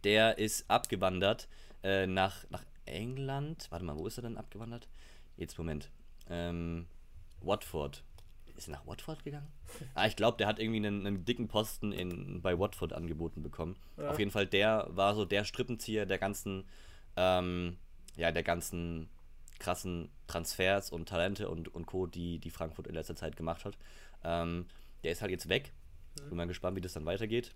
Der 0.02 0.38
ist 0.38 0.70
abgewandert 0.70 1.48
äh, 1.82 2.06
nach, 2.06 2.48
nach 2.50 2.64
England. 2.84 3.66
Warte 3.70 3.84
mal, 3.84 3.96
wo 3.96 4.06
ist 4.06 4.18
er 4.18 4.22
denn 4.22 4.37
abgewandert? 4.37 4.88
Jetzt, 5.37 5.56
Moment. 5.58 5.90
Ähm, 6.28 6.87
Watford. 7.40 8.02
Ist 8.56 8.68
er 8.68 8.72
nach 8.72 8.87
Watford 8.87 9.24
gegangen? 9.24 9.48
ah, 9.94 10.06
ich 10.06 10.16
glaube, 10.16 10.37
der 10.37 10.46
hat 10.46 10.58
irgendwie 10.58 10.78
einen, 10.78 11.06
einen, 11.06 11.24
dicken 11.24 11.48
Posten 11.48 11.92
in, 11.92 12.40
bei 12.40 12.58
Watford 12.58 12.92
angeboten 12.92 13.42
bekommen. 13.42 13.76
Ja. 13.96 14.10
Auf 14.10 14.18
jeden 14.18 14.30
Fall, 14.30 14.46
der 14.46 14.87
war 14.90 15.14
so 15.14 15.24
der 15.24 15.44
Strippenzieher 15.44 16.06
der 16.06 16.18
ganzen, 16.18 16.64
ähm, 17.16 17.78
ja, 18.16 18.30
der 18.30 18.42
ganzen 18.42 19.08
krassen 19.58 20.10
Transfers 20.26 20.90
und 20.90 21.08
Talente 21.08 21.48
und, 21.48 21.74
und 21.74 21.87
Co., 21.87 22.06
die, 22.06 22.38
die 22.38 22.50
Frankfurt 22.50 22.87
in 22.87 22.94
letzter 22.94 23.16
Zeit 23.16 23.37
gemacht 23.37 23.64
hat. 23.64 23.76
Ähm, 24.24 24.66
der 25.02 25.12
ist 25.12 25.22
halt 25.22 25.30
jetzt 25.30 25.48
weg. 25.48 25.72
Mhm. 26.20 26.28
Bin 26.28 26.37
mal 26.37 26.46
gespannt, 26.46 26.76
wie 26.76 26.80
das 26.80 26.92
dann 26.92 27.06
weitergeht. 27.06 27.54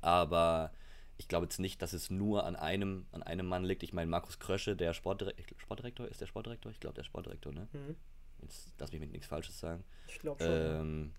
Aber 0.00 0.72
ich 1.16 1.28
glaube 1.28 1.46
jetzt 1.46 1.58
nicht, 1.58 1.82
dass 1.82 1.92
es 1.92 2.10
nur 2.10 2.44
an 2.44 2.56
einem, 2.56 3.06
an 3.12 3.22
einem 3.22 3.46
Mann 3.46 3.64
liegt. 3.64 3.82
Ich 3.82 3.92
meine, 3.92 4.10
Markus 4.10 4.38
Krösche, 4.38 4.76
der 4.76 4.94
Sportdirektor, 4.94 5.58
Sportdirektor, 5.58 6.06
ist 6.06 6.20
der 6.20 6.26
Sportdirektor? 6.26 6.70
Ich 6.70 6.80
glaube, 6.80 6.94
der 6.94 7.04
Sportdirektor, 7.04 7.52
ne? 7.52 7.68
Mhm. 7.72 7.96
Jetzt 8.42 8.72
lass 8.78 8.92
mich 8.92 9.00
mit 9.00 9.10
nichts 9.10 9.26
Falsches 9.26 9.58
sagen. 9.58 9.84
Ich 10.06 10.18
glaube 10.20 10.42
schon. 10.42 10.52
Ähm, 10.52 11.12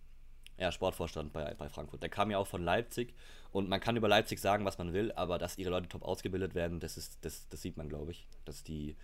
ja, 0.58 0.72
Sportvorstand 0.72 1.32
bei, 1.32 1.54
bei 1.54 1.70
Frankfurt. 1.70 2.02
Der 2.04 2.10
kam 2.10 2.32
ja 2.32 2.38
auch 2.38 2.48
von 2.48 2.62
Leipzig 2.62 3.14
und 3.52 3.70
man 3.70 3.80
kann 3.80 3.96
über 3.96 4.10
Leipzig 4.10 4.40
sagen, 4.40 4.66
was 4.66 4.78
man 4.78 4.94
will, 4.94 5.12
aber 5.14 5.38
dass 5.38 5.58
ihre 5.58 5.70
Leute 5.70 5.88
top 5.88 6.04
ausgebildet 6.04 6.54
werden, 6.54 6.80
das, 6.82 6.98
ist, 6.98 7.24
das, 7.24 7.48
das 7.48 7.62
sieht 7.62 7.78
man, 7.78 7.88
glaube 7.88 8.12
ich. 8.12 8.28
Dass 8.46 8.64
die 8.64 8.96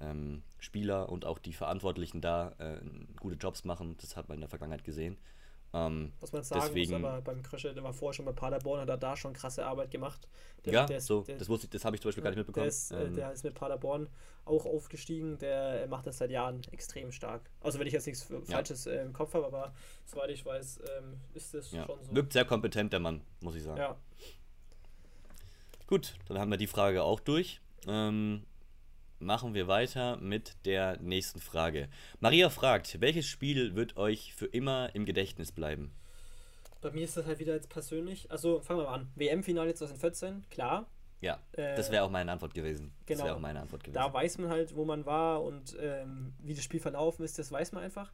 ähm, 0.00 0.42
Spieler 0.58 1.08
und 1.08 1.24
auch 1.24 1.38
die 1.38 1.52
Verantwortlichen 1.52 2.20
da 2.20 2.54
äh, 2.58 2.80
gute 3.18 3.36
Jobs 3.36 3.64
machen, 3.64 3.96
das 4.00 4.16
hat 4.16 4.28
man 4.28 4.36
in 4.36 4.40
der 4.40 4.48
Vergangenheit 4.48 4.84
gesehen. 4.84 5.16
Ähm, 5.74 6.12
Was 6.20 6.32
man 6.32 6.44
sagen 6.44 6.62
deswegen, 6.66 7.00
muss, 7.00 7.10
aber 7.10 7.20
beim 7.20 7.42
Krösche, 7.42 7.74
der 7.74 7.82
war 7.82 7.92
vorher 7.92 8.14
schon 8.14 8.24
bei 8.24 8.32
Paderborn, 8.32 8.80
hat 8.80 8.88
er 8.88 8.96
da 8.96 9.16
schon 9.16 9.32
krasse 9.32 9.66
Arbeit 9.66 9.90
gemacht. 9.90 10.28
Der, 10.64 10.72
ja, 10.72 10.86
der 10.86 10.98
ist, 10.98 11.06
so, 11.06 11.22
der, 11.22 11.36
das, 11.36 11.48
das 11.48 11.84
habe 11.84 11.96
ich 11.96 12.02
zum 12.02 12.10
Beispiel 12.10 12.22
gar 12.22 12.30
nicht 12.30 12.38
mitbekommen. 12.38 12.62
Der 12.62 12.68
ist, 12.68 12.92
äh, 12.92 13.04
ähm, 13.04 13.16
der 13.16 13.32
ist 13.32 13.42
mit 13.42 13.54
Paderborn 13.54 14.08
auch 14.44 14.66
aufgestiegen, 14.66 15.36
der 15.38 15.88
macht 15.88 16.06
das 16.06 16.18
seit 16.18 16.30
Jahren 16.30 16.60
extrem 16.70 17.10
stark. 17.10 17.50
Also 17.60 17.80
wenn 17.80 17.88
ich 17.88 17.92
jetzt 17.92 18.06
nichts 18.06 18.22
Falsches 18.44 18.84
ja. 18.84 18.92
äh, 18.92 19.02
im 19.02 19.12
Kopf 19.12 19.34
habe, 19.34 19.46
aber 19.46 19.74
soweit 20.04 20.30
ich 20.30 20.46
weiß, 20.46 20.80
ähm, 20.96 21.20
ist 21.34 21.54
das 21.54 21.72
ja. 21.72 21.84
schon 21.86 22.04
so. 22.04 22.14
Wirkt 22.14 22.32
sehr 22.32 22.44
kompetent, 22.44 22.92
der 22.92 23.00
Mann, 23.00 23.22
muss 23.40 23.56
ich 23.56 23.64
sagen. 23.64 23.78
Ja. 23.78 23.96
Gut, 25.88 26.14
dann 26.28 26.38
haben 26.38 26.50
wir 26.52 26.56
die 26.56 26.68
Frage 26.68 27.02
auch 27.02 27.18
durch. 27.18 27.60
Ähm, 27.88 28.44
machen 29.24 29.54
wir 29.54 29.66
weiter 29.66 30.16
mit 30.18 30.54
der 30.64 31.00
nächsten 31.00 31.40
Frage. 31.40 31.88
Maria 32.20 32.50
fragt, 32.50 33.00
welches 33.00 33.26
Spiel 33.26 33.74
wird 33.74 33.96
euch 33.96 34.34
für 34.34 34.46
immer 34.46 34.94
im 34.94 35.04
Gedächtnis 35.04 35.50
bleiben? 35.50 35.92
Bei 36.80 36.90
mir 36.90 37.04
ist 37.04 37.16
das 37.16 37.26
halt 37.26 37.38
wieder 37.38 37.54
jetzt 37.54 37.70
persönlich. 37.70 38.30
Also 38.30 38.60
fangen 38.60 38.80
wir 38.80 38.84
mal 38.84 38.94
an. 38.94 39.10
WM-Finale 39.16 39.74
2014, 39.74 40.44
klar. 40.50 40.86
Ja, 41.20 41.40
äh, 41.52 41.74
das 41.74 41.90
wäre 41.90 42.04
auch 42.04 42.10
meine 42.10 42.30
Antwort 42.30 42.52
gewesen. 42.52 42.92
Genau. 43.06 43.18
Das 43.18 43.26
wäre 43.26 43.36
auch 43.36 43.40
meine 43.40 43.60
Antwort 43.60 43.82
gewesen. 43.82 43.94
Da 43.94 44.12
weiß 44.12 44.38
man 44.38 44.50
halt, 44.50 44.76
wo 44.76 44.84
man 44.84 45.06
war 45.06 45.42
und 45.42 45.74
ähm, 45.80 46.34
wie 46.40 46.54
das 46.54 46.62
Spiel 46.62 46.80
verlaufen 46.80 47.24
ist, 47.24 47.38
das 47.38 47.50
weiß 47.50 47.72
man 47.72 47.82
einfach. 47.82 48.12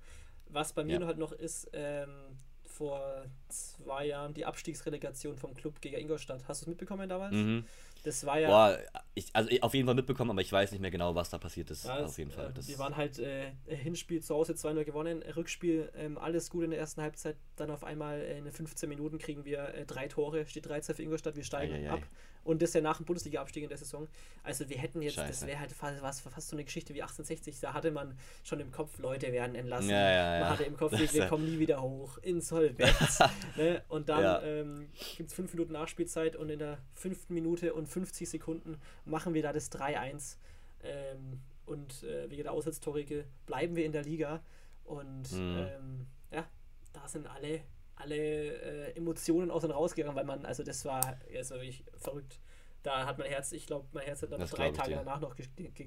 Was 0.48 0.72
bei 0.72 0.84
mir 0.84 1.00
ja. 1.00 1.06
halt 1.06 1.18
noch 1.18 1.32
ist, 1.32 1.68
ähm, 1.72 2.38
vor 2.64 3.26
zwei 3.48 4.06
Jahren 4.06 4.32
die 4.32 4.46
Abstiegsrelegation 4.46 5.36
vom 5.36 5.54
Club 5.54 5.80
gegen 5.80 5.96
Ingolstadt. 5.96 6.46
Hast 6.48 6.62
du 6.62 6.64
es 6.64 6.68
mitbekommen 6.68 7.08
damals? 7.08 7.34
Mhm. 7.34 7.64
Das 8.02 8.24
war 8.24 8.38
ja. 8.38 8.48
Boah, 8.48 8.78
ich, 9.14 9.28
also 9.34 9.50
auf 9.60 9.74
jeden 9.74 9.86
Fall 9.86 9.94
mitbekommen, 9.94 10.30
aber 10.30 10.40
ich 10.40 10.52
weiß 10.52 10.72
nicht 10.72 10.80
mehr 10.80 10.90
genau, 10.90 11.14
was 11.14 11.30
da 11.30 11.38
passiert 11.38 11.70
ist. 11.70 11.84
Ja, 11.84 12.04
auf 12.04 12.18
jeden 12.18 12.30
Fall. 12.30 12.52
Das 12.54 12.68
wir 12.68 12.78
waren 12.78 12.96
halt 12.96 13.18
äh, 13.18 13.52
Hinspiel 13.66 14.22
zu 14.22 14.34
Hause 14.34 14.54
2-0 14.54 14.84
gewonnen, 14.84 15.22
Rückspiel 15.36 15.90
ähm, 15.96 16.18
alles 16.18 16.50
gut 16.50 16.64
in 16.64 16.70
der 16.70 16.78
ersten 16.78 17.02
Halbzeit. 17.02 17.36
Dann 17.56 17.70
auf 17.70 17.84
einmal 17.84 18.20
äh, 18.20 18.38
in 18.38 18.50
15 18.50 18.88
Minuten 18.88 19.18
kriegen 19.18 19.44
wir 19.44 19.74
äh, 19.74 19.84
drei 19.84 20.08
Tore, 20.08 20.46
steht 20.46 20.66
13 20.66 20.94
für 20.94 21.02
Ingolstadt, 21.02 21.36
wir 21.36 21.44
steigen 21.44 21.74
ei, 21.74 21.88
ei, 21.88 21.90
ab. 21.90 22.00
Und 22.44 22.62
das 22.62 22.70
ist 22.70 22.74
ja 22.74 22.80
nach 22.80 22.96
dem 22.96 23.06
Bundesliga-Abstieg 23.06 23.62
in 23.62 23.68
der 23.68 23.78
Saison. 23.78 24.08
Also 24.42 24.68
wir 24.68 24.78
hätten 24.78 25.02
jetzt, 25.02 25.14
Scheiße. 25.14 25.28
das 25.28 25.46
wäre 25.46 25.60
halt 25.60 25.72
fast, 25.72 26.22
fast 26.22 26.48
so 26.48 26.56
eine 26.56 26.64
Geschichte 26.64 26.94
wie 26.94 27.02
1860. 27.02 27.60
Da 27.60 27.74
hatte 27.74 27.90
man 27.90 28.16
schon 28.42 28.60
im 28.60 28.70
Kopf, 28.70 28.98
Leute 28.98 29.30
werden 29.32 29.54
entlassen. 29.54 29.90
Ja, 29.90 30.10
ja, 30.10 30.40
man 30.40 30.50
hatte 30.50 30.64
im 30.64 30.76
Kopf, 30.76 30.92
wir, 30.92 31.12
wir 31.12 31.26
kommen 31.26 31.44
nie 31.44 31.58
wieder 31.58 31.82
hoch. 31.82 32.18
Insolvenz. 32.18 33.18
ne? 33.56 33.82
Und 33.88 34.08
dann 34.08 34.42
ähm, 34.44 34.88
gibt 35.16 35.30
es 35.30 35.34
fünf 35.34 35.52
Minuten 35.52 35.72
Nachspielzeit 35.72 36.36
und 36.36 36.48
in 36.48 36.58
der 36.58 36.78
fünften 36.94 37.34
Minute 37.34 37.74
und 37.74 37.86
50 37.86 38.28
Sekunden 38.28 38.80
machen 39.04 39.34
wir 39.34 39.42
da 39.42 39.52
das 39.52 39.70
3-1. 39.70 40.36
Ähm, 40.82 41.40
und 41.66 42.02
äh, 42.02 42.28
wegen 42.30 42.42
der 42.42 42.52
Auswärtstorige 42.52 43.26
bleiben 43.46 43.76
wir 43.76 43.84
in 43.84 43.92
der 43.92 44.02
Liga. 44.02 44.42
Und 44.84 45.30
mhm. 45.32 45.56
ähm, 45.58 46.06
ja, 46.32 46.46
da 46.92 47.06
sind 47.06 47.28
alle 47.28 47.60
alle 48.00 48.16
äh, 48.16 48.96
Emotionen 48.96 49.50
aus 49.50 49.64
und 49.64 49.70
rausgegangen, 49.70 50.16
weil 50.16 50.24
man, 50.24 50.44
also 50.44 50.62
das 50.62 50.84
war, 50.84 51.18
das 51.32 51.50
war 51.50 51.58
wirklich 51.58 51.84
verrückt. 51.96 52.40
Da 52.82 53.06
hat 53.06 53.18
mein 53.18 53.28
Herz, 53.28 53.52
ich 53.52 53.66
glaube, 53.66 53.86
mein 53.92 54.04
Herz 54.04 54.22
hat 54.22 54.32
dann 54.32 54.40
drei 54.40 54.70
Tage 54.70 54.94
danach 54.94 55.20
noch 55.20 55.36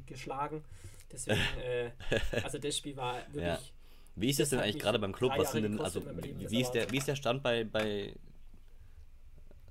geschlagen. 0.06 0.63
Deswegen, 1.12 1.39
äh, 1.63 1.91
also 2.43 2.58
das 2.60 2.78
Spiel 2.78 2.95
war 2.95 3.17
wirklich. 3.32 3.43
Ja. 3.43 3.60
Wie 4.15 4.30
ist 4.30 4.39
das, 4.39 4.49
denn 4.49 4.60
eigentlich 4.60 4.80
gerade 4.80 4.99
beim 4.99 5.12
Club? 5.12 5.32
Was 5.38 5.54
sind 5.54 5.63
denn, 5.63 5.80
also 5.80 6.04
wie 6.06 6.62
ist, 6.62 6.71
der, 6.71 6.91
wie 6.91 6.97
ist 6.97 7.08
der 7.08 7.15
Stand 7.15 7.41
bei, 7.41 7.63
bei 7.63 8.13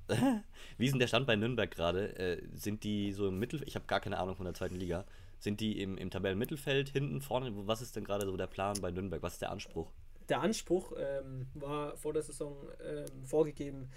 wie 0.78 0.86
ist 0.86 0.92
denn 0.92 0.98
der 0.98 1.06
Stand 1.06 1.26
bei 1.26 1.36
Nürnberg 1.36 1.70
gerade? 1.70 2.16
Äh, 2.18 2.42
sind 2.54 2.82
die 2.82 3.12
so 3.12 3.28
im 3.28 3.38
Mittelfeld? 3.38 3.68
Ich 3.68 3.76
habe 3.76 3.86
gar 3.86 4.00
keine 4.00 4.18
Ahnung 4.18 4.34
von 4.34 4.44
der 4.44 4.54
zweiten 4.54 4.74
Liga. 4.74 5.04
Sind 5.38 5.60
die 5.60 5.80
im, 5.80 5.96
im 5.96 6.10
Tabellenmittelfeld, 6.10 6.88
hinten, 6.88 7.20
vorne? 7.20 7.52
Was 7.66 7.82
ist 7.82 7.96
denn 7.96 8.04
gerade 8.04 8.26
so 8.26 8.36
der 8.36 8.46
Plan 8.46 8.76
bei 8.80 8.90
Nürnberg? 8.90 9.22
Was 9.22 9.34
ist 9.34 9.42
der 9.42 9.50
Anspruch? 9.50 9.90
Der 10.32 10.40
Anspruch 10.40 10.94
ähm, 10.98 11.46
war 11.52 11.94
vor 11.98 12.14
der 12.14 12.22
Saison 12.22 12.56
ähm, 12.82 13.22
vorgegeben, 13.22 13.90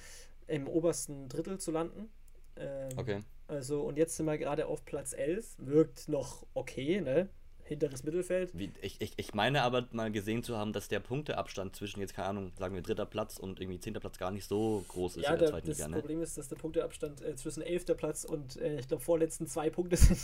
im 0.47 0.67
obersten 0.67 1.29
Drittel 1.29 1.59
zu 1.59 1.71
landen. 1.71 2.09
Ähm, 2.57 2.89
okay. 2.97 3.19
Also, 3.47 3.83
und 3.83 3.97
jetzt 3.97 4.17
sind 4.17 4.25
wir 4.25 4.37
gerade 4.37 4.67
auf 4.67 4.83
Platz 4.83 5.13
11. 5.13 5.55
Wirkt 5.59 6.09
noch 6.09 6.45
okay, 6.53 6.99
ne? 6.99 7.29
Hinteres 7.65 8.03
Mittelfeld. 8.03 8.51
Wie, 8.53 8.71
ich, 8.81 9.01
ich, 9.01 9.13
ich 9.17 9.33
meine 9.33 9.63
aber 9.63 9.87
mal 9.91 10.11
gesehen 10.11 10.43
zu 10.43 10.55
haben, 10.55 10.71
dass 10.71 10.87
der 10.87 10.99
Punkteabstand 10.99 11.75
zwischen 11.75 11.99
jetzt, 11.99 12.13
keine 12.13 12.29
Ahnung, 12.29 12.51
sagen 12.57 12.75
wir 12.75 12.81
dritter 12.83 13.05
Platz 13.05 13.37
und 13.37 13.59
irgendwie 13.59 13.79
zehnter 13.79 13.99
Platz 13.99 14.19
gar 14.19 14.31
nicht 14.31 14.45
so 14.45 14.85
groß 14.87 15.17
ist 15.17 15.23
ja, 15.23 15.33
in 15.33 15.39
der, 15.39 15.49
zweiten 15.49 15.67
das 15.67 15.77
Liga. 15.77 15.87
Das 15.87 15.95
ne? 15.95 15.99
Problem 15.99 16.21
ist, 16.21 16.37
dass 16.37 16.47
der 16.47 16.55
Punkteabstand 16.57 17.21
äh, 17.21 17.35
zwischen 17.35 17.63
elfter 17.63 17.95
Platz 17.95 18.23
und 18.23 18.57
äh, 18.57 18.79
ich 18.79 18.87
glaube 18.87 19.03
vorletzten 19.03 19.47
zwei 19.47 19.69
Punkte 19.71 19.97
sind 19.97 20.19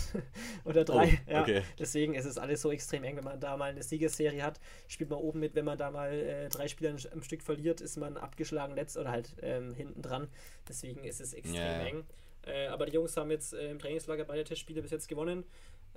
oder 0.66 0.84
drei. 0.84 1.20
Oh, 1.28 1.32
ja, 1.32 1.42
okay. 1.42 1.64
Deswegen 1.80 2.14
ist 2.14 2.26
es 2.26 2.38
alles 2.38 2.62
so 2.62 2.72
extrem 2.72 3.04
eng. 3.04 3.18
Wenn 3.18 3.24
man 3.24 3.40
da 3.40 3.58
mal 3.58 3.72
eine 3.72 3.82
Siegesserie 3.82 4.44
hat, 4.44 4.60
spielt 4.88 5.10
man 5.10 5.20
oben 5.20 5.40
mit. 5.40 5.56
Wenn 5.56 5.66
man 5.66 5.80
da 5.80 5.90
mal 5.90 6.14
äh, 6.14 6.50
drei 6.50 6.68
Spieler 6.68 6.96
am 7.12 7.24
Stück 7.24 7.42
verliert, 7.42 7.82
ist 7.82 7.98
man 7.98 8.18
abgeschlagen 8.18 8.76
letzt 8.76 8.98
oder 8.98 9.10
halt 9.10 9.36
ähm, 9.42 9.74
hinten 9.74 10.04
dran. 10.04 10.28
Deswegen 10.70 11.04
ist 11.04 11.20
es 11.20 11.34
extrem 11.34 11.56
ja, 11.56 11.82
eng. 11.82 12.04
Äh, 12.46 12.68
aber 12.68 12.86
die 12.86 12.94
Jungs 12.94 13.18
haben 13.18 13.32
jetzt 13.32 13.54
äh, 13.54 13.72
im 13.72 13.80
Trainingslager 13.80 14.26
beide 14.26 14.44
Testspiele 14.44 14.82
bis 14.82 14.92
jetzt 14.92 15.08
gewonnen. 15.08 15.44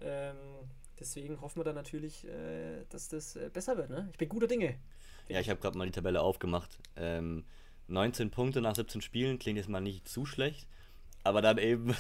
Ähm, 0.01 0.37
Deswegen 1.01 1.41
hoffen 1.41 1.61
wir 1.61 1.65
dann 1.65 1.75
natürlich, 1.75 2.27
äh, 2.27 2.85
dass 2.89 3.09
das 3.09 3.37
äh, 3.37 3.51
besser 3.53 3.77
wird. 3.77 3.91
Ne? 3.91 4.09
Ich 4.13 4.19
bin 4.19 4.29
guter 4.29 4.47
Dinge. 4.47 4.77
Ja, 5.29 5.41
ich 5.41 5.49
habe 5.49 5.61
gerade 5.61 5.77
mal 5.77 5.87
die 5.87 5.93
Tabelle 5.93 6.21
aufgemacht. 6.21 6.79
Ähm, 6.97 7.45
19 7.89 8.31
Punkte 8.31 8.61
nach 8.61 8.75
17 8.75 9.01
Spielen 9.01 9.39
klingt 9.39 9.59
jetzt 9.59 9.69
mal 9.69 9.81
nicht 9.81 10.09
zu 10.09 10.25
schlecht. 10.27 10.69
Aber 11.27 11.41
dann 11.41 11.57
eben, 11.57 11.97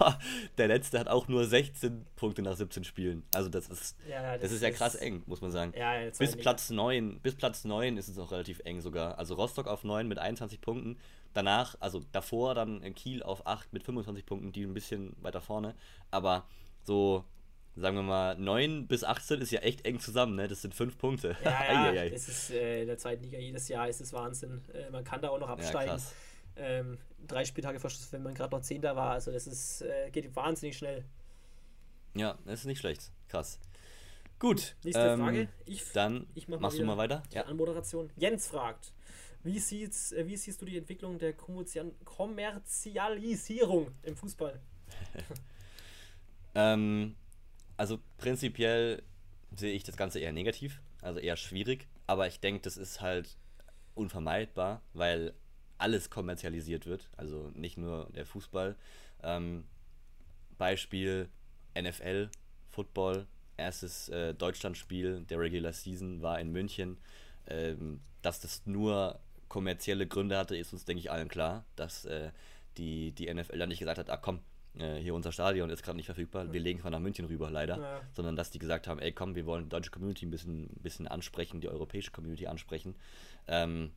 der 0.58 0.68
letzte 0.68 0.98
hat 0.98 1.08
auch 1.08 1.26
nur 1.26 1.46
16 1.46 2.04
Punkte 2.16 2.42
nach 2.42 2.54
17 2.54 2.84
Spielen. 2.84 3.24
Also 3.34 3.48
das 3.48 3.66
ist, 3.68 3.96
ja, 4.06 4.34
das, 4.34 4.42
das 4.42 4.52
ist 4.52 4.62
ja 4.62 4.70
krass 4.70 4.94
eng, 4.94 5.22
muss 5.24 5.40
man 5.40 5.50
sagen. 5.50 5.72
Ja, 5.74 5.94
bis 6.18 6.36
Platz 6.36 6.68
9, 6.68 7.18
bis 7.20 7.34
Platz 7.34 7.64
9 7.64 7.96
ist 7.96 8.08
es 8.08 8.18
auch 8.18 8.30
relativ 8.30 8.60
eng 8.66 8.82
sogar. 8.82 9.18
Also 9.18 9.34
Rostock 9.36 9.66
auf 9.66 9.84
9 9.84 10.06
mit 10.06 10.18
21 10.18 10.60
Punkten. 10.60 10.98
Danach, 11.32 11.76
also 11.80 12.02
davor 12.12 12.54
dann 12.54 12.82
Kiel 12.94 13.22
auf 13.22 13.46
8 13.46 13.72
mit 13.72 13.84
25 13.84 14.26
Punkten, 14.26 14.52
die 14.52 14.64
ein 14.64 14.74
bisschen 14.74 15.16
weiter 15.22 15.40
vorne. 15.40 15.74
Aber 16.10 16.46
so 16.84 17.24
sagen 17.78 17.96
wir 17.96 18.02
mal, 18.02 18.36
9 18.36 18.86
bis 18.86 19.04
18 19.04 19.40
ist 19.40 19.50
ja 19.50 19.60
echt 19.60 19.86
eng 19.86 20.00
zusammen, 20.00 20.36
ne? 20.36 20.48
Das 20.48 20.62
sind 20.62 20.74
fünf 20.74 20.98
Punkte. 20.98 21.36
Ja, 21.44 21.92
ja, 21.92 22.04
es 22.12 22.28
ist 22.28 22.50
äh, 22.50 22.82
in 22.82 22.88
der 22.88 22.98
zweiten 22.98 23.22
Liga 23.22 23.38
jedes 23.38 23.68
Jahr 23.68 23.88
ist 23.88 24.00
es 24.00 24.12
Wahnsinn. 24.12 24.62
Äh, 24.72 24.90
man 24.90 25.04
kann 25.04 25.22
da 25.22 25.30
auch 25.30 25.38
noch 25.38 25.48
absteigen. 25.48 25.96
Ja, 25.96 26.02
ähm, 26.58 26.98
drei 27.26 27.44
Spieltage 27.44 27.78
vor 27.78 27.90
Schluss, 27.90 28.10
wenn 28.12 28.22
man 28.22 28.32
gerade 28.34 28.54
noch 28.54 28.62
Zehnter 28.62 28.96
war. 28.96 29.12
Also 29.12 29.30
das 29.30 29.46
ist, 29.46 29.82
äh, 29.82 30.10
geht 30.10 30.34
wahnsinnig 30.34 30.76
schnell. 30.76 31.04
Ja, 32.14 32.36
das 32.44 32.60
ist 32.60 32.66
nicht 32.66 32.80
schlecht. 32.80 33.12
Krass. 33.28 33.60
Gut. 34.38 34.76
Nächste 34.84 35.02
ähm, 35.02 35.20
Frage. 35.20 35.48
Ich, 35.66 35.84
dann 35.92 36.26
ich 36.34 36.48
mach 36.48 36.60
machst 36.60 36.78
du 36.78 36.84
mal 36.84 36.96
weiter. 36.96 37.22
Ja. 37.32 37.44
Anmoderation. 37.46 38.10
Jens 38.16 38.46
fragt, 38.48 38.92
wie, 39.42 39.58
sieht's, 39.58 40.12
äh, 40.12 40.26
wie 40.26 40.36
siehst 40.36 40.62
du 40.62 40.66
die 40.66 40.78
Entwicklung 40.78 41.18
der 41.18 41.32
Kommerzialisierung 41.32 43.90
im 44.02 44.16
Fußball? 44.16 44.60
ähm, 46.54 47.16
also 47.78 47.98
prinzipiell 48.18 49.02
sehe 49.56 49.72
ich 49.72 49.84
das 49.84 49.96
Ganze 49.96 50.18
eher 50.18 50.32
negativ, 50.32 50.82
also 51.00 51.18
eher 51.18 51.36
schwierig, 51.36 51.88
aber 52.06 52.26
ich 52.26 52.40
denke, 52.40 52.60
das 52.60 52.76
ist 52.76 53.00
halt 53.00 53.38
unvermeidbar, 53.94 54.82
weil 54.92 55.32
alles 55.78 56.10
kommerzialisiert 56.10 56.86
wird, 56.86 57.08
also 57.16 57.50
nicht 57.54 57.78
nur 57.78 58.10
der 58.14 58.26
Fußball. 58.26 58.76
Ähm, 59.22 59.64
Beispiel 60.58 61.28
NFL, 61.80 62.30
Football, 62.70 63.26
erstes 63.56 64.08
äh, 64.08 64.34
Deutschlandspiel 64.34 65.22
der 65.22 65.38
Regular 65.38 65.72
Season 65.72 66.20
war 66.20 66.40
in 66.40 66.50
München. 66.50 66.98
Ähm, 67.46 68.00
dass 68.22 68.40
das 68.40 68.66
nur 68.66 69.20
kommerzielle 69.48 70.06
Gründe 70.06 70.36
hatte, 70.36 70.56
ist 70.56 70.72
uns, 70.72 70.84
denke 70.84 71.00
ich, 71.00 71.10
allen 71.10 71.28
klar, 71.28 71.64
dass 71.76 72.04
äh, 72.04 72.30
die, 72.76 73.12
die 73.12 73.32
NFL 73.32 73.58
dann 73.58 73.68
nicht 73.68 73.78
gesagt 73.78 73.98
hat, 73.98 74.10
ah 74.10 74.16
komm, 74.16 74.40
äh, 74.80 75.00
hier 75.00 75.14
unser 75.14 75.32
Stadion 75.32 75.70
ist 75.70 75.82
gerade 75.82 75.96
nicht 75.96 76.06
verfügbar, 76.06 76.52
wir 76.52 76.60
legen 76.60 76.80
zwar 76.80 76.90
nach 76.90 77.00
München 77.00 77.26
rüber, 77.26 77.50
leider, 77.50 77.78
ja. 77.78 78.00
sondern 78.12 78.36
dass 78.36 78.50
die 78.50 78.58
gesagt 78.58 78.86
haben, 78.86 79.00
ey 79.00 79.12
komm, 79.12 79.34
wir 79.34 79.46
wollen 79.46 79.64
die 79.64 79.68
deutsche 79.70 79.90
Community 79.90 80.26
ein 80.26 80.30
bisschen, 80.30 80.68
bisschen 80.82 81.08
ansprechen, 81.08 81.60
die 81.60 81.68
europäische 81.68 82.10
Community 82.10 82.46
ansprechen. 82.46 82.94
Ähm, 83.46 83.92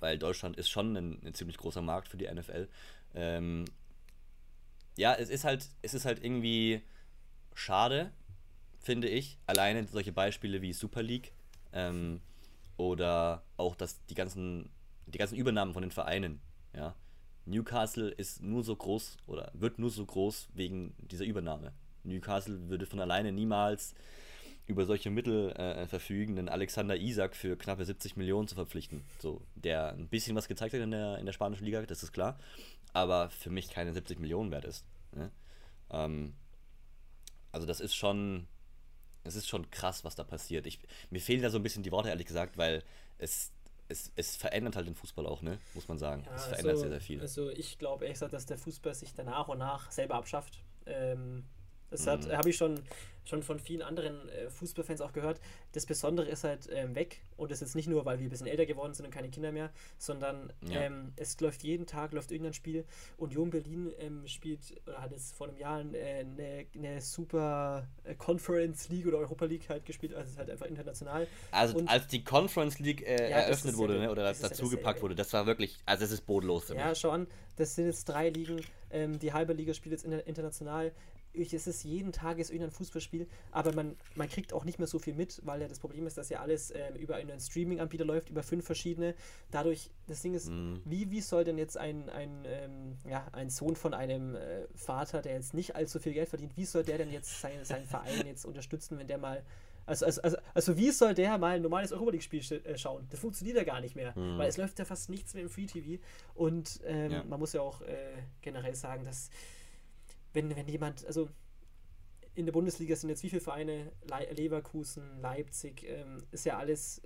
weil 0.00 0.18
Deutschland 0.18 0.56
ist 0.56 0.68
schon 0.68 0.96
ein, 0.96 1.18
ein, 1.24 1.34
ziemlich 1.34 1.56
großer 1.56 1.82
Markt 1.82 2.08
für 2.08 2.16
die 2.16 2.32
NFL. 2.32 2.68
Ähm, 3.14 3.64
ja, 4.96 5.14
es 5.14 5.28
ist 5.28 5.44
halt, 5.44 5.66
es 5.82 5.94
ist 5.94 6.04
halt 6.04 6.22
irgendwie 6.22 6.82
schade, 7.54 8.12
finde 8.80 9.08
ich. 9.08 9.38
Alleine 9.46 9.86
solche 9.86 10.12
Beispiele 10.12 10.62
wie 10.62 10.72
Super 10.72 11.02
League 11.02 11.32
ähm, 11.72 12.20
oder 12.76 13.42
auch 13.56 13.74
dass 13.74 14.04
die 14.06 14.14
ganzen, 14.14 14.70
die 15.06 15.18
ganzen 15.18 15.36
Übernahmen 15.36 15.72
von 15.72 15.82
den 15.82 15.90
Vereinen, 15.90 16.40
ja. 16.74 16.94
Newcastle 17.48 18.10
ist 18.10 18.42
nur 18.42 18.62
so 18.62 18.76
groß 18.76 19.16
oder 19.26 19.50
wird 19.54 19.78
nur 19.78 19.90
so 19.90 20.04
groß 20.04 20.48
wegen 20.54 20.94
dieser 20.98 21.24
Übernahme. 21.24 21.72
Newcastle 22.04 22.68
würde 22.68 22.86
von 22.86 23.00
alleine 23.00 23.32
niemals 23.32 23.94
über 24.66 24.84
solche 24.84 25.10
Mittel 25.10 25.50
äh, 25.52 25.86
verfügen, 25.86 26.36
den 26.36 26.50
Alexander 26.50 26.96
Isak 26.96 27.34
für 27.34 27.56
knappe 27.56 27.84
70 27.84 28.16
Millionen 28.16 28.48
zu 28.48 28.54
verpflichten. 28.54 29.02
So, 29.18 29.40
der 29.54 29.92
ein 29.92 30.08
bisschen 30.08 30.36
was 30.36 30.46
gezeigt 30.46 30.74
hat 30.74 30.82
in 30.82 30.90
der, 30.90 31.18
in 31.18 31.24
der 31.24 31.32
spanischen 31.32 31.64
Liga, 31.64 31.80
das 31.82 32.02
ist 32.02 32.12
klar, 32.12 32.38
aber 32.92 33.30
für 33.30 33.50
mich 33.50 33.70
keine 33.70 33.94
70 33.94 34.18
Millionen 34.18 34.50
wert 34.50 34.66
ist. 34.66 34.84
Ne? 35.12 35.30
Ähm, 35.90 36.34
also 37.50 37.66
das 37.66 37.80
ist 37.80 37.94
schon, 37.94 38.46
es 39.24 39.36
ist 39.36 39.48
schon 39.48 39.70
krass, 39.70 40.04
was 40.04 40.14
da 40.14 40.22
passiert. 40.22 40.66
Ich, 40.66 40.80
mir 41.08 41.20
fehlen 41.20 41.40
da 41.40 41.48
so 41.48 41.58
ein 41.58 41.62
bisschen 41.62 41.82
die 41.82 41.92
Worte, 41.92 42.10
ehrlich 42.10 42.26
gesagt, 42.26 42.58
weil 42.58 42.82
es, 43.16 43.52
es, 43.88 44.12
es 44.16 44.36
verändert 44.36 44.76
halt 44.76 44.86
den 44.86 44.94
Fußball 44.94 45.26
auch, 45.26 45.42
ne? 45.42 45.58
muss 45.74 45.88
man 45.88 45.98
sagen. 45.98 46.24
Ja, 46.26 46.34
es 46.36 46.44
verändert 46.44 46.72
also, 46.72 46.82
sehr, 46.82 46.90
sehr 46.90 47.00
viel. 47.00 47.20
Also 47.20 47.50
ich 47.50 47.78
glaube 47.78 48.04
ehrlich 48.04 48.16
gesagt, 48.16 48.32
dass 48.32 48.46
der 48.46 48.58
Fußball 48.58 48.94
sich 48.94 49.14
da 49.14 49.24
nach 49.24 49.48
und 49.48 49.58
nach 49.58 49.90
selber 49.90 50.14
abschafft. 50.16 50.62
Ähm, 50.86 51.44
das 51.90 52.06
hat, 52.06 52.26
mhm. 52.26 52.32
habe 52.32 52.50
ich 52.50 52.56
schon, 52.56 52.80
schon 53.28 53.42
von 53.42 53.58
vielen 53.58 53.82
anderen 53.82 54.28
äh, 54.28 54.50
Fußballfans 54.50 55.00
auch 55.00 55.12
gehört. 55.12 55.40
Das 55.72 55.86
Besondere 55.86 56.26
ist 56.28 56.44
halt 56.44 56.68
ähm, 56.72 56.94
weg 56.94 57.20
und 57.36 57.50
das 57.50 57.62
ist 57.62 57.74
nicht 57.74 57.88
nur, 57.88 58.04
weil 58.04 58.18
wir 58.18 58.26
ein 58.26 58.30
bisschen 58.30 58.46
älter 58.46 58.66
geworden 58.66 58.94
sind 58.94 59.06
und 59.06 59.12
keine 59.12 59.28
Kinder 59.28 59.52
mehr, 59.52 59.70
sondern 59.98 60.52
ja. 60.68 60.82
ähm, 60.82 61.12
es 61.16 61.38
läuft 61.40 61.62
jeden 61.62 61.86
Tag 61.86 62.12
läuft 62.12 62.32
irgendein 62.32 62.54
Spiel. 62.54 62.84
Union 63.16 63.50
Berlin 63.50 63.92
ähm, 63.98 64.26
spielt 64.26 64.60
oder 64.86 65.02
hat 65.02 65.12
es 65.12 65.32
vor 65.32 65.48
einem 65.48 65.58
Jahr 65.58 65.80
äh, 65.80 66.20
eine, 66.20 66.66
eine 66.74 67.00
super 67.00 67.86
äh, 68.04 68.14
Conference 68.14 68.88
League 68.88 69.06
oder 69.06 69.18
Europa 69.18 69.44
League 69.44 69.68
halt 69.68 69.84
gespielt, 69.84 70.14
also 70.14 70.24
es 70.24 70.32
ist 70.32 70.38
halt 70.38 70.50
einfach 70.50 70.66
international. 70.66 71.26
Also 71.50 71.78
und 71.78 71.88
als 71.88 72.06
die 72.06 72.24
Conference 72.24 72.78
League 72.78 73.06
äh, 73.06 73.30
ja, 73.30 73.38
eröffnet 73.38 73.76
wurde 73.76 73.96
ja, 73.96 74.02
ne, 74.02 74.10
oder 74.10 74.32
dazugepackt 74.32 75.02
wurde, 75.02 75.14
das 75.14 75.32
war 75.32 75.46
wirklich, 75.46 75.78
also 75.84 76.04
es 76.04 76.12
ist 76.12 76.26
bodenlos. 76.26 76.68
Ja, 76.68 76.94
schau 76.94 77.10
an, 77.10 77.26
das 77.56 77.74
sind 77.74 77.86
jetzt 77.86 78.08
drei 78.08 78.30
Ligen. 78.30 78.60
Ähm, 78.90 79.18
die 79.18 79.32
halbe 79.32 79.52
Liga 79.52 79.74
spielt 79.74 79.92
jetzt 79.92 80.04
international 80.04 80.92
es 81.34 81.66
ist 81.66 81.84
jeden 81.84 82.12
Tag 82.12 82.38
ist 82.38 82.50
irgendein 82.50 82.70
Fußballspiel, 82.70 83.26
aber 83.52 83.72
man, 83.72 83.96
man 84.14 84.28
kriegt 84.28 84.52
auch 84.52 84.64
nicht 84.64 84.78
mehr 84.78 84.88
so 84.88 84.98
viel 84.98 85.14
mit, 85.14 85.40
weil 85.44 85.60
ja 85.60 85.68
das 85.68 85.78
Problem 85.78 86.06
ist, 86.06 86.18
dass 86.18 86.28
ja 86.28 86.40
alles 86.40 86.72
ähm, 86.74 86.96
über 86.96 87.16
einen 87.16 87.38
Streaming-Anbieter 87.40 88.04
läuft, 88.04 88.30
über 88.30 88.42
fünf 88.42 88.64
verschiedene. 88.64 89.14
Dadurch, 89.50 89.90
das 90.06 90.22
Ding 90.22 90.34
ist, 90.34 90.50
mhm. 90.50 90.82
wie, 90.84 91.10
wie 91.10 91.20
soll 91.20 91.44
denn 91.44 91.58
jetzt 91.58 91.76
ein, 91.76 92.08
ein, 92.08 92.44
ähm, 92.46 92.96
ja, 93.08 93.26
ein 93.32 93.50
Sohn 93.50 93.76
von 93.76 93.94
einem 93.94 94.34
äh, 94.34 94.66
Vater, 94.74 95.22
der 95.22 95.34
jetzt 95.34 95.54
nicht 95.54 95.76
allzu 95.76 95.98
viel 95.98 96.14
Geld 96.14 96.28
verdient, 96.28 96.56
wie 96.56 96.64
soll 96.64 96.82
der 96.82 96.98
denn 96.98 97.10
jetzt 97.10 97.40
sein, 97.40 97.64
seinen 97.64 97.86
Verein 97.86 98.26
jetzt 98.26 98.44
unterstützen, 98.44 98.98
wenn 98.98 99.08
der 99.08 99.18
mal 99.18 99.42
also, 99.88 100.04
also, 100.04 100.20
also, 100.20 100.36
also 100.52 100.76
wie 100.76 100.90
soll 100.90 101.14
der 101.14 101.38
mal 101.38 101.56
ein 101.56 101.62
normales 101.62 101.92
Europa 101.92 102.10
League-Spiel 102.10 102.42
äh, 102.64 102.76
schauen? 102.76 103.06
Das 103.08 103.20
funktioniert 103.20 103.56
ja 103.56 103.64
gar 103.64 103.80
nicht 103.80 103.96
mehr, 103.96 104.12
mhm. 104.14 104.36
weil 104.36 104.46
es 104.46 104.58
läuft 104.58 104.78
ja 104.78 104.84
fast 104.84 105.08
nichts 105.08 105.32
mehr 105.32 105.42
im 105.42 105.48
Free 105.48 105.64
TV. 105.64 106.02
Und 106.34 106.80
ähm, 106.84 107.10
ja. 107.10 107.24
man 107.24 107.40
muss 107.40 107.54
ja 107.54 107.62
auch 107.62 107.80
äh, 107.80 107.94
generell 108.42 108.74
sagen, 108.74 109.04
dass 109.04 109.30
wenn, 110.38 110.56
wenn 110.56 110.68
jemand, 110.68 111.04
also 111.06 111.28
in 112.34 112.46
der 112.46 112.52
Bundesliga 112.52 112.94
sind 112.94 113.10
jetzt 113.10 113.22
wie 113.24 113.30
viele 113.30 113.40
Vereine? 113.40 113.90
Le 114.08 114.32
Leverkusen, 114.32 115.20
Leipzig, 115.20 115.84
ähm, 115.84 116.18
ist 116.30 116.46
ja 116.46 116.56
alles, 116.56 117.02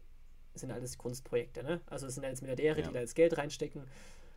sind 0.55 0.71
alles 0.71 0.99
Kunstprojekte, 0.99 1.63
ne? 1.63 1.81
Also 1.87 2.07
es 2.07 2.15
sind 2.15 2.25
ja 2.25 2.29
jetzt 2.29 2.43
Milliardäre, 2.43 2.81
ja. 2.81 2.87
die 2.87 2.93
da 2.93 3.01
jetzt 3.01 3.15
Geld 3.15 3.39
reinstecken. 3.39 3.85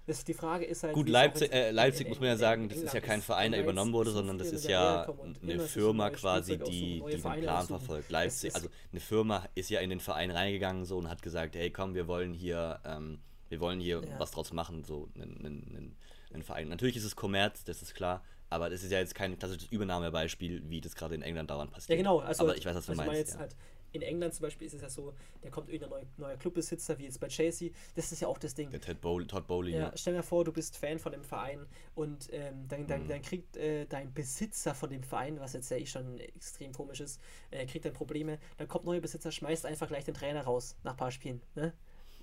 Das, 0.08 0.24
die 0.24 0.36
Frage 0.36 0.66
ist 0.66 0.84
halt. 0.84 0.93
Gut, 0.93 1.10
Leipzig, 1.10 1.52
äh, 1.52 1.72
Leipzig 1.72 2.06
in, 2.06 2.12
muss 2.12 2.20
man 2.20 2.30
ja 2.30 2.38
sagen, 2.38 2.70
das 2.70 2.78
ist 2.78 2.93
ja 2.93 3.02
kein 3.02 3.22
Verein, 3.22 3.52
der 3.52 3.62
übernommen 3.62 3.91
wurde, 3.91 4.12
sondern 4.12 4.38
das 4.38 4.52
ist 4.52 4.68
ja 4.70 5.12
eine 5.41 5.60
Firma 5.60 6.12
quasi, 6.12 6.58
die, 6.58 7.02
die 7.02 7.18
den 7.18 7.22
Plan 7.22 7.68
verfolgt. 7.68 8.12
Leipzig, 8.12 8.56
also 8.56 8.70
eine 8.91 9.02
Firma 9.02 9.50
ist 9.56 9.70
ja 9.70 9.82
in 9.82 9.89
den 9.89 10.00
Verein 10.00 10.32
reingegangen 10.32 10.86
so 10.86 10.98
und 10.98 11.10
hat 11.10 11.22
gesagt, 11.22 11.56
hey 11.56 11.72
komm, 11.72 11.96
wir 11.96 12.08
wollen 12.08 12.34
hier, 12.34 12.80
ähm, 12.86 13.20
wir 13.50 13.60
wollen 13.60 13.80
hier 13.80 14.02
ja. 14.02 14.20
was 14.20 14.32
draus 14.32 14.54
machen, 14.54 14.84
so 14.84 15.10
einen, 15.16 15.43
einen, 15.43 15.98
einen 16.32 16.43
Verein. 16.43 16.70
Natürlich 16.70 16.96
ist 16.98 17.06
es 17.06 17.16
Kommerz, 17.16 17.64
das 17.64 17.82
ist 17.82 17.96
klar, 17.96 18.24
aber 18.50 18.70
das 18.70 18.84
ist 18.84 18.91
ja 18.91 19.00
jetzt 19.00 19.16
kein 19.16 19.38
klassisches 19.38 19.70
Übernahmebeispiel, 19.72 20.64
wie 20.70 20.82
das 20.82 20.96
gerade 20.96 21.16
in 21.16 21.22
England 21.22 21.50
dauernd 21.50 21.72
passiert. 21.72 21.91
Ja, 21.91 21.96
genau. 21.98 22.20
Also, 22.20 22.43
Aber 22.43 22.56
ich 22.56 22.66
weiß, 22.66 22.76
was 22.76 22.86
du 22.86 22.91
also 22.91 23.04
meinst. 23.04 23.34
Ja. 23.34 23.39
Halt, 23.39 23.56
in 23.96 24.02
England 24.02 24.34
zum 24.34 24.43
Beispiel 24.43 24.68
ist 24.68 24.74
es 24.74 24.82
ja 24.82 24.89
so, 24.89 25.14
da 25.41 25.50
kommt 25.50 25.70
irgendein 25.70 25.89
neuer, 25.89 26.06
neuer 26.18 26.38
Clubbesitzer, 26.38 26.98
wie 27.00 27.06
jetzt 27.06 27.20
bei 27.20 27.30
Chelsea. 27.30 27.72
Das 27.96 28.12
ist 28.12 28.20
ja 28.20 28.28
auch 28.28 28.38
das 28.38 28.54
Ding. 28.54 28.70
Der 28.70 28.82
Ted 28.82 29.00
Bowl, 29.00 29.26
Todd 29.26 29.48
Bowley. 29.48 29.72
Ja, 29.72 29.80
ja, 29.80 29.91
stell 29.96 30.14
dir 30.14 30.24
vor, 30.24 30.43
du 30.43 30.52
bist 30.52 30.78
Fan 30.78 31.00
von 31.00 31.14
dem 31.14 31.24
Verein 31.24 31.66
und 31.96 32.28
ähm, 32.34 32.68
dann, 32.68 32.88
dann, 32.88 33.04
mhm. 33.04 33.08
dann 33.08 33.22
kriegt 33.22 33.56
äh, 33.56 33.86
dein 33.86 34.14
Besitzer 34.14 34.76
von 34.76 34.89
dem 34.89 35.04
Verein, 35.04 35.39
was 35.39 35.54
jetzt 35.54 35.72
ja 35.72 35.78
eh 35.78 35.86
schon 35.86 36.20
extrem 36.20 36.74
komisch 36.74 37.00
ist, 37.00 37.22
äh, 37.52 37.66
kriegt 37.66 37.86
dann 37.86 37.93
Probleme. 37.93 38.38
Dann 38.58 38.68
kommt 38.68 38.86
neuer 38.86 39.00
Besitzer, 39.00 39.32
schmeißt 39.32 39.66
einfach 39.66 39.88
gleich 39.88 40.04
den 40.04 40.14
Trainer 40.14 40.41
raus 40.41 40.76
nach 40.84 40.91
ein 40.91 40.98
paar 40.98 41.12
Spielen. 41.12 41.41
Ne? 41.56 41.74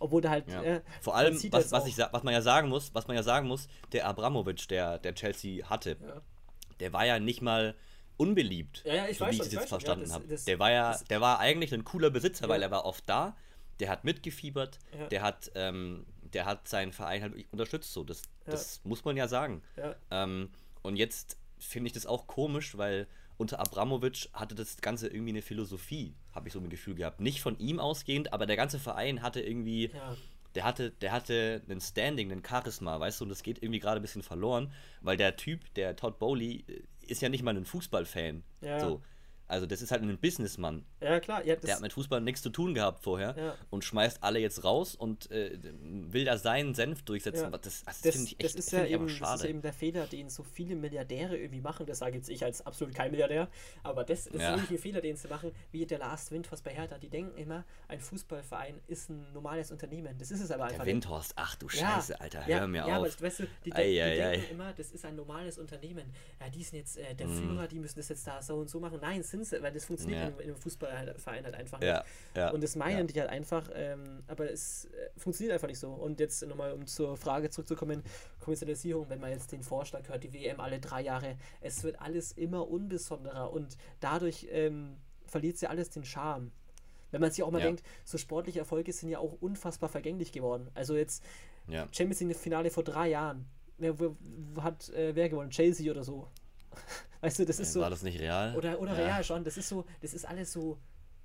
Obwohl 0.02 0.20
der 0.20 0.30
halt. 0.32 0.48
Ja. 0.48 0.62
Äh, 0.62 0.80
Vor 1.00 1.14
allem, 1.14 1.40
was, 1.52 1.70
was, 1.70 1.86
ich, 1.86 1.96
was 1.96 2.22
man 2.22 2.34
ja 2.34 2.42
sagen 2.42 2.68
muss, 2.68 2.92
was 2.94 3.06
man 3.06 3.16
ja 3.16 3.22
sagen 3.22 3.46
muss, 3.46 3.68
der 3.92 4.06
Abramovic, 4.06 4.66
der, 4.68 4.98
der 4.98 5.14
Chelsea 5.14 5.68
hatte, 5.70 5.96
ja. 6.00 6.20
der 6.80 6.92
war 6.92 7.06
ja 7.06 7.20
nicht 7.20 7.40
mal 7.40 7.76
unbeliebt, 8.16 8.82
ja, 8.84 8.94
ja, 8.94 9.08
ich 9.08 9.18
so 9.18 9.26
wie 9.26 9.30
ich 9.30 9.40
es 9.40 9.52
jetzt 9.52 9.68
verstanden 9.68 10.06
ja, 10.08 10.14
habe. 10.14 10.26
Der 10.26 10.58
war 10.58 10.70
ja, 10.70 10.98
der 11.08 11.20
war 11.20 11.38
eigentlich 11.38 11.72
ein 11.72 11.84
cooler 11.84 12.10
Besitzer, 12.10 12.48
weil 12.48 12.62
er 12.62 12.70
war 12.70 12.84
oft 12.84 13.08
da, 13.08 13.36
der 13.80 13.88
hat 13.88 14.04
mitgefiebert, 14.04 14.78
der 15.10 15.22
hat, 15.22 15.50
ähm, 15.54 16.04
der 16.20 16.46
hat 16.46 16.66
seinen 16.66 16.92
Verein 16.92 17.22
halt 17.22 17.34
unterstützt. 17.52 17.92
So, 17.92 18.04
das, 18.04 18.22
das 18.44 18.80
muss 18.84 19.04
man 19.04 19.16
ja 19.16 19.28
sagen. 19.28 19.62
Ähm, 20.10 20.50
und 20.82 20.96
jetzt 20.96 21.38
finde 21.58 21.86
ich 21.86 21.92
das 21.92 22.06
auch 22.06 22.26
komisch, 22.26 22.76
weil 22.76 23.06
unter 23.42 23.60
Abramovic 23.60 24.30
hatte 24.32 24.54
das 24.54 24.78
Ganze 24.78 25.08
irgendwie 25.08 25.30
eine 25.30 25.42
Philosophie, 25.42 26.14
habe 26.34 26.48
ich 26.48 26.54
so 26.54 26.60
ein 26.60 26.70
Gefühl 26.70 26.94
gehabt. 26.94 27.20
Nicht 27.20 27.42
von 27.42 27.58
ihm 27.58 27.78
ausgehend, 27.78 28.32
aber 28.32 28.46
der 28.46 28.56
ganze 28.56 28.78
Verein 28.78 29.20
hatte 29.20 29.40
irgendwie, 29.40 29.90
ja. 29.92 30.16
der 30.54 30.64
hatte, 30.64 30.90
der 30.92 31.12
hatte 31.12 31.62
einen 31.68 31.80
Standing, 31.80 32.32
einen 32.32 32.44
Charisma, 32.44 32.98
weißt 32.98 33.20
du, 33.20 33.24
und 33.24 33.28
das 33.28 33.42
geht 33.42 33.62
irgendwie 33.62 33.80
gerade 33.80 34.00
ein 34.00 34.02
bisschen 34.02 34.22
verloren, 34.22 34.72
weil 35.02 35.16
der 35.16 35.36
Typ, 35.36 35.60
der 35.74 35.96
Todd 35.96 36.18
Bowley, 36.18 36.64
äh, 36.68 36.82
ist 37.06 37.20
ja 37.20 37.28
nicht 37.28 37.42
mal 37.42 37.54
ein 37.54 37.64
Fußballfan. 37.64 38.44
Ja. 38.60 38.80
So. 38.80 39.02
Also 39.52 39.66
das 39.66 39.82
ist 39.82 39.92
halt 39.92 40.02
ein 40.02 40.18
Businessmann. 40.18 40.82
Ja, 41.02 41.20
klar. 41.20 41.44
Ja, 41.44 41.56
der 41.56 41.74
hat 41.74 41.82
mit 41.82 41.92
Fußball 41.92 42.22
nichts 42.22 42.40
zu 42.40 42.48
tun 42.48 42.72
gehabt 42.72 43.04
vorher 43.04 43.34
ja. 43.36 43.54
und 43.68 43.84
schmeißt 43.84 44.22
alle 44.22 44.38
jetzt 44.38 44.64
raus 44.64 44.94
und 44.94 45.30
äh, 45.30 45.58
will 45.82 46.24
da 46.24 46.38
seinen 46.38 46.74
Senf 46.74 47.02
durchsetzen. 47.02 47.52
Ja. 47.52 47.58
Das, 47.58 47.82
also 47.84 47.84
das, 47.84 48.00
das 48.00 48.14
finde 48.14 48.28
ich 48.28 48.40
echt 48.40 48.58
das 48.58 48.64
ist 48.64 48.72
ja 48.72 48.86
eben, 48.86 49.10
schade. 49.10 49.32
Das 49.32 49.40
ist 49.42 49.50
eben 49.50 49.60
der 49.60 49.74
Fehler, 49.74 50.06
den 50.06 50.30
so 50.30 50.42
viele 50.42 50.74
Milliardäre 50.74 51.36
irgendwie 51.36 51.60
machen. 51.60 51.84
Das 51.84 51.98
sage 51.98 52.16
jetzt 52.16 52.30
ich 52.30 52.42
als 52.42 52.64
absolut 52.64 52.94
kein 52.94 53.10
Milliardär. 53.10 53.48
Aber 53.82 54.04
das 54.04 54.26
ist 54.26 54.40
ja. 54.40 54.56
wirklich 54.56 54.78
ein 54.78 54.82
Fehler, 54.82 55.02
den 55.02 55.16
sie 55.16 55.28
machen, 55.28 55.52
wie 55.70 55.84
der 55.84 55.98
Last 55.98 56.32
Windhorst 56.32 56.64
bei 56.64 56.72
Hertha. 56.72 56.96
Die 56.96 57.10
denken 57.10 57.36
immer, 57.36 57.66
ein 57.88 58.00
Fußballverein 58.00 58.80
ist 58.86 59.10
ein 59.10 59.34
normales 59.34 59.70
Unternehmen. 59.70 60.16
Das 60.16 60.30
ist 60.30 60.40
es 60.40 60.50
aber 60.50 60.64
einfach 60.64 60.78
der 60.78 60.86
Windhorst, 60.86 61.34
ach 61.36 61.56
du 61.56 61.68
Scheiße, 61.68 62.18
Alter, 62.18 62.46
hör 62.46 62.66
mir 62.66 62.86
ja, 62.86 62.96
auf. 62.96 63.04
Aber, 63.04 63.20
weißt 63.20 63.40
du, 63.40 63.46
die, 63.66 63.72
ei, 63.74 63.92
die 63.92 64.00
ei, 64.00 64.16
denken 64.16 64.50
immer, 64.52 64.72
das 64.72 64.92
ist 64.92 65.04
ein 65.04 65.14
normales 65.14 65.58
Unternehmen. 65.58 66.10
Ja, 66.40 66.48
die 66.48 66.62
sind 66.62 66.78
jetzt 66.78 66.96
äh, 66.96 67.14
der 67.14 67.26
mm. 67.26 67.36
Führer, 67.36 67.68
die 67.68 67.78
müssen 67.78 67.98
das 67.98 68.08
jetzt 68.08 68.26
da 68.26 68.40
so 68.40 68.56
und 68.56 68.70
so 68.70 68.80
machen. 68.80 68.98
Nein, 69.02 69.22
sind 69.22 69.41
sie, 69.44 69.62
weil 69.62 69.72
das 69.72 69.84
funktioniert 69.84 70.20
ja. 70.20 70.28
in, 70.28 70.34
in, 70.34 70.42
einem 70.44 70.56
Fußballverein 70.56 71.44
halt 71.44 71.54
einfach 71.54 71.80
nicht. 71.80 71.88
Ja, 71.88 72.04
ja, 72.34 72.50
und 72.50 72.62
das 72.62 72.76
meinen 72.76 73.06
die 73.06 73.18
halt 73.18 73.30
einfach, 73.30 73.68
ähm, 73.74 74.22
aber 74.26 74.50
es 74.50 74.86
äh, 74.86 75.10
funktioniert 75.16 75.54
einfach 75.54 75.68
nicht 75.68 75.78
so. 75.78 75.90
Und 75.92 76.20
jetzt 76.20 76.46
nochmal, 76.46 76.72
um 76.72 76.86
zur 76.86 77.16
Frage 77.16 77.50
zurückzukommen, 77.50 78.02
Kommerzialisierung, 78.40 79.08
wenn 79.08 79.20
man 79.20 79.30
jetzt 79.30 79.52
den 79.52 79.62
Vorschlag 79.62 80.08
hört, 80.08 80.24
die 80.24 80.32
WM 80.32 80.60
alle 80.60 80.80
drei 80.80 81.02
Jahre, 81.02 81.36
es 81.60 81.82
wird 81.84 82.00
alles 82.00 82.32
immer 82.32 82.68
unbesonderer 82.68 83.52
und 83.52 83.76
dadurch 84.00 84.48
ähm, 84.50 84.96
verliert 85.26 85.58
sie 85.58 85.66
alles 85.66 85.90
den 85.90 86.04
Charme. 86.04 86.52
Wenn 87.10 87.20
man 87.20 87.30
sich 87.30 87.42
auch 87.42 87.50
mal 87.50 87.58
ja. 87.58 87.66
denkt, 87.66 87.82
so 88.04 88.18
sportliche 88.18 88.60
Erfolge 88.60 88.92
sind 88.92 89.10
ja 89.10 89.18
auch 89.18 89.36
unfassbar 89.40 89.88
vergänglich 89.88 90.32
geworden. 90.32 90.70
Also 90.74 90.96
jetzt 90.96 91.22
ja. 91.68 91.86
Champions 91.92 92.20
League 92.20 92.36
Finale 92.36 92.70
vor 92.70 92.82
drei 92.82 93.08
Jahren. 93.08 93.46
Wer, 93.78 93.98
wer 93.98 94.14
hat 94.62 94.88
äh, 94.90 95.14
wer 95.14 95.28
gewonnen? 95.28 95.50
Chelsea 95.50 95.90
oder 95.90 96.04
so. 96.04 96.28
Weißt 97.22 97.38
du, 97.38 97.46
das 97.46 97.60
ist 97.60 97.72
so. 97.72 97.80
War 97.80 97.90
das 97.90 98.02
nicht 98.02 98.20
real? 98.20 98.54
Oder, 98.56 98.80
oder 98.80 98.98
ja. 98.98 99.06
real 99.06 99.24
schon. 99.24 99.44
Das 99.44 99.56
ist 99.56 99.68
so, 99.68 99.86
das 100.00 100.12
ist 100.12 100.26
alles 100.26 100.52
so 100.52 100.76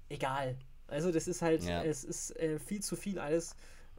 egal. 0.09 0.55
Also 0.87 1.11
das 1.11 1.27
ist 1.27 1.41
halt, 1.41 1.63
ja. 1.63 1.83
es 1.83 2.03
ist 2.03 2.35
äh, 2.37 2.59
viel 2.59 2.81
zu 2.81 2.95
viel 2.95 3.19
alles, 3.19 3.55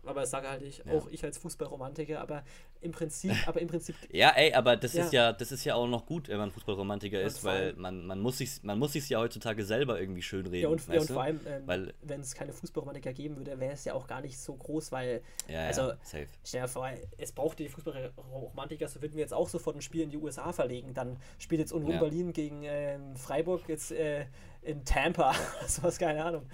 aber 0.08 0.22
das 0.22 0.30
sage 0.30 0.48
halt 0.48 0.62
ich, 0.62 0.82
ja. 0.84 0.92
auch 0.92 1.08
ich 1.08 1.22
als 1.24 1.38
Fußballromantiker, 1.38 2.20
aber 2.20 2.42
im 2.80 2.92
Prinzip, 2.92 3.32
aber 3.46 3.60
im 3.60 3.68
Prinzip. 3.68 3.94
ja, 4.10 4.30
ey, 4.30 4.52
aber 4.54 4.76
das 4.76 4.94
ja. 4.94 5.04
ist 5.04 5.12
ja, 5.12 5.32
das 5.32 5.52
ist 5.52 5.64
ja 5.64 5.74
auch 5.74 5.86
noch 5.86 6.06
gut, 6.06 6.28
wenn 6.28 6.38
man 6.38 6.50
Fußballromantiker 6.50 7.20
ist, 7.20 7.44
weil 7.44 7.74
man, 7.74 8.06
man 8.06 8.20
muss 8.20 8.38
sich 8.38 8.62
man 8.62 8.78
muss 8.78 8.92
sich 8.92 9.08
ja 9.08 9.18
heutzutage 9.18 9.64
selber 9.64 10.00
irgendwie 10.00 10.22
schön 10.22 10.46
reden. 10.46 10.62
Ja, 10.62 10.68
und, 10.68 10.86
ja, 10.88 11.00
und 11.00 11.10
vor 11.10 11.22
allem, 11.22 11.40
ähm, 11.46 11.92
wenn 12.02 12.20
es 12.20 12.34
keine 12.34 12.52
Fußballromantiker 12.52 13.12
geben 13.12 13.36
würde, 13.36 13.58
wäre 13.60 13.72
es 13.72 13.84
ja 13.84 13.94
auch 13.94 14.06
gar 14.06 14.20
nicht 14.20 14.38
so 14.38 14.54
groß, 14.54 14.92
weil 14.92 15.22
ja, 15.48 15.66
also 15.66 15.92
safe. 16.02 16.26
stell 16.44 16.62
dir 16.62 16.68
vor, 16.68 16.88
es 17.16 17.32
braucht 17.32 17.58
die 17.58 17.68
Fußballromantiker, 17.68 18.88
so 18.88 19.02
würden 19.02 19.14
wir 19.14 19.20
jetzt 19.20 19.34
auch 19.34 19.48
sofort 19.48 19.76
ein 19.76 19.82
Spiel 19.82 20.02
in 20.02 20.10
die 20.10 20.16
USA 20.16 20.52
verlegen. 20.52 20.94
Dann 20.94 21.16
spielt 21.38 21.60
jetzt 21.60 21.72
Union 21.72 21.98
Berlin 21.98 22.32
gegen 22.32 22.62
ähm, 22.64 23.16
Freiburg 23.16 23.68
jetzt 23.68 23.92
äh, 23.92 24.26
in 24.62 24.84
Tampa, 24.84 25.34
sowas, 25.66 25.98
keine 25.98 26.24
Ahnung. 26.24 26.46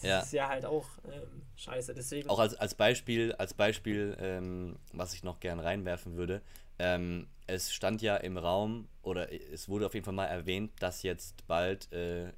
Das 0.00 0.10
ja. 0.10 0.20
ist 0.20 0.32
ja 0.32 0.48
halt 0.48 0.64
auch 0.64 0.86
ähm, 1.04 1.42
scheiße. 1.56 1.94
Deswegen. 1.94 2.28
Auch 2.30 2.38
als, 2.38 2.54
als 2.54 2.74
Beispiel, 2.74 3.32
als 3.32 3.54
Beispiel 3.54 4.16
ähm, 4.20 4.78
was 4.92 5.14
ich 5.14 5.24
noch 5.24 5.40
gern 5.40 5.58
reinwerfen 5.58 6.16
würde, 6.16 6.42
ähm, 6.78 7.26
es 7.46 7.72
stand 7.72 8.02
ja 8.02 8.16
im 8.16 8.36
Raum, 8.36 8.88
oder 9.02 9.32
es 9.32 9.68
wurde 9.68 9.86
auf 9.86 9.94
jeden 9.94 10.04
Fall 10.04 10.14
mal 10.14 10.26
erwähnt, 10.26 10.70
dass 10.80 11.02
jetzt 11.02 11.46
bald, 11.46 11.90
äh, 11.92 12.32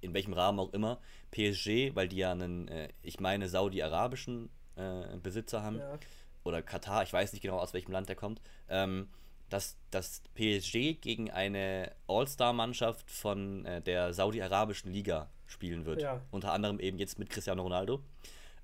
in 0.00 0.12
welchem 0.12 0.34
Rahmen 0.34 0.58
auch 0.58 0.72
immer, 0.72 1.00
PSG, 1.30 1.94
weil 1.94 2.08
die 2.08 2.18
ja 2.18 2.32
einen, 2.32 2.68
äh, 2.68 2.88
ich 3.02 3.20
meine, 3.20 3.48
saudi-arabischen 3.48 4.50
äh, 4.76 5.16
Besitzer 5.22 5.62
haben, 5.62 5.78
ja. 5.78 5.98
oder 6.44 6.62
Katar, 6.62 7.04
ich 7.04 7.12
weiß 7.12 7.32
nicht 7.32 7.42
genau, 7.42 7.58
aus 7.58 7.72
welchem 7.72 7.92
Land 7.92 8.08
der 8.08 8.16
kommt, 8.16 8.42
ähm, 8.68 9.08
dass 9.48 9.78
das 9.90 10.22
PSG 10.34 11.00
gegen 11.00 11.30
eine 11.30 11.92
All-Star-Mannschaft 12.08 13.10
von 13.10 13.64
äh, 13.64 13.80
der 13.80 14.12
saudi-arabischen 14.12 14.92
Liga 14.92 15.30
spielen 15.46 15.84
wird. 15.84 16.02
Ja. 16.02 16.22
Unter 16.30 16.52
anderem 16.52 16.80
eben 16.80 16.98
jetzt 16.98 17.18
mit 17.18 17.30
Cristiano 17.30 17.62
Ronaldo. 17.62 18.00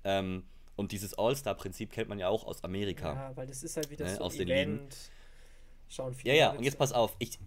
Ähm, 0.03 0.43
und 0.75 0.91
dieses 0.91 1.17
All-Star-Prinzip 1.17 1.91
kennt 1.91 2.09
man 2.09 2.19
ja 2.19 2.29
auch 2.29 2.45
aus 2.45 2.63
Amerika. 2.63 3.13
Ja, 3.13 3.31
weil 3.35 3.47
das 3.47 3.63
ist 3.63 3.77
halt 3.77 3.89
wieder 3.89 4.05
ne, 4.05 4.15
so 4.15 4.21
aus 4.21 4.35
Event. 4.35 4.49
Den 4.49 4.71
Ligen. 4.71 4.89
Schauen 5.89 6.13
viele 6.13 6.33
ja, 6.33 6.39
ja, 6.39 6.51
und 6.51 6.63
jetzt 6.63 6.79
pass 6.79 6.91
auf. 6.91 7.15
Ich, 7.19 7.37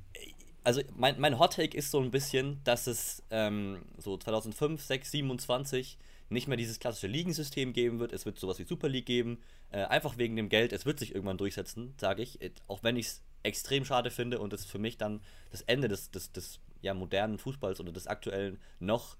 also 0.62 0.80
mein, 0.94 1.18
mein 1.20 1.38
Hot 1.38 1.54
Take 1.54 1.76
ist 1.76 1.90
so 1.90 2.00
ein 2.00 2.10
bisschen, 2.10 2.60
dass 2.64 2.86
es 2.86 3.22
ähm, 3.30 3.82
so 3.98 4.16
2005, 4.16 4.82
6, 4.82 5.10
27 5.10 5.98
nicht 6.28 6.48
mehr 6.48 6.56
dieses 6.56 6.78
klassische 6.78 7.06
Ligensystem 7.08 7.72
geben 7.72 7.98
wird. 7.98 8.12
Es 8.12 8.26
wird 8.26 8.38
sowas 8.38 8.58
wie 8.58 8.64
Super 8.64 8.88
League 8.88 9.06
geben. 9.06 9.38
Äh, 9.70 9.84
einfach 9.84 10.18
wegen 10.18 10.36
dem 10.36 10.48
Geld. 10.48 10.72
Es 10.72 10.86
wird 10.86 10.98
sich 10.98 11.14
irgendwann 11.14 11.38
durchsetzen, 11.38 11.94
sage 12.00 12.22
ich. 12.22 12.38
Auch 12.68 12.82
wenn 12.82 12.96
ich 12.96 13.06
es 13.06 13.22
extrem 13.42 13.84
schade 13.84 14.10
finde 14.10 14.38
und 14.40 14.52
es 14.52 14.64
für 14.64 14.78
mich 14.78 14.98
dann 14.98 15.20
das 15.50 15.62
Ende 15.62 15.88
des, 15.88 16.10
des, 16.10 16.32
des 16.32 16.60
ja, 16.82 16.94
modernen 16.94 17.38
Fußballs 17.38 17.80
oder 17.80 17.92
des 17.92 18.06
aktuellen 18.06 18.58
noch 18.80 19.16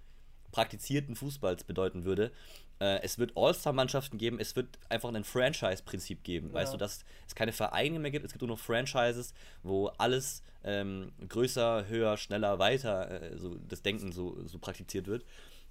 praktizierten 0.57 1.17
Fußballs 1.17 1.65
bedeuten 1.65 2.07
würde. 2.07 2.33
Äh, 2.81 3.03
es 3.03 3.19
wird 3.19 3.33
All-Star-Mannschaften 3.37 4.17
geben, 4.17 4.41
es 4.41 4.57
wird 4.57 4.79
einfach 4.89 5.13
ein 5.13 5.23
Franchise-Prinzip 5.23 6.25
geben. 6.25 6.49
Ja. 6.49 6.55
Weißt 6.55 6.73
du, 6.73 6.79
dass 6.79 7.05
es 7.27 7.35
keine 7.35 7.53
Vereine 7.53 7.99
mehr 7.99 8.11
gibt, 8.11 8.25
es 8.25 8.33
gibt 8.33 8.41
nur 8.41 8.49
noch 8.49 8.59
Franchises, 8.59 9.35
wo 9.63 9.89
alles 9.99 10.43
ähm, 10.65 11.13
größer, 11.29 11.89
höher, 11.89 12.17
schneller, 12.17 12.59
weiter, 12.59 13.11
äh, 13.11 13.37
so 13.37 13.57
das 13.69 13.83
Denken 13.83 14.13
so, 14.13 14.43
so 14.47 14.59
praktiziert 14.59 15.07
wird. 15.07 15.27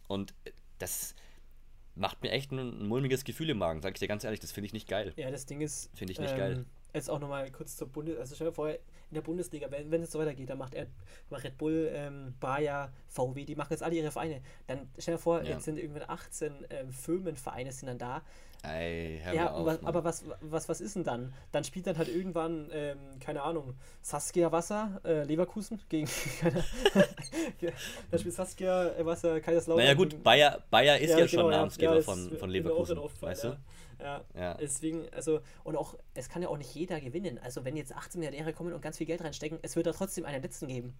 Und 0.07 0.36
das 0.77 1.15
macht 1.95 2.21
mir 2.21 2.29
echt 2.29 2.51
ein, 2.51 2.59
ein 2.59 2.88
mulmiges 2.88 3.23
Gefühl 3.23 3.49
im 3.49 3.57
Magen, 3.57 3.81
sag 3.81 3.93
ich 3.95 3.99
dir 3.99 4.07
ganz 4.07 4.23
ehrlich, 4.23 4.39
das 4.39 4.51
finde 4.51 4.67
ich 4.67 4.73
nicht 4.73 4.88
geil. 4.88 5.13
Ja, 5.15 5.31
das 5.31 5.47
Ding 5.47 5.61
ist. 5.61 5.89
Finde 5.95 6.13
ich 6.13 6.19
nicht 6.19 6.33
ähm, 6.33 6.38
geil. 6.38 6.65
Jetzt 6.93 7.09
auch 7.09 7.19
nochmal 7.19 7.49
kurz 7.51 7.75
zur 7.75 7.88
Bundes... 7.88 8.19
Also 8.19 8.36
stell 8.36 8.47
dir 8.47 8.53
vor, 8.53 8.71
in 9.10 9.16
der 9.16 9.22
Bundesliga, 9.22 9.70
wenn, 9.72 9.91
wenn 9.91 10.01
es 10.01 10.12
so 10.12 10.20
weitergeht, 10.20 10.49
dann 10.49 10.58
macht 10.58 10.74
er 10.74 10.88
Red 11.32 11.58
Bull, 11.58 11.89
ähm, 11.93 12.34
Bayer, 12.39 12.91
VW, 13.08 13.45
die 13.45 13.56
machen 13.56 13.72
jetzt 13.72 13.84
alle 13.84 13.95
ihre 13.95 14.12
Vereine. 14.12 14.41
Dann 14.68 14.89
stell 14.97 15.16
dir 15.16 15.20
vor, 15.20 15.43
ja. 15.43 15.51
jetzt 15.51 15.66
sind 15.66 15.78
irgendwie 15.78 16.01
18 16.01 16.66
ähm, 16.70 16.91
Firmenvereine 16.91 17.72
sind 17.72 17.88
dann 17.88 17.97
da. 17.97 18.22
Ey, 18.72 19.22
ja, 19.34 19.51
auf, 19.51 19.66
was, 19.66 19.84
aber 19.84 20.03
was, 20.03 20.24
was, 20.41 20.70
was 20.70 20.82
ist 20.82 20.95
denn 20.95 21.03
dann? 21.03 21.34
Dann 21.51 21.63
spielt 21.63 21.88
dann 21.88 21.97
halt 21.97 22.07
irgendwann, 22.09 22.70
ähm, 22.72 22.97
keine 23.20 23.41
Ahnung, 23.43 23.76
Saskia 24.01 24.51
Wasser, 24.51 25.01
äh, 25.03 25.24
Leverkusen 25.24 25.82
gegen. 25.89 26.07
dann 28.11 28.20
spielt 28.20 28.36
Saskia 28.36 28.93
Wasser, 28.99 29.39
Kaiserslautern. 29.39 29.84
Naja, 29.84 29.95
gut, 29.95 30.24
Bayer, 30.24 30.63
Bayer 30.70 30.97
ist 30.99 31.11
ja, 31.11 31.20
ja 31.20 31.26
genau, 31.26 31.41
schon 31.43 31.51
Namensgeber 31.51 31.95
ja, 31.95 32.01
von, 32.01 32.38
von 32.38 32.49
Leverkusen. 32.49 32.99
Weißt 33.22 33.43
du? 33.45 33.57
Ja. 33.99 34.24
ja. 34.36 34.53
Deswegen, 34.55 35.07
also, 35.13 35.41
und 35.63 35.76
auch, 35.76 35.95
es 36.13 36.30
kann 36.30 36.41
ja 36.41 36.49
auch 36.49 36.57
nicht 36.57 36.74
jeder 36.74 36.99
gewinnen. 36.99 37.39
Also, 37.43 37.66
wenn 37.66 37.78
jetzt 37.78 37.95
18 37.95 38.20
Milliardäre 38.20 38.53
kommen 38.53 38.74
und 38.74 38.82
ganz 38.82 38.97
viel 38.97 39.07
Geld 39.07 39.24
reinstecken, 39.24 39.59
es 39.61 39.76
wird 39.76 39.88
da 39.88 39.91
trotzdem 39.91 40.26
einen 40.26 40.41
letzten 40.41 40.68
geben. 40.68 40.93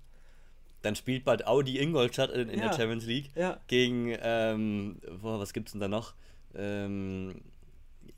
Dann 0.82 0.96
spielt 0.96 1.26
bald 1.26 1.48
Audi 1.48 1.80
Ingolstadt 1.80 2.30
in, 2.30 2.50
in 2.50 2.60
ja. 2.60 2.68
der 2.68 2.78
Champions 2.78 3.06
League 3.06 3.32
gegen, 3.68 4.16
ähm, 4.22 5.00
boah, 5.22 5.40
was 5.40 5.52
gibt's 5.54 5.72
denn 5.72 5.82
da 5.82 5.88
noch? 5.88 6.14
Ähm, 6.56 7.42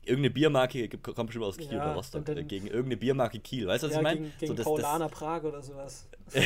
irgendeine 0.08 0.30
Biermarke, 0.30 0.88
kommt 0.88 1.26
bestimmt 1.26 1.44
aus 1.44 1.56
Kiel 1.56 1.72
ja, 1.72 1.84
oder 1.84 1.94
Rostock, 1.94 2.24
dann, 2.24 2.48
gegen 2.48 2.66
irgendeine 2.66 2.96
Biermarke 2.96 3.38
Kiel, 3.38 3.66
weißt 3.66 3.82
du, 3.82 3.88
was 3.88 3.94
ja, 3.94 4.00
ich 4.00 4.02
meine? 4.02 4.20
Gegen, 4.20 4.32
gegen 4.38 4.56
so, 4.56 4.62
Paulaner 4.64 5.08
das, 5.08 5.18
Prag 5.18 5.42
oder 5.44 5.62
sowas. 5.62 6.08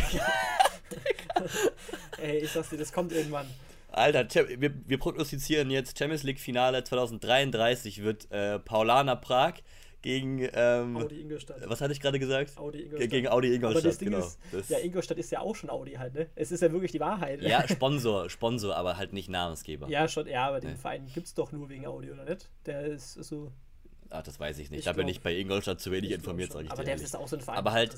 Ey, 2.22 2.38
ich 2.38 2.50
sag's 2.50 2.70
dir, 2.70 2.78
das 2.78 2.92
kommt 2.92 3.12
irgendwann. 3.12 3.46
Alter, 3.90 4.26
wir, 4.58 4.72
wir 4.86 4.98
prognostizieren 4.98 5.70
jetzt 5.70 5.98
Champions 5.98 6.22
League 6.22 6.40
Finale 6.40 6.82
2033 6.82 8.02
wird 8.02 8.30
äh, 8.30 8.58
Paulaner 8.58 9.16
Prag 9.16 9.54
gegen 10.02 10.48
ähm, 10.52 10.96
Audi 10.96 11.20
Ingolstadt. 11.20 11.62
Was 11.66 11.80
hatte 11.80 11.92
ich 11.92 12.00
gerade 12.00 12.18
gesagt? 12.18 12.56
Audi 12.58 12.82
Ingolstadt. 12.82 13.10
Gegen 13.10 13.28
Audi 13.28 13.54
Ingolstadt, 13.54 13.82
aber 13.82 13.88
das 13.88 13.98
Ding 13.98 14.10
genau. 14.10 14.24
Ist, 14.24 14.38
das 14.52 14.68
ja, 14.68 14.78
Ingolstadt 14.78 15.18
ist 15.18 15.30
ja 15.30 15.40
auch 15.40 15.56
schon 15.56 15.70
Audi 15.70 15.92
halt, 15.92 16.14
ne? 16.14 16.28
Es 16.34 16.52
ist 16.52 16.60
ja 16.60 16.70
wirklich 16.72 16.92
die 16.92 17.00
Wahrheit. 17.00 17.42
Ja, 17.42 17.66
Sponsor, 17.68 18.28
Sponsor, 18.28 18.76
aber 18.76 18.96
halt 18.96 19.12
nicht 19.12 19.30
Namensgeber. 19.30 19.88
Ja, 19.88 20.08
schon, 20.08 20.26
ja, 20.26 20.48
aber 20.48 20.60
den 20.60 20.72
nee. 20.72 20.76
Verein 20.76 21.06
gibt 21.12 21.28
es 21.28 21.34
doch 21.34 21.52
nur 21.52 21.68
wegen 21.68 21.86
Audi, 21.86 22.10
oder 22.10 22.24
nicht? 22.24 22.50
Der 22.66 22.82
ist 22.82 23.14
so 23.14 23.52
Ach, 24.14 24.22
das 24.22 24.38
weiß 24.38 24.58
ich 24.58 24.70
nicht. 24.70 24.80
Ich 24.80 24.84
da 24.84 24.92
bin 24.92 25.08
ich 25.08 25.22
bei 25.22 25.34
Ingolstadt 25.34 25.80
zu 25.80 25.90
wenig 25.90 26.10
informiert, 26.10 26.52
sage 26.52 26.66
ich 26.66 26.70
Aber 26.70 26.84
der 26.84 26.96
ist 26.96 27.16
auch 27.16 27.26
so 27.26 27.36
ein 27.36 27.40
Verein. 27.40 27.58
Aber 27.58 27.72
halt, 27.72 27.96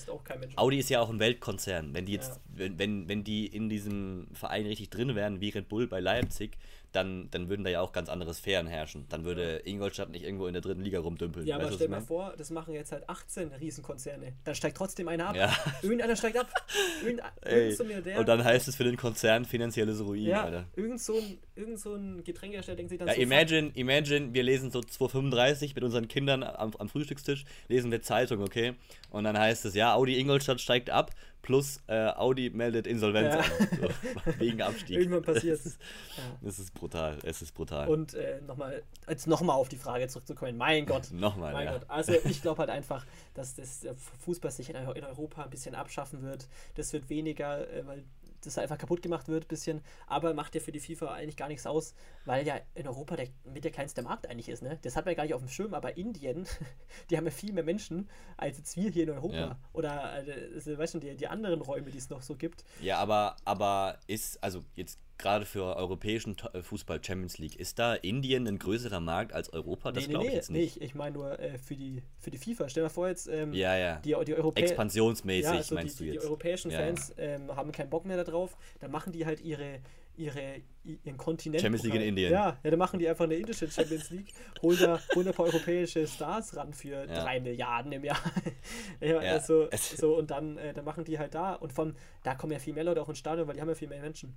Audi 0.54 0.78
ist 0.78 0.88
ja 0.88 1.00
auch 1.00 1.10
ein 1.10 1.18
Weltkonzern. 1.18 1.92
Wenn 1.92 2.06
die 2.06 2.12
jetzt, 2.12 2.36
ja. 2.36 2.40
wenn, 2.54 2.78
wenn, 2.78 3.08
wenn 3.08 3.24
die 3.24 3.46
in 3.46 3.68
diesem 3.68 4.28
Verein 4.32 4.64
richtig 4.66 4.90
drin 4.90 5.16
wären, 5.16 5.40
wie 5.40 5.48
Red 5.48 5.68
Bull 5.68 5.88
bei 5.88 5.98
Leipzig, 5.98 6.56
dann, 6.94 7.28
dann 7.32 7.48
würden 7.48 7.64
da 7.64 7.70
ja 7.70 7.80
auch 7.80 7.92
ganz 7.92 8.08
andere 8.08 8.32
Sphären 8.34 8.68
herrschen. 8.68 9.06
Dann 9.08 9.24
würde 9.24 9.62
Ingolstadt 9.64 10.10
nicht 10.10 10.24
irgendwo 10.24 10.46
in 10.46 10.52
der 10.52 10.62
dritten 10.62 10.82
Liga 10.82 11.00
rumdümpeln. 11.00 11.44
Ja, 11.44 11.56
aber 11.56 11.72
stell 11.72 11.88
dir 11.88 11.88
mal 11.88 12.00
vor, 12.00 12.34
das 12.38 12.50
machen 12.50 12.72
jetzt 12.72 12.92
halt 12.92 13.08
18 13.08 13.52
Riesenkonzerne. 13.52 14.34
Dann 14.44 14.54
steigt 14.54 14.76
trotzdem 14.76 15.08
einer 15.08 15.28
ab. 15.28 15.36
Ja. 15.36 15.52
Irgendeiner 15.82 16.14
steigt 16.14 16.38
ab. 16.38 16.48
Irgend, 17.04 17.22
Ey, 17.42 17.72
so 17.72 17.84
und 17.84 18.28
dann 18.28 18.44
heißt 18.44 18.68
es 18.68 18.76
für 18.76 18.84
den 18.84 18.96
Konzern 18.96 19.44
finanzielles 19.44 20.00
Ruin, 20.00 20.22
ja, 20.22 20.44
Alter. 20.44 20.66
Irgend 20.76 21.00
so 21.00 21.16
ein, 21.16 21.38
irgend 21.56 21.80
so 21.80 21.94
ein 21.94 22.22
Getränkehersteller 22.22 22.76
denkt 22.76 22.90
sich 22.90 22.98
dann 22.98 23.08
ja, 23.08 23.14
so. 23.14 23.20
Imagine, 23.20 23.72
imagine, 23.74 24.32
wir 24.32 24.44
lesen 24.44 24.70
so 24.70 24.80
235 24.80 25.74
mit 25.74 25.82
unseren 25.82 26.06
Kindern 26.06 26.44
am, 26.44 26.74
am 26.78 26.88
Frühstückstisch, 26.88 27.44
lesen 27.66 27.90
wir 27.90 28.02
Zeitung, 28.02 28.40
okay? 28.40 28.74
Und 29.10 29.24
dann 29.24 29.36
heißt 29.36 29.64
es, 29.64 29.74
ja, 29.74 29.94
Audi 29.94 30.18
Ingolstadt 30.18 30.60
steigt 30.60 30.90
ab 30.90 31.10
plus 31.44 31.78
äh, 31.88 32.08
Audi 32.08 32.48
meldet 32.48 32.86
Insolvenz 32.86 33.34
ja. 33.34 33.40
an. 33.40 33.44
So, 34.24 34.40
wegen 34.40 34.62
Abstieg. 34.62 34.98
Irgendwann 34.98 35.22
passiert 35.22 35.60
es. 35.64 35.78
Ja. 36.16 36.48
Es 36.48 36.58
ist 36.58 36.72
brutal. 36.72 37.18
Es 37.22 37.42
ist 37.42 37.52
brutal. 37.52 37.86
Und 37.88 38.14
äh, 38.14 38.40
nochmal, 38.46 38.82
jetzt 39.08 39.26
nochmal 39.26 39.56
auf 39.56 39.68
die 39.68 39.76
Frage 39.76 40.08
zurückzukommen. 40.08 40.56
Mein 40.56 40.86
Gott. 40.86 41.08
nochmal, 41.12 41.52
mein 41.52 41.66
ja. 41.66 41.72
Gott. 41.74 41.84
Also 41.88 42.14
ich 42.24 42.40
glaube 42.40 42.60
halt 42.60 42.70
einfach, 42.70 43.04
dass 43.34 43.54
das 43.54 43.86
Fußball 44.20 44.50
sich 44.50 44.70
in 44.70 44.76
Europa 44.76 45.44
ein 45.44 45.50
bisschen 45.50 45.74
abschaffen 45.74 46.22
wird. 46.22 46.48
Das 46.76 46.94
wird 46.94 47.10
weniger, 47.10 47.68
äh, 47.70 47.86
weil 47.86 48.04
das 48.44 48.58
einfach 48.58 48.78
kaputt 48.78 49.02
gemacht 49.02 49.28
wird, 49.28 49.44
ein 49.44 49.48
bisschen. 49.48 49.82
Aber 50.06 50.34
macht 50.34 50.54
ja 50.54 50.60
für 50.60 50.72
die 50.72 50.80
FIFA 50.80 51.12
eigentlich 51.14 51.36
gar 51.36 51.48
nichts 51.48 51.66
aus, 51.66 51.94
weil 52.24 52.46
ja 52.46 52.60
in 52.74 52.86
Europa 52.86 53.16
der, 53.16 53.28
mit 53.44 53.64
der 53.64 53.70
kleinste 53.70 54.02
Markt 54.02 54.28
eigentlich 54.28 54.48
ist. 54.48 54.62
Ne? 54.62 54.78
Das 54.82 54.96
hat 54.96 55.04
man 55.04 55.12
ja 55.12 55.16
gar 55.16 55.22
nicht 55.24 55.34
auf 55.34 55.42
dem 55.42 55.48
Schirm, 55.48 55.74
aber 55.74 55.96
Indien, 55.96 56.46
die 57.10 57.16
haben 57.16 57.24
ja 57.24 57.30
viel 57.30 57.52
mehr 57.52 57.64
Menschen 57.64 58.08
als 58.36 58.58
jetzt 58.58 58.76
wir 58.76 58.90
hier 58.90 59.04
in 59.04 59.10
Europa. 59.10 59.36
Ja. 59.36 59.58
Oder, 59.72 60.02
also, 60.02 60.78
weißt 60.78 60.94
du, 60.94 60.98
die, 61.00 61.16
die 61.16 61.28
anderen 61.28 61.60
Räume, 61.60 61.90
die 61.90 61.98
es 61.98 62.10
noch 62.10 62.22
so 62.22 62.36
gibt. 62.36 62.64
Ja, 62.80 62.98
aber, 62.98 63.36
aber 63.44 63.98
ist, 64.06 64.42
also 64.42 64.62
jetzt 64.74 64.98
gerade 65.24 65.46
für 65.46 65.76
europäischen 65.76 66.36
äh, 66.52 66.62
Fußball 66.62 67.02
Champions 67.02 67.38
League, 67.38 67.56
ist 67.56 67.78
da 67.78 67.94
Indien 67.94 68.46
ein 68.46 68.58
größerer 68.58 69.00
Markt 69.00 69.32
als 69.32 69.52
Europa? 69.52 69.90
Das 69.90 70.06
nee, 70.06 70.10
glaube 70.10 70.26
nee, 70.26 70.30
ich 70.30 70.36
jetzt 70.36 70.50
nicht. 70.50 70.78
Nee, 70.78 70.86
ich, 70.86 70.94
meine 70.94 71.14
nur 71.14 71.38
äh, 71.40 71.58
für, 71.58 71.74
die, 71.74 72.02
für 72.18 72.30
die 72.30 72.38
FIFA. 72.38 72.68
Stell 72.68 72.82
dir 72.82 72.86
mal 72.86 72.90
vor 72.90 73.08
jetzt, 73.08 73.26
ähm, 73.28 73.52
ja, 73.54 73.76
ja. 73.76 73.96
Die, 73.96 74.14
die 74.24 74.34
Europäer 74.34 74.64
Expansionsmäßig 74.64 75.44
ja, 75.44 75.52
also 75.52 75.74
meinst 75.74 75.98
die, 75.98 76.04
du 76.04 76.12
jetzt? 76.12 76.22
Die 76.22 76.26
europäischen 76.26 76.70
ja, 76.70 76.78
Fans 76.78 77.14
ähm, 77.16 77.54
haben 77.56 77.72
keinen 77.72 77.88
Bock 77.88 78.04
mehr 78.04 78.22
darauf. 78.22 78.56
Dann 78.80 78.90
machen 78.90 79.12
die 79.12 79.24
halt 79.24 79.40
ihre, 79.40 79.80
ihre, 80.16 80.60
ihren 80.84 81.16
Kontinent. 81.16 81.62
Champions 81.62 81.84
League 81.84 81.94
in 81.94 82.02
Indien. 82.02 82.30
Ja, 82.30 82.58
ja, 82.62 82.70
dann 82.70 82.78
machen 82.78 82.98
die 82.98 83.08
einfach 83.08 83.24
eine 83.24 83.36
indische 83.36 83.70
Champions 83.70 84.10
League, 84.10 84.32
holen 84.60 84.78
da, 84.78 85.00
holen 85.14 85.24
da 85.24 85.30
ein 85.30 85.36
paar 85.36 85.46
europäische 85.46 86.06
Stars 86.06 86.54
ran 86.54 86.74
für 86.74 87.06
ja. 87.06 87.24
drei 87.24 87.40
Milliarden 87.40 87.92
im 87.92 88.04
Jahr. 88.04 88.20
ja, 89.00 89.22
ja. 89.22 89.32
Also, 89.32 89.68
so, 89.96 90.18
und 90.18 90.30
dann, 90.30 90.58
äh, 90.58 90.74
dann 90.74 90.84
machen 90.84 91.04
die 91.04 91.18
halt 91.18 91.34
da 91.34 91.54
und 91.54 91.72
von 91.72 91.96
da 92.22 92.34
kommen 92.34 92.52
ja 92.52 92.58
viel 92.58 92.74
mehr 92.74 92.84
Leute 92.84 93.00
auch 93.00 93.08
ins 93.08 93.18
Stadion, 93.18 93.48
weil 93.48 93.54
die 93.54 93.62
haben 93.62 93.70
ja 93.70 93.74
viel 93.74 93.88
mehr 93.88 94.02
Menschen. 94.02 94.36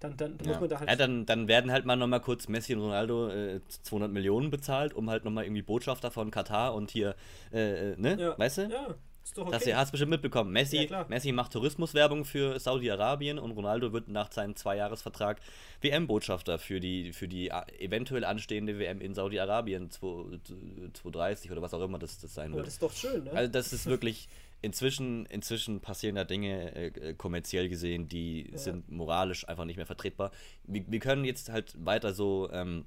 Dann, 0.00 0.16
dann, 0.16 0.38
ja. 0.42 0.48
muss 0.48 0.60
man 0.60 0.68
da 0.68 0.78
halt. 0.80 0.88
Ja, 0.90 0.96
dann, 0.96 1.24
dann 1.26 1.48
werden 1.48 1.72
halt 1.72 1.84
mal 1.86 1.96
nochmal 1.96 2.20
kurz 2.20 2.48
Messi 2.48 2.74
und 2.74 2.80
Ronaldo 2.82 3.28
äh, 3.30 3.60
200 3.82 4.10
Millionen 4.12 4.50
bezahlt, 4.50 4.92
um 4.94 5.08
halt 5.08 5.24
nochmal 5.24 5.44
irgendwie 5.44 5.62
Botschafter 5.62 6.10
von 6.10 6.30
Katar 6.30 6.74
und 6.74 6.90
hier, 6.90 7.14
äh, 7.52 7.92
äh, 7.92 7.96
ne? 7.96 8.16
Ja. 8.20 8.38
Weißt 8.38 8.58
du? 8.58 8.62
Ja. 8.62 8.94
Ist 9.24 9.36
doch 9.36 9.50
Das 9.50 9.62
okay. 9.62 9.70
ihr 9.70 9.76
hast 9.76 9.90
bestimmt 9.90 10.10
mitbekommen. 10.10 10.52
Messi, 10.52 10.86
Ja. 10.88 11.04
Messi 11.08 11.32
macht 11.32 11.52
Tourismuswerbung 11.52 12.24
für 12.24 12.60
Saudi-Arabien 12.60 13.40
und 13.40 13.50
Ronaldo 13.50 13.92
wird 13.92 14.06
nach 14.06 14.30
seinem 14.30 14.54
Zweijahresvertrag 14.54 15.40
WM-Botschafter 15.80 16.60
für 16.60 16.78
die, 16.78 17.12
für 17.12 17.26
die 17.26 17.50
a- 17.50 17.66
eventuell 17.80 18.24
anstehende 18.24 18.78
WM 18.78 19.00
in 19.00 19.14
Saudi-Arabien 19.14 19.90
2030 19.90 21.50
oder 21.50 21.62
was 21.62 21.74
auch 21.74 21.82
immer 21.82 21.98
das, 21.98 22.18
das 22.18 22.34
sein 22.34 22.52
wird. 22.54 22.66
das 22.66 22.74
ist 22.74 22.82
doch 22.82 22.92
schön, 22.92 23.24
ne? 23.24 23.32
Also 23.32 23.50
das 23.52 23.72
ist 23.72 23.86
wirklich 23.86 24.28
inzwischen 24.62 25.26
inzwischen 25.26 25.80
passieren 25.80 26.16
da 26.16 26.24
Dinge 26.24 26.74
äh, 26.74 27.14
kommerziell 27.14 27.68
gesehen, 27.68 28.08
die 28.08 28.50
Ja. 28.50 28.58
sind 28.58 28.90
moralisch 28.90 29.48
einfach 29.48 29.64
nicht 29.64 29.76
mehr 29.76 29.86
vertretbar. 29.86 30.30
Wir, 30.64 30.84
wir 30.88 30.98
können 31.00 31.24
jetzt 31.24 31.50
halt 31.50 31.74
weiter 31.84 32.14
so 32.14 32.48
ähm, 32.52 32.84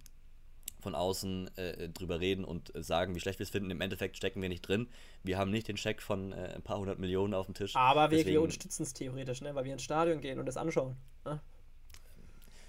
von 0.81 0.95
außen 0.95 1.49
äh, 1.57 1.89
drüber 1.89 2.19
reden 2.21 2.45
und 2.45 2.73
äh, 2.73 2.81
sagen, 2.83 3.13
wie 3.13 3.19
schlecht 3.19 3.39
wir 3.39 3.43
es 3.43 3.49
finden. 3.49 3.69
Im 3.69 3.81
Endeffekt 3.81 4.15
stecken 4.17 4.41
wir 4.41 4.49
nicht 4.49 4.61
drin. 4.61 4.87
Wir 5.23 5.37
haben 5.37 5.51
nicht 5.51 5.67
den 5.67 5.77
Scheck 5.77 6.01
von 6.01 6.31
äh, 6.31 6.53
ein 6.55 6.61
paar 6.61 6.77
hundert 6.79 6.99
Millionen 6.99 7.33
auf 7.33 7.45
dem 7.47 7.53
Tisch. 7.55 7.75
Aber 7.75 8.11
wir, 8.11 8.25
wir 8.25 8.41
unterstützen 8.41 8.83
es 8.83 8.93
theoretisch, 8.93 9.41
ne? 9.41 9.53
weil 9.55 9.65
wir 9.65 9.73
ins 9.73 9.83
Stadion 9.83 10.21
gehen 10.21 10.39
und 10.39 10.45
das 10.45 10.57
anschauen. 10.57 10.95
Ne? 11.25 11.41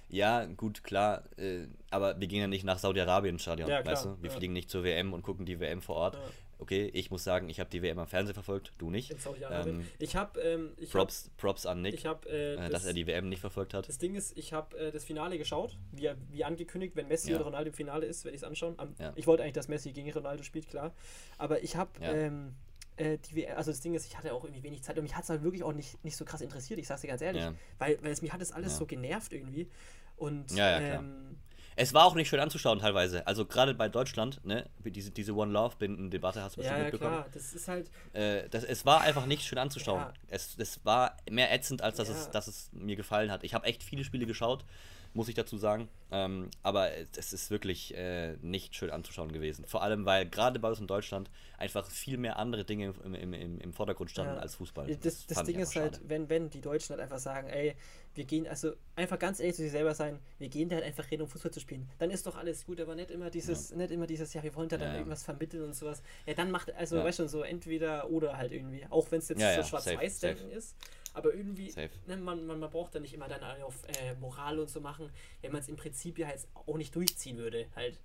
Ja, 0.08 0.44
gut, 0.44 0.82
klar. 0.82 1.22
Äh, 1.38 1.68
aber 1.90 2.18
wir 2.18 2.26
gehen 2.26 2.40
ja 2.40 2.48
nicht 2.48 2.64
nach 2.64 2.78
Saudi-Arabien 2.78 3.36
ins 3.36 3.42
Stadion, 3.42 3.68
Ja, 3.68 3.84
weißt 3.84 4.06
du? 4.06 4.16
Wir 4.20 4.30
ja. 4.30 4.36
fliegen 4.36 4.52
nicht 4.52 4.70
zur 4.70 4.82
WM 4.82 5.12
und 5.12 5.22
gucken 5.22 5.46
die 5.46 5.60
WM 5.60 5.80
vor 5.80 5.94
Ort. 5.96 6.14
Ja. 6.16 6.20
Okay, 6.60 6.90
ich 6.92 7.10
muss 7.10 7.24
sagen, 7.24 7.48
ich 7.48 7.58
habe 7.58 7.70
die 7.70 7.82
WM 7.82 7.98
am 7.98 8.06
Fernsehen 8.06 8.34
verfolgt, 8.34 8.72
du 8.78 8.90
nicht. 8.90 9.18
Saudi-Arabien. 9.20 9.80
Ähm, 9.80 9.86
ich 9.98 10.14
habe, 10.14 10.38
ähm, 10.40 10.72
ich 10.76 10.90
Props, 10.90 11.30
Props 11.38 11.64
an 11.66 11.78
hab, 11.78 11.82
Nick, 11.82 11.94
ich 11.94 12.06
habe, 12.06 12.28
äh, 12.28 12.52
äh, 12.54 12.56
das, 12.56 12.70
dass 12.70 12.84
er 12.86 12.92
die 12.92 13.06
WM 13.06 13.28
nicht 13.28 13.40
verfolgt 13.40 13.72
hat. 13.74 13.88
das 13.88 13.98
Ding 13.98 14.14
ist, 14.14 14.36
ich 14.36 14.52
habe 14.52 14.76
äh, 14.78 14.92
das 14.92 15.04
Finale 15.04 15.38
geschaut, 15.38 15.76
wie, 15.92 16.10
wie 16.30 16.44
angekündigt, 16.44 16.94
wenn 16.96 17.08
Messi 17.08 17.30
Ja. 17.30 17.36
oder 17.36 17.46
Ronaldo 17.46 17.68
im 17.70 17.74
Finale 17.74 18.06
ist, 18.06 18.24
werde 18.24 18.34
ich 18.36 18.42
es 18.42 18.46
anschauen. 18.46 18.74
Am, 18.78 18.94
Ja. 18.98 19.12
Ich 19.16 19.26
wollte 19.26 19.42
eigentlich, 19.42 19.54
dass 19.54 19.68
Messi 19.68 19.92
gegen 19.92 20.12
Ronaldo 20.12 20.42
spielt, 20.42 20.68
klar. 20.68 20.92
Aber 21.38 21.62
ich 21.62 21.76
habe, 21.76 21.90
Ja. 22.00 22.12
ähm, 22.12 22.54
äh, 22.96 23.16
die 23.18 23.36
WM, 23.36 23.56
also 23.56 23.70
das 23.70 23.80
Ding 23.80 23.94
ist, 23.94 24.06
ich 24.06 24.18
hatte 24.18 24.34
auch 24.34 24.44
irgendwie 24.44 24.62
wenig 24.62 24.82
Zeit 24.82 24.98
und 24.98 25.04
mich 25.04 25.16
hat 25.16 25.24
es 25.24 25.30
halt 25.30 25.42
wirklich 25.42 25.62
auch 25.62 25.72
nicht, 25.72 26.04
nicht 26.04 26.16
so 26.16 26.24
krass 26.26 26.42
interessiert, 26.42 26.78
ich 26.78 26.86
sag's 26.86 27.00
dir 27.00 27.08
ganz 27.08 27.22
ehrlich. 27.22 27.42
Weil, 27.78 27.98
weil 28.02 28.12
es 28.12 28.20
mich 28.20 28.32
hat 28.32 28.40
das 28.42 28.52
alles 28.52 28.76
so 28.76 28.84
genervt 28.84 29.32
irgendwie. 29.32 29.68
Und 30.16 30.50
Ja, 30.52 30.78
ja, 30.78 30.98
ähm, 30.98 31.38
Es 31.80 31.94
war 31.94 32.04
auch 32.04 32.14
nicht 32.14 32.28
schön 32.28 32.40
anzuschauen 32.40 32.78
teilweise. 32.78 33.26
Also 33.26 33.46
gerade 33.46 33.74
bei 33.74 33.88
Deutschland, 33.88 34.44
ne, 34.44 34.68
diese, 34.84 35.10
diese 35.10 35.34
One 35.34 35.50
Love 35.52 35.76
Binden 35.78 36.10
Debatte 36.10 36.42
hast 36.42 36.56
du 36.56 36.58
bestimmt 36.58 36.78
ja, 36.78 36.84
ja, 36.84 36.90
mitbekommen. 36.90 37.16
klar, 37.22 37.26
das 37.32 37.54
ist 37.54 37.68
halt, 37.68 37.90
Äh, 38.12 38.48
das, 38.50 38.64
es 38.64 38.84
war 38.84 39.00
einfach 39.00 39.24
nicht 39.26 39.42
schön 39.44 39.58
anzuschauen. 39.58 40.00
Ja. 40.00 40.12
Es, 40.28 40.56
es 40.58 40.84
war 40.84 41.16
mehr 41.30 41.52
ätzend, 41.52 41.82
als 41.82 41.96
dass, 41.96 42.08
Ja. 42.08 42.14
es, 42.14 42.30
dass 42.30 42.46
es 42.48 42.68
mir 42.72 42.96
gefallen 42.96 43.30
hat. 43.30 43.44
Ich 43.44 43.54
habe 43.54 43.66
echt 43.66 43.82
viele 43.82 44.04
Spiele 44.04 44.26
geschaut, 44.26 44.64
muss 45.12 45.28
ich 45.28 45.34
dazu 45.34 45.56
sagen. 45.58 45.88
Ähm, 46.12 46.50
aber 46.62 46.90
es 47.16 47.32
ist 47.32 47.50
wirklich 47.50 47.94
äh, 47.96 48.36
nicht 48.42 48.74
schön 48.74 48.90
anzuschauen 48.90 49.30
gewesen. 49.32 49.64
Vor 49.66 49.82
allem, 49.82 50.04
weil 50.06 50.28
gerade 50.28 50.58
bei 50.58 50.68
uns 50.68 50.80
in 50.80 50.88
Deutschland 50.88 51.30
einfach 51.56 51.88
viel 51.88 52.16
mehr 52.16 52.36
andere 52.36 52.64
Dinge 52.64 52.94
im, 53.04 53.14
im, 53.14 53.32
im, 53.32 53.60
im 53.60 53.72
Vordergrund 53.72 54.10
standen 54.10 54.34
Ja. 54.34 54.40
als 54.40 54.56
Fußball. 54.56 54.86
Das, 54.96 55.26
das 55.26 55.38
ich 55.38 55.44
Ding 55.44 55.58
ist 55.60 55.76
halt, 55.76 55.96
schade. 55.96 56.08
wenn, 56.08 56.28
wenn 56.28 56.50
die 56.50 56.60
Deutschen 56.60 56.90
halt 56.90 57.00
einfach 57.00 57.18
sagen, 57.20 57.48
ey, 57.48 57.76
wir 58.14 58.24
gehen, 58.24 58.48
also 58.48 58.72
einfach 58.96 59.20
ganz 59.20 59.38
ehrlich 59.38 59.54
zu 59.54 59.62
sich 59.62 59.70
selber 59.70 59.94
sein, 59.94 60.18
wir 60.38 60.48
gehen 60.48 60.68
da 60.68 60.76
halt 60.76 60.84
einfach 60.84 61.06
hin, 61.06 61.22
um 61.22 61.28
Fußball 61.28 61.52
zu 61.52 61.60
spielen. 61.60 61.88
Dann 61.98 62.10
ist 62.10 62.26
doch 62.26 62.36
alles 62.36 62.66
gut, 62.66 62.80
aber 62.80 62.96
nicht 62.96 63.12
immer 63.12 63.30
dieses, 63.30 63.72
nicht 63.72 63.92
immer 63.92 64.08
dieses, 64.08 64.34
ja, 64.34 64.42
wir 64.42 64.54
wollen 64.56 64.68
da 64.68 64.78
dann 64.78 64.88
Ja, 64.88 64.92
ja. 64.94 64.98
irgendwas 64.98 65.22
vermitteln 65.22 65.62
und 65.62 65.74
sowas. 65.76 66.02
Ja, 66.26 66.34
dann 66.34 66.50
macht, 66.50 66.74
also 66.74 66.96
Ja. 66.96 67.04
weißt 67.04 67.20
du, 67.20 67.28
so 67.28 67.42
entweder 67.42 68.10
oder 68.10 68.36
halt 68.36 68.50
irgendwie. 68.52 68.84
Auch 68.90 69.10
wenn 69.12 69.20
es 69.20 69.28
jetzt 69.28 69.40
Ja, 69.40 69.52
so 69.54 69.60
ja, 69.60 69.64
schwarz-weiß-denken 69.66 70.50
ist. 70.50 70.74
Aber 71.12 71.34
irgendwie, 71.34 71.72
ne, 72.06 72.16
man, 72.16 72.46
man, 72.46 72.58
man 72.60 72.70
braucht 72.70 72.94
da 72.94 73.00
nicht 73.00 73.14
immer 73.14 73.28
dann 73.28 73.42
auf 73.62 73.74
äh, 73.88 74.14
Moral 74.20 74.58
und 74.58 74.70
so 74.70 74.80
machen, 74.80 75.10
wenn 75.42 75.52
man 75.52 75.60
es 75.60 75.68
im 75.68 75.76
Prinzip 75.76 76.18
ja 76.18 76.28
jetzt 76.28 76.48
auch 76.54 76.76
nicht 76.76 76.94
durchziehen 76.94 77.38
würde. 77.38 77.66
Halt. 77.74 77.98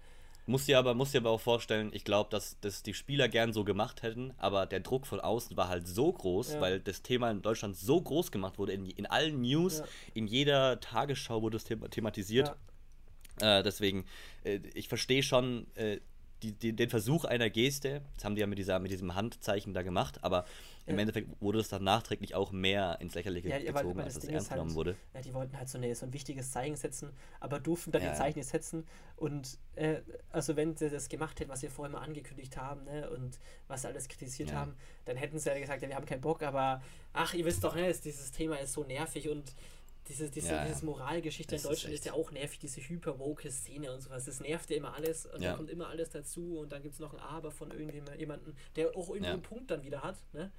Muss 0.48 0.66
dir 0.66 0.78
aber, 0.78 0.94
muss 0.94 1.12
dir 1.12 1.20
aber 1.22 1.32
auch 1.32 1.42
vorstellen, 1.42 1.90
ich 1.92 2.04
glaube, 2.04 2.30
dass 2.30 2.60
das 2.62 2.84
die 2.84 2.94
Spieler 2.94 3.28
gern 3.28 3.52
so 3.52 3.64
gemacht 3.64 4.04
hätten, 4.04 4.32
aber 4.38 4.68
der 4.68 4.80
Druck 4.80 5.08
von 5.08 5.20
außen 5.20 5.58
war 5.58 5.70
halt 5.70 5.88
so 5.88 6.12
groß, 6.12 6.54
Ja. 6.54 6.62
weil 6.62 6.80
das 6.80 7.02
Thema 7.02 7.32
in 7.32 7.42
Deutschland 7.42 7.76
so 7.76 8.00
groß 8.00 8.32
gemacht 8.32 8.60
wurde. 8.60 8.74
In, 8.74 8.86
in 8.86 9.06
allen 9.08 9.42
News, 9.42 9.80
Ja. 9.80 9.86
in 10.14 10.28
jeder 10.28 10.80
Tagesschau 10.80 11.42
wurde 11.42 11.58
es 11.58 11.64
thema 11.64 11.90
thematisiert. 11.90 12.56
Äh, 13.42 13.64
deswegen, 13.64 14.06
äh, 14.44 14.60
ich 14.76 14.88
verstehe 14.88 15.24
schon 15.24 15.66
äh, 15.76 16.00
die, 16.44 16.52
die, 16.52 16.74
den 16.76 16.90
Versuch 16.90 17.26
einer 17.26 17.50
Geste, 17.50 18.02
das 18.16 18.26
haben 18.26 18.36
die 18.36 18.42
ja 18.42 18.48
mit, 18.48 18.58
dieser, 18.60 18.78
mit 18.80 18.92
diesem 18.92 19.16
Handzeichen 19.16 19.74
da 19.74 19.82
gemacht, 19.84 20.24
aber 20.24 20.46
im 20.86 20.96
Ja. 20.96 21.02
Endeffekt 21.02 21.30
wurde 21.42 21.60
es 21.60 21.70
dann 21.70 21.84
nachträglich 21.84 22.36
auch 22.36 22.52
mehr 22.52 22.98
ins 23.00 23.16
Lächerliche 23.16 23.50
Ja, 23.50 23.58
gezogen, 23.60 24.00
als 24.02 24.14
das 24.16 24.24
es 24.26 24.30
ernst 24.30 24.52
halt, 24.52 24.60
genommen 24.60 24.76
wurde. 24.76 24.96
ja, 25.14 25.22
die 25.22 25.34
wollten 25.34 25.58
halt 25.58 25.70
so, 25.70 25.78
eine, 25.78 25.96
so 25.96 26.06
ein 26.06 26.14
wichtiges 26.14 26.52
Zeichen 26.52 26.76
setzen, 26.76 27.10
aber 27.40 27.60
durften 27.60 27.92
dann 27.92 28.04
Ja, 28.04 28.12
die. 28.12 28.18
Zeichen 28.18 28.38
nicht 28.40 28.50
setzen. 28.50 28.86
Und 29.16 29.58
äh, 29.76 30.02
also 30.32 30.56
wenn 30.56 30.76
sie 30.78 30.90
das 30.90 31.10
gemacht 31.10 31.40
hätten, 31.40 31.50
was 31.50 31.62
wir 31.64 31.72
vorher 31.72 31.92
mal 31.92 32.04
angekündigt 32.04 32.58
haben, 32.58 32.84
ne, 32.84 33.10
und 33.10 33.40
was 33.68 33.82
sie 33.82 33.88
alles 33.88 34.08
kritisiert 34.08 34.54
haben, 34.54 34.76
dann 35.06 35.18
hätten 35.18 35.40
sie 35.40 35.50
ja 35.50 35.58
gesagt, 35.58 35.82
ja, 35.82 35.88
wir 35.88 35.96
haben 35.96 36.06
keinen 36.06 36.22
Bock, 36.22 36.44
aber 36.44 36.84
ach, 37.14 37.34
ihr 37.34 37.46
wisst 37.46 37.64
doch, 37.64 37.76
ne, 37.76 37.88
es- 37.88 38.02
dieses 38.02 38.32
Thema 38.32 38.58
ist 38.58 38.74
so 38.74 38.84
nervig 38.84 39.30
und 39.30 39.56
diese, 40.08 40.30
diese, 40.30 40.50
Ja, 40.50 40.66
dieses 40.66 40.84
Moralgeschichte 40.84 41.56
in 41.56 41.58
ist 41.58 41.66
Deutschland 41.66 41.94
ist, 41.94 42.00
echt- 42.02 42.06
ja 42.08 42.14
auch 42.14 42.32
nervig, 42.32 42.60
diese 42.60 42.82
hyper-woke 42.82 43.50
Szene 43.52 43.92
und 43.92 44.02
sowas. 44.02 44.26
Das 44.26 44.40
nervt 44.40 44.70
ja 44.70 44.78
immer 44.78 44.94
alles 44.94 45.26
und 45.26 45.42
Ja. 45.42 45.52
da 45.52 45.58
kommt 45.58 45.70
immer 45.70 45.88
alles 45.90 46.10
dazu 46.12 46.60
und 46.60 46.72
dann 46.72 46.82
gibt 46.84 46.94
es 46.94 47.00
noch 47.00 47.14
ein 47.14 47.20
Aber 47.20 47.52
von 47.52 47.72
irgendjemandem, 47.72 48.54
der 48.76 48.90
auch 48.96 49.10
irgendwie 49.10 49.26
Ja. 49.26 49.34
einen 49.34 49.42
Punkt 49.42 49.72
dann 49.72 49.84
wieder 49.84 50.02
hat. 50.04 50.18
Ne? 50.34 50.52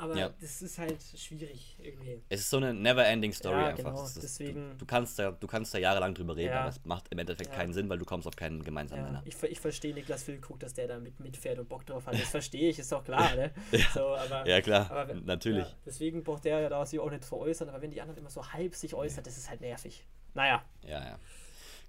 Aber 0.00 0.16
Ja. 0.16 0.30
das 0.40 0.62
ist 0.62 0.78
halt 0.78 1.02
schwierig 1.16 1.76
irgendwie. 1.82 2.22
Es 2.28 2.40
ist 2.40 2.50
so 2.50 2.56
eine 2.58 2.72
never-ending 2.72 3.32
Story 3.32 3.60
Ja, 3.60 3.66
einfach. 3.66 3.84
genau, 3.90 4.04
ist, 4.04 4.22
deswegen- 4.22 4.70
du, 4.70 4.76
du, 4.76 4.86
kannst 4.86 5.18
da, 5.18 5.32
du 5.32 5.46
kannst 5.48 5.74
da 5.74 5.78
jahrelang 5.78 6.14
drüber 6.14 6.36
reden, 6.36 6.52
Ja. 6.52 6.60
aber 6.60 6.68
es 6.70 6.84
macht 6.84 7.08
im 7.10 7.18
Endeffekt 7.18 7.52
keinen 7.52 7.72
Sinn, 7.72 7.88
weil 7.88 7.98
du 7.98 8.04
kommst 8.04 8.26
auf 8.28 8.36
keinen 8.36 8.62
gemeinsamen 8.62 9.02
Nenner. 9.04 9.22
ich, 9.24 9.34
ich 9.42 9.58
verstehe 9.60 9.92
Niklas 9.92 10.22
Füllkrug, 10.22 10.60
dass 10.60 10.72
der 10.74 10.86
da 10.86 10.98
mit, 11.00 11.18
mitfährt 11.18 11.58
und 11.58 11.68
Bock 11.68 11.84
drauf 11.84 12.06
hat. 12.06 12.14
Das 12.14 12.28
verstehe 12.28 12.70
ich, 12.70 12.78
ist 12.78 12.92
doch 12.92 13.02
klar, 13.04 13.34
ne? 13.34 13.50
So, 13.92 14.06
aber, 14.14 14.46
Ja, 14.48 14.60
klar, 14.60 14.88
aber 14.90 15.14
natürlich. 15.14 15.66
Deswegen 15.84 16.22
braucht 16.22 16.44
der 16.44 16.60
ja 16.60 16.68
da 16.68 16.86
sich 16.86 17.00
auch 17.00 17.10
nicht 17.10 17.24
zu 17.24 17.36
äußern, 17.36 17.68
aber 17.68 17.82
wenn 17.82 17.90
die 17.90 18.00
anderen 18.00 18.20
immer 18.20 18.30
so 18.30 18.46
halb 18.52 18.74
sich 18.76 18.94
äußern, 18.94 19.24
das 19.24 19.36
ist 19.36 19.50
halt 19.50 19.60
nervig. 19.60 20.04
Naja, 20.34 20.62
Ja, 20.84 21.00
ja. 21.04 21.18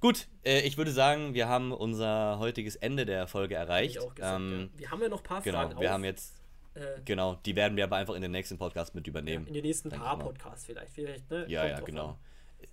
Gut, 0.02 0.28
äh, 0.46 0.62
ich 0.62 0.78
würde 0.78 0.92
sagen, 0.92 1.34
wir 1.34 1.50
haben 1.50 1.74
unser 1.74 2.40
heutiges 2.40 2.78
Ende 2.78 3.06
der 3.06 3.28
Folge 3.28 3.56
erreicht. 3.56 3.96
gesagt. 4.00 4.20
ähm. 4.24 4.70
Wir 4.78 4.90
haben 4.92 5.02
ja 5.02 5.10
noch 5.10 5.18
ein 5.20 5.24
paar 5.24 5.42
Genau, 5.42 5.58
Fragen 5.58 5.80
wir 5.82 5.90
auf, 5.90 5.94
haben 5.94 6.06
jetzt, 6.06 6.39
äh, 6.80 7.02
genau, 7.06 7.36
die 7.46 7.56
werden 7.56 7.76
wir 7.78 7.84
aber 7.84 7.98
einfach 7.98 8.16
in 8.16 8.22
den 8.22 8.32
nächsten 8.32 8.58
Podcast 8.58 8.96
mit 8.96 9.08
übernehmen. 9.08 9.46
in 9.48 9.54
den 9.54 9.64
nächsten 9.64 9.90
paar. 9.90 10.18
Podcasts 10.20 10.66
vielleicht. 10.66 10.94
vielleicht 10.94 11.30
ne? 11.30 11.46
Ja, 11.48 11.62
Kommt 11.62 11.72
ja, 11.72 11.80
genau. 11.82 12.08
an. 12.10 12.16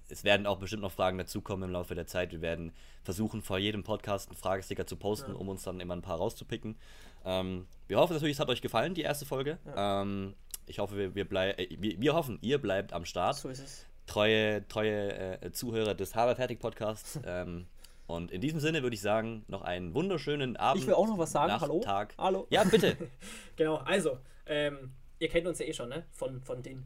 Es 0.09 0.25
werden 0.25 0.47
auch 0.47 0.59
bestimmt 0.59 0.83
noch 0.83 0.91
Fragen 0.93 1.17
dazukommen 1.19 1.69
im 1.69 1.73
Laufe 1.73 1.95
der 1.95 2.07
Zeit. 2.07 2.33
Wir 2.33 2.41
werden 2.41 2.73
versuchen, 3.05 3.41
vor 3.43 3.59
jedem 3.59 3.85
Podcast 3.85 4.29
einen 4.31 4.37
Fragesticker 4.37 4.87
zu 4.87 4.97
posten, 4.97 5.33
Ja. 5.33 5.37
um 5.37 5.49
uns 5.49 5.63
dann 5.63 5.79
immer 5.81 5.95
ein 5.95 6.03
paar 6.03 6.17
rauszupicken. 6.19 6.77
Ähm, 7.25 7.67
wir 7.87 7.99
hoffen 7.99 8.15
natürlich, 8.15 8.35
es 8.37 8.41
hat 8.41 8.49
euch 8.49 8.63
gefallen, 8.63 8.95
die 8.95 9.03
erste 9.03 9.27
Folge. 9.27 9.59
Ähm, 9.77 10.35
ich 10.67 10.81
hoffe, 10.81 10.97
wir, 10.97 11.15
wir, 11.15 11.29
blei 11.29 11.53
äh, 11.53 11.69
wir, 11.79 12.01
wir 12.01 12.15
hoffen, 12.15 12.39
ihr 12.41 12.59
bleibt 12.59 12.93
am 12.93 13.05
Start. 13.05 13.37
So 13.37 13.49
ist 13.49 13.61
es. 13.61 13.87
Treue, 14.07 14.67
treue 14.69 15.41
äh, 15.43 15.53
Zuhörer 15.53 15.95
des 15.95 16.15
Haber 16.15 16.35
Fertig 16.37 16.59
Podcasts. 16.61 17.21
ähm, 17.27 17.67
und 18.07 18.31
in 18.31 18.41
diesem 18.41 18.61
Sinne 18.61 18.83
würde 18.83 18.95
ich 18.95 19.01
sagen, 19.01 19.45
noch 19.49 19.63
einen 19.63 19.95
wunderschönen 19.95 20.57
Abend. 20.57 20.83
Ich 20.83 20.87
will 20.87 20.95
auch 20.95 21.07
noch 21.07 21.19
was 21.19 21.33
sagen. 21.33 21.49
Nacht, 21.49 21.63
Hallo? 21.63 21.81
Tag. 21.81 22.15
Hallo? 22.19 22.47
Ja, 22.51 22.65
bitte. 22.65 22.97
Genau, 23.57 23.77
also, 23.77 24.19
ähm, 24.47 24.93
ihr 25.19 25.29
kennt 25.29 25.47
uns 25.47 25.59
ja 25.59 25.67
eh 25.67 25.73
schon, 25.73 25.89
ne? 25.89 26.05
Von, 26.13 26.43
von 26.43 26.63
den 26.63 26.85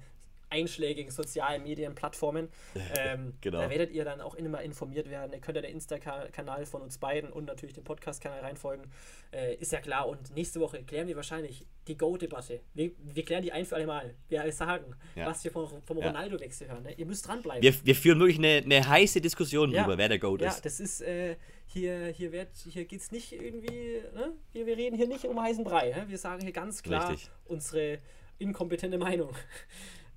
einschlägigen 0.50 1.10
sozialen 1.10 1.62
Medienplattformen. 1.62 2.48
Ähm, 2.98 3.34
Genau. 3.40 3.60
Da 3.60 3.70
werdet 3.70 3.90
ihr 3.92 4.04
dann 4.04 4.20
auch 4.20 4.34
immer 4.34 4.60
informiert 4.62 5.08
werden. 5.08 5.32
Ihr 5.32 5.40
könnt 5.40 5.56
ja 5.56 5.62
den 5.62 5.72
Insta-Kanal 5.72 6.66
von 6.66 6.82
uns 6.82 6.98
beiden 6.98 7.30
und 7.30 7.44
natürlich 7.46 7.74
den 7.74 7.84
Podcast-Kanal 7.84 8.40
reinfolgen. 8.40 8.86
Äh, 9.32 9.54
ist 9.56 9.72
ja 9.72 9.80
klar. 9.80 10.08
Und 10.08 10.34
nächste 10.34 10.60
Woche 10.60 10.82
klären 10.82 11.06
wir 11.08 11.16
wahrscheinlich 11.16 11.66
die 11.86 11.96
Go-Debatte. 11.96 12.60
Wir, 12.74 12.90
wir 12.98 13.24
klären 13.24 13.42
die 13.42 13.52
ein 13.52 13.64
für 13.64 13.76
alle 13.76 13.86
Mal. 13.86 14.14
Wir 14.28 14.50
sagen, 14.52 14.94
Ja. 15.14 15.26
was 15.26 15.42
wir 15.44 15.50
vom, 15.50 15.68
vom 15.82 15.98
Ja. 15.98 16.08
Ronaldo-Wechsel 16.08 16.68
hören. 16.68 16.82
Ne? 16.82 16.92
Ihr 16.94 17.06
müsst 17.06 17.26
dranbleiben. 17.28 17.62
Wir, 17.62 17.74
wir 17.84 17.94
führen 17.94 18.18
wirklich 18.18 18.38
eine, 18.38 18.62
eine 18.64 18.88
heiße 18.88 19.20
Diskussion 19.20 19.70
Ja. 19.70 19.82
darüber, 19.82 19.98
wer 19.98 20.08
der 20.08 20.18
Goat 20.18 20.40
Ja, 20.42 20.48
ist. 20.48 20.64
das 20.64 20.80
ist, 20.80 21.00
äh, 21.02 21.36
hier, 21.66 22.06
hier, 22.08 22.32
wird, 22.32 22.48
hier 22.68 22.84
geht 22.84 23.00
es 23.00 23.12
nicht 23.12 23.32
irgendwie, 23.32 24.00
ne? 24.14 24.32
wir, 24.52 24.66
wir 24.66 24.76
reden 24.76 24.96
hier 24.96 25.06
nicht 25.06 25.24
um 25.24 25.40
heißen 25.40 25.62
Brei. 25.64 25.90
Ne? 25.90 26.04
Wir 26.08 26.18
sagen 26.18 26.42
hier 26.42 26.52
ganz 26.52 26.82
klar 26.82 27.10
Richtig. 27.10 27.30
unsere 27.46 27.98
inkompetente 28.38 28.98
Meinung. 28.98 29.34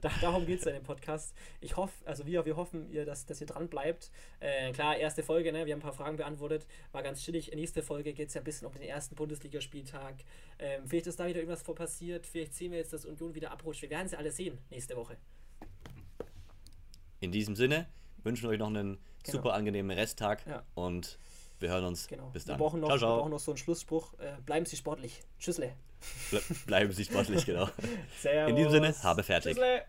Da, 0.04 0.12
darum 0.22 0.46
geht 0.46 0.60
es 0.60 0.66
in 0.66 0.74
dem 0.74 0.84
Podcast. 0.84 1.34
Ich 1.62 1.78
hoffe, 1.78 1.94
also 2.06 2.26
wir, 2.26 2.44
wir 2.46 2.56
hoffen, 2.58 2.90
ihr, 2.90 3.06
dass, 3.06 3.26
dass 3.26 3.40
ihr 3.42 3.48
dran 3.48 3.70
bleibt. 3.70 4.12
Äh, 4.42 4.72
klar, 4.74 4.98
erste 4.98 5.24
Folge, 5.24 5.52
ne? 5.54 5.66
wir 5.66 5.72
haben 5.74 5.80
ein 5.80 5.84
paar 5.84 5.94
Fragen 5.94 6.18
beantwortet, 6.18 6.68
war 6.92 7.02
ganz 7.04 7.22
chillig. 7.24 7.52
Nächste 7.56 7.82
Folge 7.82 8.14
geht 8.14 8.28
es 8.28 8.34
ja 8.34 8.42
ein 8.42 8.44
bisschen 8.44 8.68
um 8.68 8.74
den 8.74 8.82
ersten 8.84 9.16
Bundesligaspieltag. 9.16 10.16
Ähm, 10.60 10.86
vielleicht 10.86 11.08
ist 11.08 11.20
da 11.20 11.26
wieder 11.26 11.40
irgendwas 11.40 11.62
vor 11.64 11.74
passiert, 11.76 12.28
vielleicht 12.28 12.54
sehen 12.54 12.72
wir 12.72 12.80
jetzt, 12.80 12.92
dass 12.92 13.06
Union 13.06 13.34
wieder 13.34 13.52
abrutscht. 13.52 13.82
Wir 13.82 13.90
werden 13.90 14.08
sie 14.10 14.18
alle 14.18 14.32
sehen 14.32 14.58
nächste 14.70 14.96
Woche. 14.98 15.16
In 17.22 17.32
diesem 17.32 17.56
Sinne 17.56 17.88
wünschen 18.24 18.44
wir 18.44 18.50
euch 18.50 18.60
noch 18.60 18.68
einen 18.68 18.98
Genau. 19.24 19.38
super 19.38 19.54
angenehmen 19.54 19.98
Resttag 19.98 20.46
Ja. 20.46 20.64
und 20.76 21.18
wir 21.60 21.70
hören 21.70 21.86
uns. 21.86 22.08
Genau. 22.10 22.28
Bis 22.32 22.46
Wir 22.46 22.52
dann. 22.54 22.60
brauchen 22.60 22.82
noch, 22.82 22.88
ciao, 22.90 22.96
wir 22.96 23.00
ciao. 23.00 23.18
brauchen 23.20 23.32
noch 23.32 23.40
so 23.40 23.52
einen 23.52 23.58
Schlussspruch. 23.58 24.14
Äh, 24.20 24.34
bleiben 24.46 24.66
Sie 24.66 24.76
sportlich. 24.76 25.22
Tschüssle. 25.40 25.72
Ble 26.30 26.42
bleiben 26.66 26.92
Sie 26.92 27.06
sportlich, 27.06 27.46
genau. 27.46 27.70
Servus. 28.20 28.50
In 28.50 28.56
diesem 28.58 28.72
Sinne, 28.72 28.94
habe 29.04 29.24
fertig. 29.24 29.54
Tschüssle. 29.56 29.86